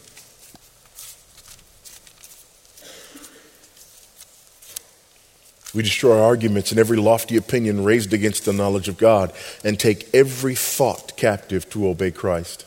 We 5.74 5.82
destroy 5.82 6.20
arguments 6.20 6.70
and 6.70 6.78
every 6.78 6.96
lofty 6.96 7.36
opinion 7.36 7.84
raised 7.84 8.12
against 8.12 8.44
the 8.44 8.52
knowledge 8.52 8.88
of 8.88 8.96
God 8.96 9.32
and 9.64 9.78
take 9.78 10.06
every 10.14 10.54
thought 10.54 11.16
captive 11.16 11.68
to 11.70 11.88
obey 11.88 12.12
Christ. 12.12 12.64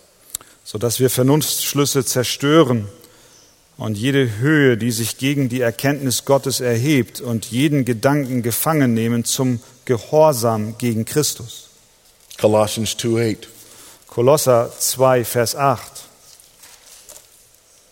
sodass 0.68 1.00
wir 1.00 1.10
Vernunftsschlüsse 1.10 2.04
zerstören 2.04 2.90
und 3.78 3.98
jede 3.98 4.38
Höhe, 4.40 4.76
die 4.76 4.92
sich 4.92 5.18
gegen 5.18 5.50
die 5.50 5.62
Erkenntnis 5.62 6.26
Gottes 6.26 6.60
erhebt 6.60 7.22
und 7.22 7.46
jeden 7.46 7.86
Gedanken 7.86 8.42
gefangen 8.42 8.94
nehmen 8.94 9.24
zum 9.24 9.60
Gehorsam 9.86 10.78
gegen 10.78 11.06
Christus. 11.06 11.70
Colossians 12.40 12.98
2 12.98 13.32
8. 13.32 13.48
Kolosser 14.08 14.72
2, 14.78 15.24
Vers 15.24 15.56
8. 15.56 15.80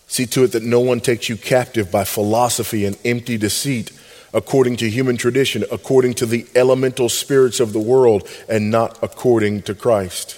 See 0.07 0.25
to 0.27 0.43
it 0.43 0.53
that 0.53 0.63
no 0.63 0.79
one 0.79 1.01
takes 1.01 1.27
you 1.27 1.35
captive 1.35 1.91
by 1.91 2.05
philosophy 2.05 2.85
and 2.85 2.97
empty 3.03 3.37
deceit, 3.37 3.91
according 4.33 4.77
to 4.77 4.85
human 4.85 5.17
tradition, 5.17 5.63
according 5.71 6.15
to 6.15 6.25
the 6.25 6.45
elemental 6.55 7.09
spirits 7.09 7.59
of 7.59 7.73
the 7.73 7.79
world, 7.79 8.23
and 8.47 8.71
not 8.71 8.97
according 9.03 9.63
to 9.63 9.75
Christ. 9.75 10.37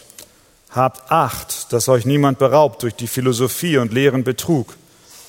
Habt 0.71 1.11
Acht, 1.11 1.71
dass 1.71 1.87
euch 1.87 2.05
niemand 2.05 2.39
beraubt 2.39 2.83
durch 2.83 2.95
die 2.95 3.07
Philosophie 3.07 3.77
und 3.77 3.93
leeren 3.93 4.23
Betrug, 4.23 4.75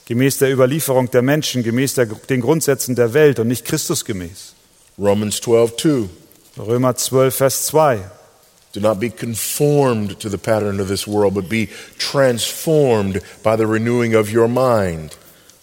gemäß 0.08 0.38
der 0.38 0.50
Überlieferung 0.50 1.10
der 1.10 1.20
Menschen, 1.20 1.62
gemäß 1.62 1.94
der, 1.94 2.06
den 2.06 2.40
Grundsätzen 2.40 2.94
der 2.96 3.12
Welt 3.12 3.38
und 3.38 3.46
nicht 3.46 3.66
Christus 3.66 4.06
gemäß. 4.06 4.54
Romans 4.98 5.40
12 5.42 5.76
2. 5.76 6.08
Römer 6.58 6.96
12, 6.96 7.34
Vers 7.34 7.66
2. 7.66 8.00
Do 8.72 8.80
not 8.80 8.98
be 8.98 9.10
conformed 9.10 10.18
to 10.20 10.28
the 10.28 10.38
pattern 10.38 10.80
of 10.80 10.88
this 10.88 11.06
world, 11.06 11.34
but 11.34 11.48
be 11.48 11.68
transformed 11.98 13.20
by 13.42 13.56
the 13.56 13.64
renewing 13.64 14.16
of 14.16 14.32
your 14.34 14.48
mind. 14.48 15.16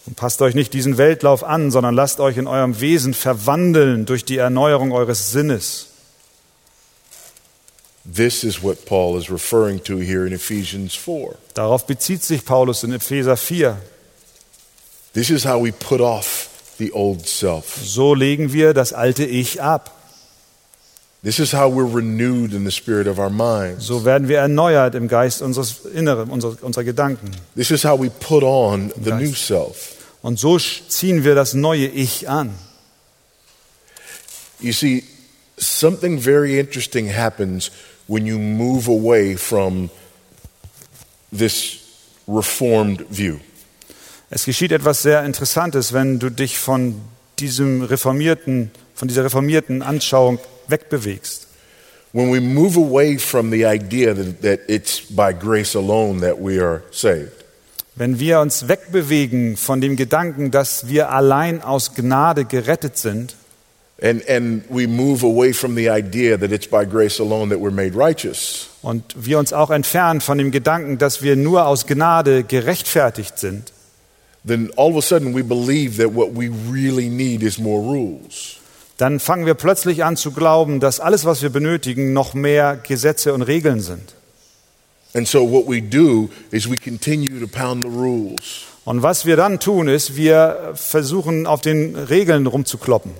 Und 0.05 0.15
passt 0.15 0.41
euch 0.43 0.53
nicht 0.53 0.73
diesen 0.73 0.97
Weltlauf 0.97 1.43
an, 1.43 1.71
sondern 1.71 1.95
lasst 1.95 2.19
euch 2.19 2.37
in 2.37 2.45
eurem 2.47 2.79
Wesen 2.79 3.15
verwandeln 3.15 4.05
durch 4.05 4.25
die 4.25 4.37
Erneuerung 4.37 4.91
eures 4.91 5.31
Sinnes. 5.31 5.87
This 8.05 8.43
is 8.43 8.61
what 8.61 8.85
Paul 8.85 9.17
is 9.17 9.31
referring 9.31 9.83
to 9.85 9.97
here 9.97 10.27
in 10.27 10.33
Ephesians 10.33 10.93
4. 10.93 11.35
Darauf 11.55 11.87
bezieht 11.87 12.23
sich 12.23 12.45
Paulus 12.45 12.83
in 12.83 12.93
Epheser 12.93 13.35
4. 13.35 13.77
This 15.15 15.29
is 15.29 15.45
how 15.45 15.63
we 15.63 15.71
put 15.71 16.01
off 16.01 16.75
the 16.77 16.91
old 16.91 17.25
self. 17.25 17.77
So 17.77 18.13
legen 18.13 18.51
wir 18.51 18.73
das 18.73 18.91
alte 18.91 19.23
Ich 19.23 19.61
ab. 19.61 19.91
This 21.23 21.39
is 21.39 21.53
how 21.53 21.69
we're 21.69 21.91
renewed 21.91 22.53
in 22.53 22.65
the 22.65 22.71
spirit 22.71 23.07
of 23.07 23.17
our 23.17 23.29
minds. 23.29 23.85
So 23.87 24.03
werden 24.03 24.27
wir 24.27 24.39
erneuert 24.39 24.93
im 24.93 25.07
Geist 25.07 25.41
unseres 25.41 25.85
Inneren, 25.85 26.29
unserer, 26.29 26.61
unserer 26.61 26.83
Gedanken. 26.83 27.31
This 27.55 27.71
is 27.71 27.85
how 27.85 27.97
we 27.97 28.09
put 28.09 28.43
on 28.43 28.91
the 29.01 29.11
new 29.13 29.33
self. 29.33 29.95
Und 30.21 30.37
so 30.37 30.59
ziehen 30.59 31.23
wir 31.23 31.33
das 31.33 31.53
neue 31.53 31.87
Ich 31.87 32.27
an. 32.27 32.53
You 34.59 34.73
see, 34.73 35.05
something 35.57 36.19
very 36.19 36.59
interesting 36.59 37.07
happens 37.07 37.71
when 38.07 38.25
you 38.25 38.37
move 38.37 38.89
away 38.89 39.37
from 39.37 39.89
this 41.31 41.79
reformed 42.27 43.05
view. 43.09 43.39
Es 44.29 44.45
geschieht 44.45 44.71
etwas 44.71 45.03
sehr 45.03 45.23
Interessantes, 45.23 45.93
wenn 45.93 46.19
du 46.19 46.29
dich 46.29 46.57
von 46.57 47.01
diesem 47.39 47.83
reformierten, 47.83 48.71
von 48.95 49.07
dieser 49.07 49.23
reformierten 49.25 49.81
Anschauung 49.81 50.39
wegbewegst. 50.67 51.47
When 52.13 52.33
we 52.33 52.39
move 52.39 52.77
away 52.79 53.19
from 53.19 53.51
the 53.51 53.65
idea 53.65 54.13
that, 54.13 54.41
that 54.41 54.59
it's 54.67 55.01
by 55.01 55.33
grace 55.33 55.75
alone 55.75 56.21
that 56.21 56.37
we 56.39 56.61
are 56.61 56.81
saved. 56.91 57.31
Wenn 57.95 58.19
wir 58.19 58.39
uns 58.39 58.67
wegbewegen 58.67 59.57
von 59.57 59.79
dem 59.79 59.95
Gedanken, 59.95 60.51
dass 60.51 60.87
wir 60.87 61.11
allein 61.11 61.61
aus 61.61 61.93
Gnade 61.93 62.45
gerettet 62.45 62.97
sind 62.97 63.35
And, 64.01 64.27
and 64.29 64.63
we 64.69 64.87
move 64.87 65.23
away 65.23 65.53
from 65.53 65.73
the 65.75 65.89
idea 65.89 66.37
that 66.37 66.51
it's 66.51 66.67
by 66.67 66.85
grace 66.85 67.21
alone 67.21 67.47
that 67.49 67.59
we're 67.59 67.71
made 67.71 67.95
righteous. 67.95 68.67
und 68.81 69.15
wir 69.15 69.39
uns 69.39 69.53
auch 69.53 69.71
entfernen 69.71 70.19
von 70.19 70.37
dem 70.37 70.51
Gedanken, 70.51 70.97
dass 70.97 71.21
wir 71.21 71.37
nur 71.37 71.65
aus 71.65 71.87
Gnade 71.87 72.43
gerechtfertigt 72.43 73.39
sind, 73.39 73.71
Then 74.47 74.71
all 74.75 74.91
of 74.91 74.97
a 74.97 75.01
sudden 75.01 75.35
we 75.35 75.43
believe 75.43 75.97
that 75.97 76.13
what 76.13 76.35
we 76.35 76.49
really 76.69 77.09
need 77.09 77.41
is 77.41 77.57
more 77.57 77.81
rules. 77.81 78.59
dann 78.97 79.19
fangen 79.19 79.45
wir 79.45 79.55
plötzlich 79.55 80.03
an 80.03 80.15
zu 80.15 80.31
glauben, 80.31 80.79
dass 80.79 80.99
alles, 80.99 81.25
was 81.25 81.41
wir 81.41 81.49
benötigen, 81.49 82.13
noch 82.13 82.33
mehr 82.33 82.77
Gesetze 82.77 83.33
und 83.33 83.41
Regeln 83.41 83.81
sind. 83.81 84.13
And 85.13 85.27
so 85.27 85.49
what 85.49 85.67
we 85.67 85.81
do 85.81 86.29
is 86.51 86.69
we 86.69 86.77
continue 86.77 87.39
to 87.39 87.47
pound 87.47 87.83
the 87.83 87.89
rules. 87.89 88.63
Und 88.85 89.01
was 89.01 89.25
wir 89.25 89.35
dann 89.35 89.59
tun, 89.59 89.87
ist, 89.87 90.15
wir 90.15 90.73
versuchen, 90.75 91.47
auf 91.47 91.61
den 91.61 91.95
Regeln 91.95 92.45
rumzukloppen. 92.45 93.11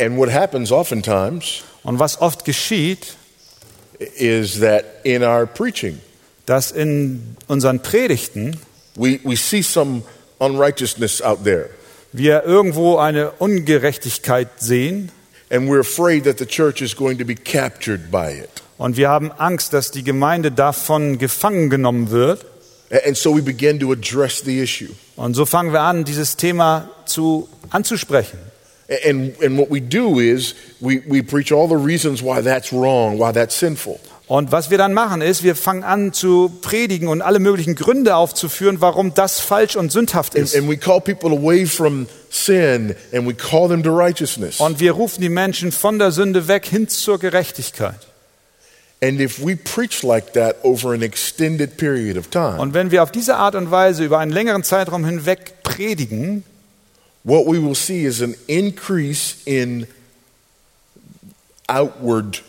And 0.00 0.16
what 0.16 0.32
happens 0.32 0.70
oftentimes 0.70 1.64
Und 1.82 1.98
was 1.98 2.20
oft 2.20 2.44
geschieht, 2.44 3.16
is 3.98 4.60
that 4.60 4.84
in 5.02 5.22
our 5.22 5.46
preaching, 5.46 5.98
dass 6.46 6.70
in 6.70 7.36
unseren 7.48 7.80
Predigten 7.80 8.58
we, 8.98 9.20
we 9.24 9.36
see 9.36 9.62
some 9.62 10.02
unrighteousness 10.40 11.22
out 11.22 11.44
there. 11.44 11.70
wir 12.12 12.44
irgendwo 12.44 12.98
eine 12.98 13.32
Ungerechtigkeit 13.38 14.48
sehen 14.58 15.10
And 15.50 15.66
we're 15.70 15.80
afraid 15.80 16.24
that 16.24 16.38
the 16.38 16.44
church 16.44 16.82
is 16.82 16.94
going 16.94 17.16
to 17.18 17.24
be 17.24 17.34
captured 17.34 18.10
by 18.10 18.32
it. 18.32 18.50
und 18.76 18.96
wir 18.96 19.08
haben 19.08 19.32
Angst, 19.32 19.72
dass 19.72 19.90
die 19.90 20.04
Gemeinde 20.04 20.52
davon 20.52 21.18
gefangen 21.18 21.70
genommen 21.70 22.10
wird. 22.10 22.44
And 22.90 23.16
so 23.16 23.34
we 23.34 23.42
begin 23.42 23.78
to 23.80 23.92
address 23.92 24.42
the 24.44 24.60
issue. 24.60 24.90
Und 25.16 25.34
so 25.34 25.46
fangen 25.46 25.72
wir 25.72 25.80
an, 25.80 26.04
dieses 26.04 26.36
Thema 26.36 26.90
zu, 27.06 27.48
anzusprechen. 27.70 28.38
And, 29.04 29.34
and 29.42 29.58
what 29.58 29.70
we 29.70 29.80
do 29.80 30.18
is 30.18 30.54
we, 30.80 31.02
we 31.06 31.22
preach 31.22 31.52
all 31.52 31.68
the 31.68 31.76
reasons 31.76 32.22
why 32.22 32.40
that's 32.42 32.72
wrong, 32.72 33.18
why 33.18 33.32
that's 33.32 33.54
sinful. 33.54 34.00
Und 34.28 34.52
was 34.52 34.68
wir 34.68 34.76
dann 34.76 34.92
machen, 34.92 35.22
ist, 35.22 35.42
wir 35.42 35.56
fangen 35.56 35.84
an 35.84 36.12
zu 36.12 36.52
predigen 36.60 37.08
und 37.08 37.22
alle 37.22 37.38
möglichen 37.38 37.74
Gründe 37.74 38.14
aufzuführen, 38.14 38.82
warum 38.82 39.14
das 39.14 39.40
falsch 39.40 39.74
und 39.74 39.90
sündhaft 39.90 40.36
And, 40.36 40.44
ist. 40.44 40.54
and 40.54 40.70
and. 40.70 40.78
Und 44.60 44.80
wir 44.80 44.92
rufen 44.92 45.22
die 45.22 45.30
Menschen 45.30 45.72
von 45.72 45.98
der 45.98 46.12
Sünde 46.12 46.46
weg 46.46 46.66
hin 46.66 46.88
zur 46.88 47.18
Gerechtigkeit. 47.18 48.06
And 49.00 49.18
if 49.18 49.38
we 49.42 49.56
preach 49.56 50.02
like 50.02 50.34
that 50.34 50.56
over 50.62 50.92
an 50.92 51.00
extended 51.02 51.78
period 51.78 52.18
of 52.18 52.28
time, 52.28 52.60
Und 52.60 52.74
wenn 52.74 52.90
wir 52.90 53.02
auf 53.04 53.12
diese 53.12 53.36
Art 53.36 53.54
und 53.54 53.70
Weise 53.70 54.04
über 54.04 54.18
einen 54.18 54.32
längeren 54.32 54.62
Zeitraum 54.62 55.06
hinweg 55.06 55.62
predigen, 55.62 56.44
what 57.24 57.46
we 57.46 57.62
will 57.64 57.74
see 57.76 58.04
is 58.04 58.20
an 58.20 58.34
increase 58.46 59.36
in 59.46 59.86
outward 61.68 62.42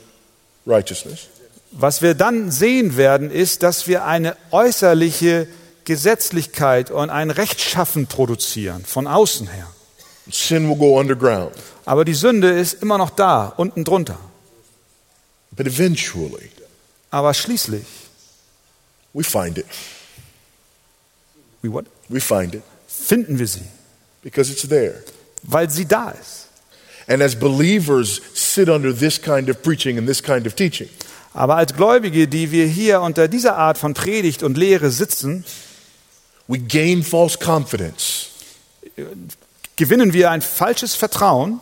righteousness. 0.66 1.28
Was 1.72 2.02
wir 2.02 2.14
dann 2.16 2.52
sehen 2.52 2.98
werden, 2.98 3.32
ist, 3.32 3.64
dass 3.64 3.88
wir 3.88 4.06
eine 4.06 4.36
äußerliche 4.52 5.48
Gesetzlichkeit 5.86 6.92
und 6.92 7.10
ein 7.10 7.32
Rechtschaffen 7.32 8.08
produzieren, 8.08 8.84
von 8.86 9.08
außen 9.08 9.48
her. 9.48 9.68
Sin 10.32 10.70
will 10.70 10.76
go 10.76 11.00
underground. 11.00 11.56
Aber 11.86 12.06
die 12.06 12.14
Sünde 12.14 12.52
ist 12.52 12.82
immer 12.84 12.98
noch 12.98 13.10
da, 13.10 13.48
unten 13.58 13.84
drunter. 13.84 14.18
But 15.52 15.68
eventually, 15.68 16.52
Aber 17.10 17.34
schließlich, 17.34 17.86
we 19.14 19.24
find 19.24 19.58
it. 19.58 19.66
we 21.62 21.72
what? 21.72 21.86
We 22.08 22.20
find 22.20 22.56
it 22.56 22.64
finden 23.10 23.40
wir 23.40 23.48
sie, 23.48 23.66
because 24.22 24.52
it's 24.52 24.68
there. 24.68 25.04
weil 25.44 25.70
sie 25.70 25.86
da 25.86 26.12
ist. 26.12 26.48
And 27.08 27.24
as 27.24 27.36
believers 27.36 28.22
sit 28.36 28.70
under 28.70 28.94
this 28.96 29.20
kind 29.20 29.50
of 29.50 29.64
preaching 29.64 29.98
and 29.98 30.08
this 30.08 30.22
kind 30.22 30.46
of 30.46 30.54
teaching, 30.54 30.90
Aber 31.40 31.56
als 31.56 31.74
Gläubige, 31.74 32.28
die 32.28 32.52
wir 32.52 32.68
hier 32.68 33.00
unter 33.00 33.30
dieser 33.30 33.56
Art 33.56 33.78
von 33.78 33.94
Predigt 33.94 34.44
und 34.44 34.58
Lehre 34.58 34.90
sitzen, 34.90 35.46
we 36.48 36.60
gain 36.60 37.02
false 37.02 37.38
confidence 37.38 38.26
gewinnen 39.78 40.12
wir 40.12 40.32
ein 40.32 40.42
falsches 40.42 40.96
Vertrauen 40.96 41.62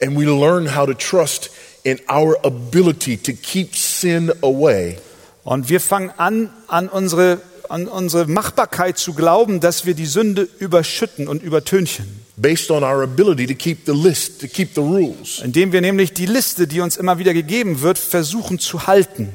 and 0.00 0.16
we 0.16 0.24
learn 0.24 0.76
how 0.76 0.86
to 0.86 0.94
trust 0.94 1.50
in 1.82 1.98
our 2.08 2.36
ability 2.44 3.16
to 3.16 3.32
keep 3.32 3.74
sin 3.74 4.30
away 4.42 4.96
und 5.42 5.68
wir 5.68 5.80
fangen 5.80 6.12
an, 6.18 6.50
an 6.68 6.88
unsere, 6.88 7.40
an 7.68 7.88
unsere 7.88 8.26
Machbarkeit 8.26 8.98
zu 8.98 9.14
glauben, 9.14 9.58
dass 9.58 9.84
wir 9.84 9.94
die 9.94 10.06
Sünde 10.06 10.48
überschütten 10.60 11.26
und 11.26 11.42
übertünchen. 11.42 12.21
Based 12.36 12.70
on 12.70 12.82
our 12.82 13.02
ability 13.02 13.46
to 13.46 13.54
keep 13.54 13.84
the 13.84 13.92
list, 13.92 14.40
to 14.40 14.48
keep 14.48 14.74
the 14.74 14.80
rules. 14.80 15.40
Indem 15.44 15.72
wir 15.72 15.80
nämlich 15.80 16.12
die 16.12 16.26
Liste, 16.26 16.66
die 16.66 16.80
uns 16.80 16.96
immer 16.96 17.18
wieder 17.18 17.34
gegeben 17.34 17.82
wird, 17.82 17.98
versuchen 17.98 18.58
zu 18.58 18.86
halten. 18.86 19.28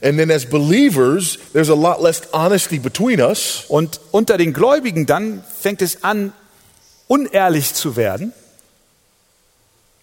And 0.00 0.16
then 0.18 0.30
as 0.30 0.46
believers, 0.46 1.38
there's 1.52 1.70
a 1.70 1.74
lot 1.74 2.00
less 2.00 2.22
honesty 2.32 2.78
between 2.78 3.20
us 3.20 3.64
Und 3.68 4.00
unter 4.12 4.36
den 4.38 4.52
Gläubigen 4.52 5.06
dann 5.06 5.42
fängt 5.60 5.82
es 5.82 6.04
an, 6.04 6.32
unehrlich 7.08 7.74
zu 7.74 7.96
werden, 7.96 8.32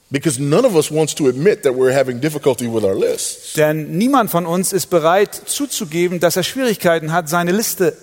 because 0.10 0.42
none 0.42 0.68
of 0.68 0.76
us 0.76 0.92
wants 0.92 1.16
to 1.16 1.28
admit 1.28 1.64
that 1.64 1.74
we're 1.74 1.94
having 1.94 2.20
difficulty 2.20 2.68
with 2.68 2.84
our 2.84 2.96
lists. 2.96 3.54
denn 3.54 3.98
niemand 3.98 4.32
von 4.32 4.46
uns 4.46 4.74
ist 4.74 4.88
bereit 4.88 5.34
zuzugeben, 5.34 6.20
dass 6.20 6.36
er 6.36 6.44
Schwierigkeiten 6.44 7.14
hat, 7.14 7.30
seine 7.30 7.52
Liste 7.54 7.96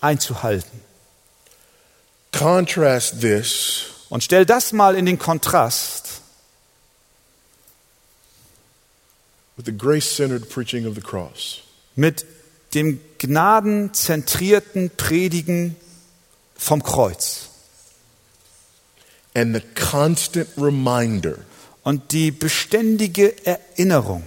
einzuhalten. 0.00 0.87
Contrast 2.32 3.20
this 3.20 3.84
Und 4.08 4.24
stell 4.24 4.46
das 4.46 4.72
mal 4.72 4.94
in 4.94 5.06
den 5.06 5.18
Kontrast 5.18 6.20
with 9.56 9.66
the 9.66 9.76
grace 9.76 10.14
centered 10.14 10.48
preaching 10.48 10.86
of 10.86 10.94
the 10.94 11.00
cross. 11.00 11.62
mit 11.96 12.24
dem 12.74 13.00
gnadenzentrierten 13.18 14.90
Predigen 14.96 15.74
vom 16.56 16.82
Kreuz 16.82 17.48
and 19.34 19.54
the 19.54 19.62
constant 19.74 20.48
reminder 20.56 21.38
und 21.82 22.12
die 22.12 22.30
beständige 22.30 23.34
Erinnerung, 23.46 24.22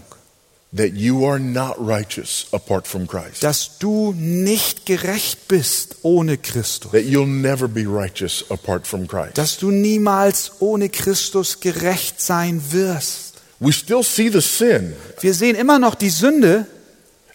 that 0.74 0.93
you 0.93 1.26
are 1.26 1.38
not 1.39 1.76
righteous 1.80 2.47
apart 2.53 2.88
from 2.88 3.05
Christ. 3.07 3.43
dass 3.43 3.78
du 3.80 4.13
nicht 4.17 4.86
gerecht 4.86 5.47
bist 5.49 5.97
ohne 6.03 6.38
Christus, 6.38 6.91
That 6.91 7.03
you'll 7.03 7.26
never 7.28 7.67
be 7.67 7.86
righteous 7.86 8.45
apart 8.49 8.88
from 8.88 9.07
Christ. 9.07 9.38
dass 9.38 9.57
du 9.57 9.69
niemals 9.72 10.51
ohne 10.59 10.89
Christus 10.89 11.59
gerecht 11.59 12.22
sein 12.22 12.61
wirst. 12.72 13.41
We 13.59 13.72
still 13.74 14.03
see 14.03 14.30
the 14.30 14.41
sin 14.41 14.93
Wir 15.19 15.34
sehen 15.34 15.55
immer 15.55 15.78
noch 15.78 15.95
die 15.95 16.09
Sünde 16.09 16.65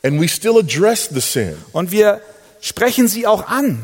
and 0.03 0.20
we 0.20 0.28
still 0.28 0.59
address 0.59 1.09
the 1.12 1.20
sin. 1.20 1.55
und 1.72 1.91
wir 1.93 2.20
sprechen 2.61 3.07
sie 3.07 3.26
auch 3.26 3.47
an. 3.49 3.82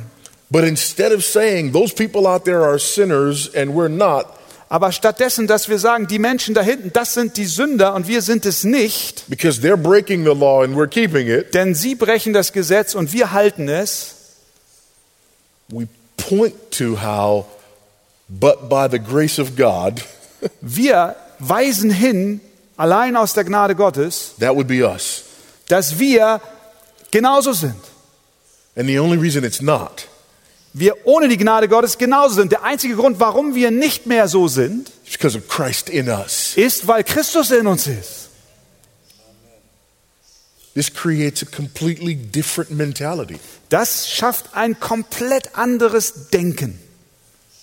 But 0.50 0.64
instead 0.64 1.12
of 1.12 1.24
saying 1.24 1.72
those 1.72 1.94
people 1.94 2.26
out 2.26 2.44
there 2.44 2.62
are 2.62 2.78
sinners 2.78 3.50
and 3.55 3.72
we're 3.74 3.88
not, 3.88 4.26
Aber 4.73 4.91
stattdessen, 4.91 5.47
dass 5.47 5.68
wir 5.68 5.79
sagen, 5.79 6.07
die 6.07 6.18
Menschen 6.18 6.55
da 6.55 6.62
hinten, 6.62 6.95
das 6.95 7.12
sind 7.12 7.37
die 7.37 7.45
Sünder 7.45 7.93
und 7.93 8.09
wir 8.09 8.23
sind 8.23 8.47
es 8.47 8.64
nicht, 8.64 9.29
because 9.29 9.61
they're 9.61 9.77
breaking 9.77 10.25
the 10.25 10.31
law 10.31 10.64
and 10.64 10.75
we're 10.75 10.89
keeping 10.89 11.29
it, 11.29 11.53
denn 11.53 11.75
sie 11.75 11.95
brechen 11.95 12.33
das 12.33 12.55
Gesetz 12.55 12.95
und 12.95 13.12
wir 13.12 13.33
halten 13.33 13.68
es, 13.68 14.14
we 15.68 15.87
point 16.16 16.55
to 16.70 17.03
how, 17.03 17.45
but 18.31 18.70
by 18.70 18.89
the 18.91 18.99
grace 18.99 19.39
of 19.39 19.57
God, 19.57 20.03
wir 20.62 21.16
weisen 21.39 21.91
hin, 21.91 22.41
allein 22.79 23.14
aus 23.14 23.35
der 23.35 23.45
Gnade 23.45 23.75
Gottes, 23.75 24.33
that 24.41 24.55
would 24.55 24.68
be 24.68 24.89
us. 24.89 25.25
dass 25.68 25.99
wir 25.99 26.41
genauso 27.11 27.53
sind. 27.53 27.77
And 28.75 28.89
the 28.89 28.99
only 28.99 29.18
reason 29.18 29.45
it's 29.45 29.61
not 29.61 30.09
Wir 30.75 31.07
ohne 31.07 31.29
die 31.29 31.37
Gnade 31.37 31.68
Gottes 31.68 31.99
genauso 31.99 32.37
sind. 32.37 32.53
Der 32.53 32.64
einzige 32.64 32.97
Grund, 32.97 33.20
warum 33.20 33.55
wir 33.55 33.70
nicht 33.70 34.07
mehr 34.07 34.27
so 34.29 34.49
sind, 34.49 34.91
ist, 36.57 36.87
weil 36.87 37.05
Christus 37.05 37.51
in 37.51 37.66
uns 37.66 37.87
ist. 37.87 38.29
Das 43.68 44.11
schafft 44.11 44.45
ein 44.55 44.81
komplett 44.81 45.55
anderes 45.57 46.31
Denken. 46.31 46.79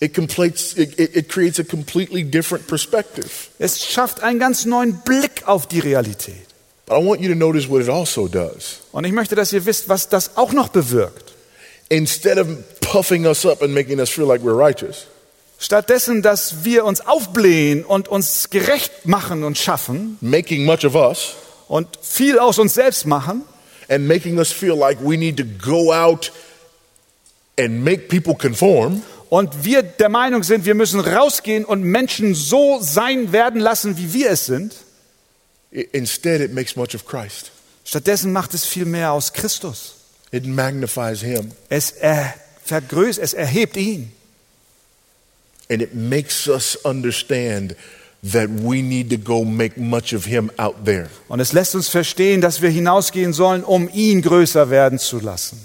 It, 0.01 0.13
completes, 0.13 0.77
it, 0.77 0.97
it, 0.97 1.15
it 1.15 1.29
creates 1.29 1.59
a 1.59 1.63
completely 1.63 2.23
different 2.23 2.67
perspective. 2.67 3.27
Es 3.57 3.83
schafft 3.83 4.23
einen 4.23 4.39
ganz 4.39 4.63
neuen 4.63 5.01
Blick 5.01 5.43
auf 5.45 5.67
die 5.67 5.79
Realität. 5.79 6.47
But 6.85 6.97
I 7.01 7.05
want 7.05 7.21
you 7.21 7.27
to 7.27 7.35
notice 7.35 7.67
what 7.67 7.81
it 7.81 7.89
also 7.89 8.27
does. 8.29 8.79
Und 8.93 9.03
ich 9.03 9.11
möchte, 9.11 9.35
dass 9.35 9.51
ihr 9.51 9.65
wisst, 9.65 9.89
was 9.89 10.07
das 10.07 10.37
auch 10.37 10.53
noch 10.53 10.69
bewirkt. 10.69 11.33
Instead 11.89 12.37
of 12.37 12.47
puffing 12.81 13.25
us 13.25 13.45
up 13.45 13.61
and 13.61 13.73
making 13.73 13.99
us 13.99 14.09
feel 14.09 14.27
like 14.27 14.41
we're 14.43 14.57
righteous, 14.57 15.07
Stattdessen, 15.61 16.21
dass 16.21 16.63
wir 16.63 16.85
uns 16.85 17.01
aufblähen 17.01 17.83
und 17.83 18.07
uns 18.07 18.49
gerecht 18.49 19.05
machen 19.05 19.43
und 19.43 19.57
schaffen 19.57 20.17
making 20.21 20.63
much 20.63 20.85
of 20.85 20.95
us, 20.95 21.33
und 21.67 21.87
viel 22.01 22.39
aus 22.39 22.59
uns 22.59 22.75
selbst 22.75 23.05
machen 23.05 23.43
and 23.89 24.07
making 24.07 24.37
us 24.37 24.51
feel 24.51 24.75
like 24.75 24.99
we 25.01 25.17
need 25.17 25.35
to 25.35 25.43
go 25.43 25.91
out 25.91 26.31
and 27.59 27.83
make 27.83 28.07
people 28.07 28.35
conform, 28.35 29.01
und 29.29 29.65
wir 29.65 29.83
der 29.83 30.09
Meinung 30.09 30.43
sind, 30.43 30.65
wir 30.65 30.75
müssen 30.75 30.99
rausgehen 31.01 31.65
und 31.65 31.83
Menschen 31.83 32.33
so 32.33 32.79
sein 32.81 33.31
werden 33.31 33.59
lassen, 33.59 33.97
wie 33.97 34.13
wir 34.13 34.31
es 34.31 34.45
sind, 34.45 34.73
instead 35.71 36.39
it 36.39 36.53
makes 36.53 36.75
much 36.75 36.95
of 36.95 37.05
Christ. 37.05 37.51
stattdessen 37.83 38.31
macht 38.31 38.53
es 38.53 38.63
viel 38.65 38.85
mehr 38.85 39.11
aus 39.11 39.33
Christus. 39.33 39.95
It 40.31 40.45
magnifies 40.45 41.21
him 41.21 41.51
Es 41.69 41.91
er 41.91 42.33
vergrößert, 42.63 43.23
es 43.23 43.33
erhebt 43.33 43.77
ihn. 43.77 44.11
and 45.71 45.81
it 45.83 45.93
makes 45.93 46.47
us 46.47 46.75
understand 46.83 47.75
that 48.23 48.49
we 48.49 48.81
need 48.81 49.09
to 49.11 49.17
go 49.17 49.43
make 49.45 49.77
much 49.77 50.13
of 50.13 50.25
him 50.25 50.51
out 50.57 50.83
there. 50.85 51.09
Und 51.29 51.39
es 51.39 51.53
lässt 51.53 51.73
uns 51.75 51.87
verstehen, 51.89 52.41
dass 52.41 52.61
wir 52.61 52.69
hinausgehen 52.69 53.33
sollen, 53.33 53.63
um 53.63 53.87
ihn 53.93 54.21
größer 54.21 54.69
werden 54.69 54.99
zu 54.99 55.19
lassen. 55.19 55.59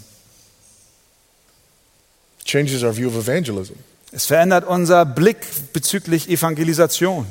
Changes 2.44 2.82
our 2.82 2.94
view 2.94 3.08
of 3.08 3.16
evangelism. 3.16 3.74
Es 4.12 4.26
verändert 4.26 4.66
unser 4.66 5.04
Blick 5.04 5.38
bezüglich 5.72 6.28
Evangelisation. 6.28 7.26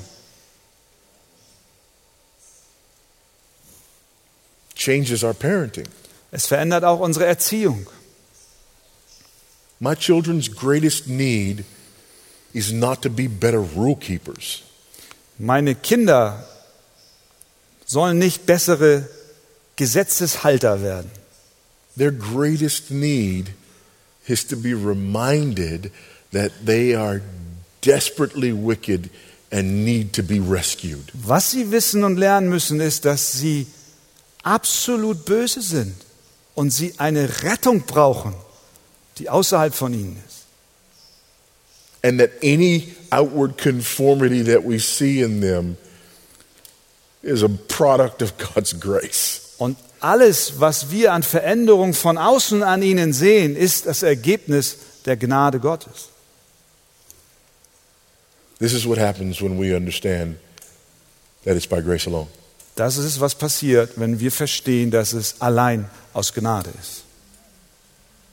Changes 4.75 5.23
our 5.23 5.33
parenting. 5.33 5.87
Es 6.33 6.47
verändert 6.47 6.83
auch 6.83 6.99
unsere 6.99 7.27
Erziehung. 7.27 7.87
My 9.79 9.93
children's 9.93 10.49
greatest 10.49 11.07
need 11.07 11.63
is 12.53 12.71
not 12.71 13.03
to 13.03 13.09
be 13.11 13.27
better 13.27 13.59
rule 13.59 13.95
keepers. 13.95 14.63
Meine 15.37 15.75
Kinder 15.75 16.43
sollen 17.85 18.17
nicht 18.17 18.47
bessere 18.47 19.07
Gesetzeshalter 19.75 20.81
werden. 20.81 21.11
Their 21.95 22.11
greatest 22.11 22.89
need 22.89 23.51
is 24.25 24.43
to 24.47 24.55
be 24.55 24.73
reminded 24.73 25.91
that 26.31 26.51
they 26.65 26.95
are 26.95 27.21
desperately 27.81 28.51
wicked 28.51 29.11
and 29.51 29.85
need 29.85 30.13
to 30.13 30.23
be 30.23 30.39
rescued. 30.39 31.11
Was 31.13 31.51
sie 31.51 31.69
wissen 31.69 32.03
und 32.03 32.17
lernen 32.17 32.49
müssen, 32.49 32.79
ist, 32.79 33.05
dass 33.05 33.33
sie 33.33 33.67
absolut 34.41 35.25
böse 35.25 35.61
sind 35.61 35.93
und 36.55 36.71
sie 36.71 36.93
eine 36.97 37.43
Rettung 37.43 37.81
brauchen, 37.81 38.33
die 39.17 39.29
außerhalb 39.29 39.73
von 39.73 39.93
ihnen 39.93 40.21
ist. 40.27 40.43
And 42.03 42.19
that 42.19 42.31
any 42.43 42.95
outward 43.11 43.57
conformity 43.57 44.43
that 44.43 44.63
we 44.65 44.77
see 44.77 45.21
in 45.21 45.41
them 45.41 45.77
is 47.21 47.43
a 47.43 47.47
product 47.47 48.21
of 48.21 48.33
God's 48.37 48.77
grace. 48.77 49.55
Und 49.57 49.77
alles, 50.01 50.59
was 50.59 50.91
wir 50.91 51.13
an 51.13 51.23
Veränderung 51.23 51.93
von 51.93 52.17
außen 52.17 52.61
an 52.61 52.83
ihnen 52.83 53.13
sehen, 53.13 53.55
ist 53.55 53.85
das 53.85 54.03
Ergebnis 54.03 54.77
der 55.05 55.15
Gnade 55.15 55.59
Gottes. 55.59 56.09
This 58.59 58.73
is 58.73 58.85
what 58.85 58.97
happens 58.97 59.41
when 59.41 59.57
we 59.57 59.75
understand 59.75 60.37
that 61.45 61.55
it's 61.55 61.67
by 61.67 61.81
grace 61.81 62.05
alone. 62.07 62.27
Das 62.75 62.97
ist, 62.97 63.19
was 63.19 63.35
passiert, 63.35 63.91
wenn 63.97 64.19
wir 64.19 64.31
verstehen, 64.31 64.89
dass 64.89 65.13
es 65.13 65.41
allein 65.41 65.89
aus 66.13 66.33
Gnade 66.33 66.71
ist. 66.81 67.03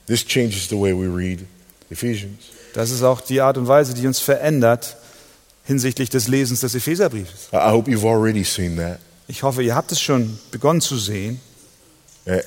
This 0.06 0.24
changes 0.24 0.68
the 0.68 0.76
way 0.76 0.92
we 0.92 1.06
read 1.14 1.40
Ephesians. 1.90 2.44
Das 2.74 2.90
ist 2.90 3.02
auch 3.02 3.20
die 3.20 3.40
Art 3.40 3.58
und 3.58 3.68
Weise, 3.68 3.94
die 3.94 4.06
uns 4.06 4.20
verändert 4.20 4.96
hinsichtlich 5.64 6.08
des 6.10 6.26
Lesens 6.28 6.60
des 6.60 6.74
Epheserbriefes. 6.74 7.48
I 7.52 7.70
hope 7.70 7.90
you've 7.90 8.06
already 8.08 8.44
seen 8.44 8.76
that. 8.76 8.98
Ich 9.28 9.42
hoffe, 9.42 9.62
ihr 9.62 9.74
habt 9.74 9.92
es 9.92 10.00
schon 10.00 10.38
begonnen 10.50 10.80
zu 10.80 10.98
sehen 10.98 11.40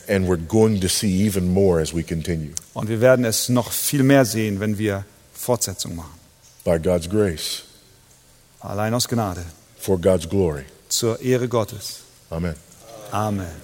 And 0.07 0.27
we're 0.29 0.37
going 0.37 0.79
to 0.81 0.87
see 0.87 1.25
even 1.27 1.51
more 1.51 1.81
as 1.81 1.93
we 1.93 2.03
continue. 2.03 2.51
und 2.73 2.89
wir 2.89 3.01
werden 3.01 3.25
es 3.25 3.49
noch 3.49 3.71
viel 3.71 4.03
mehr 4.03 4.23
sehen, 4.23 4.59
wenn 4.59 4.77
wir 4.77 5.03
Fortsetzung 5.33 5.95
machen. 5.95 6.13
By 6.63 6.79
God's 6.79 7.09
grace, 7.09 7.63
Allein 8.59 8.93
aus 8.93 9.07
Gnade, 9.07 9.43
for 9.79 9.99
God's 9.99 10.27
glory. 10.29 10.63
Zur 10.93 11.19
Ehre 11.21 11.47
Gottes. 11.47 12.01
Amen. 12.29 12.55
Amen. 13.11 13.62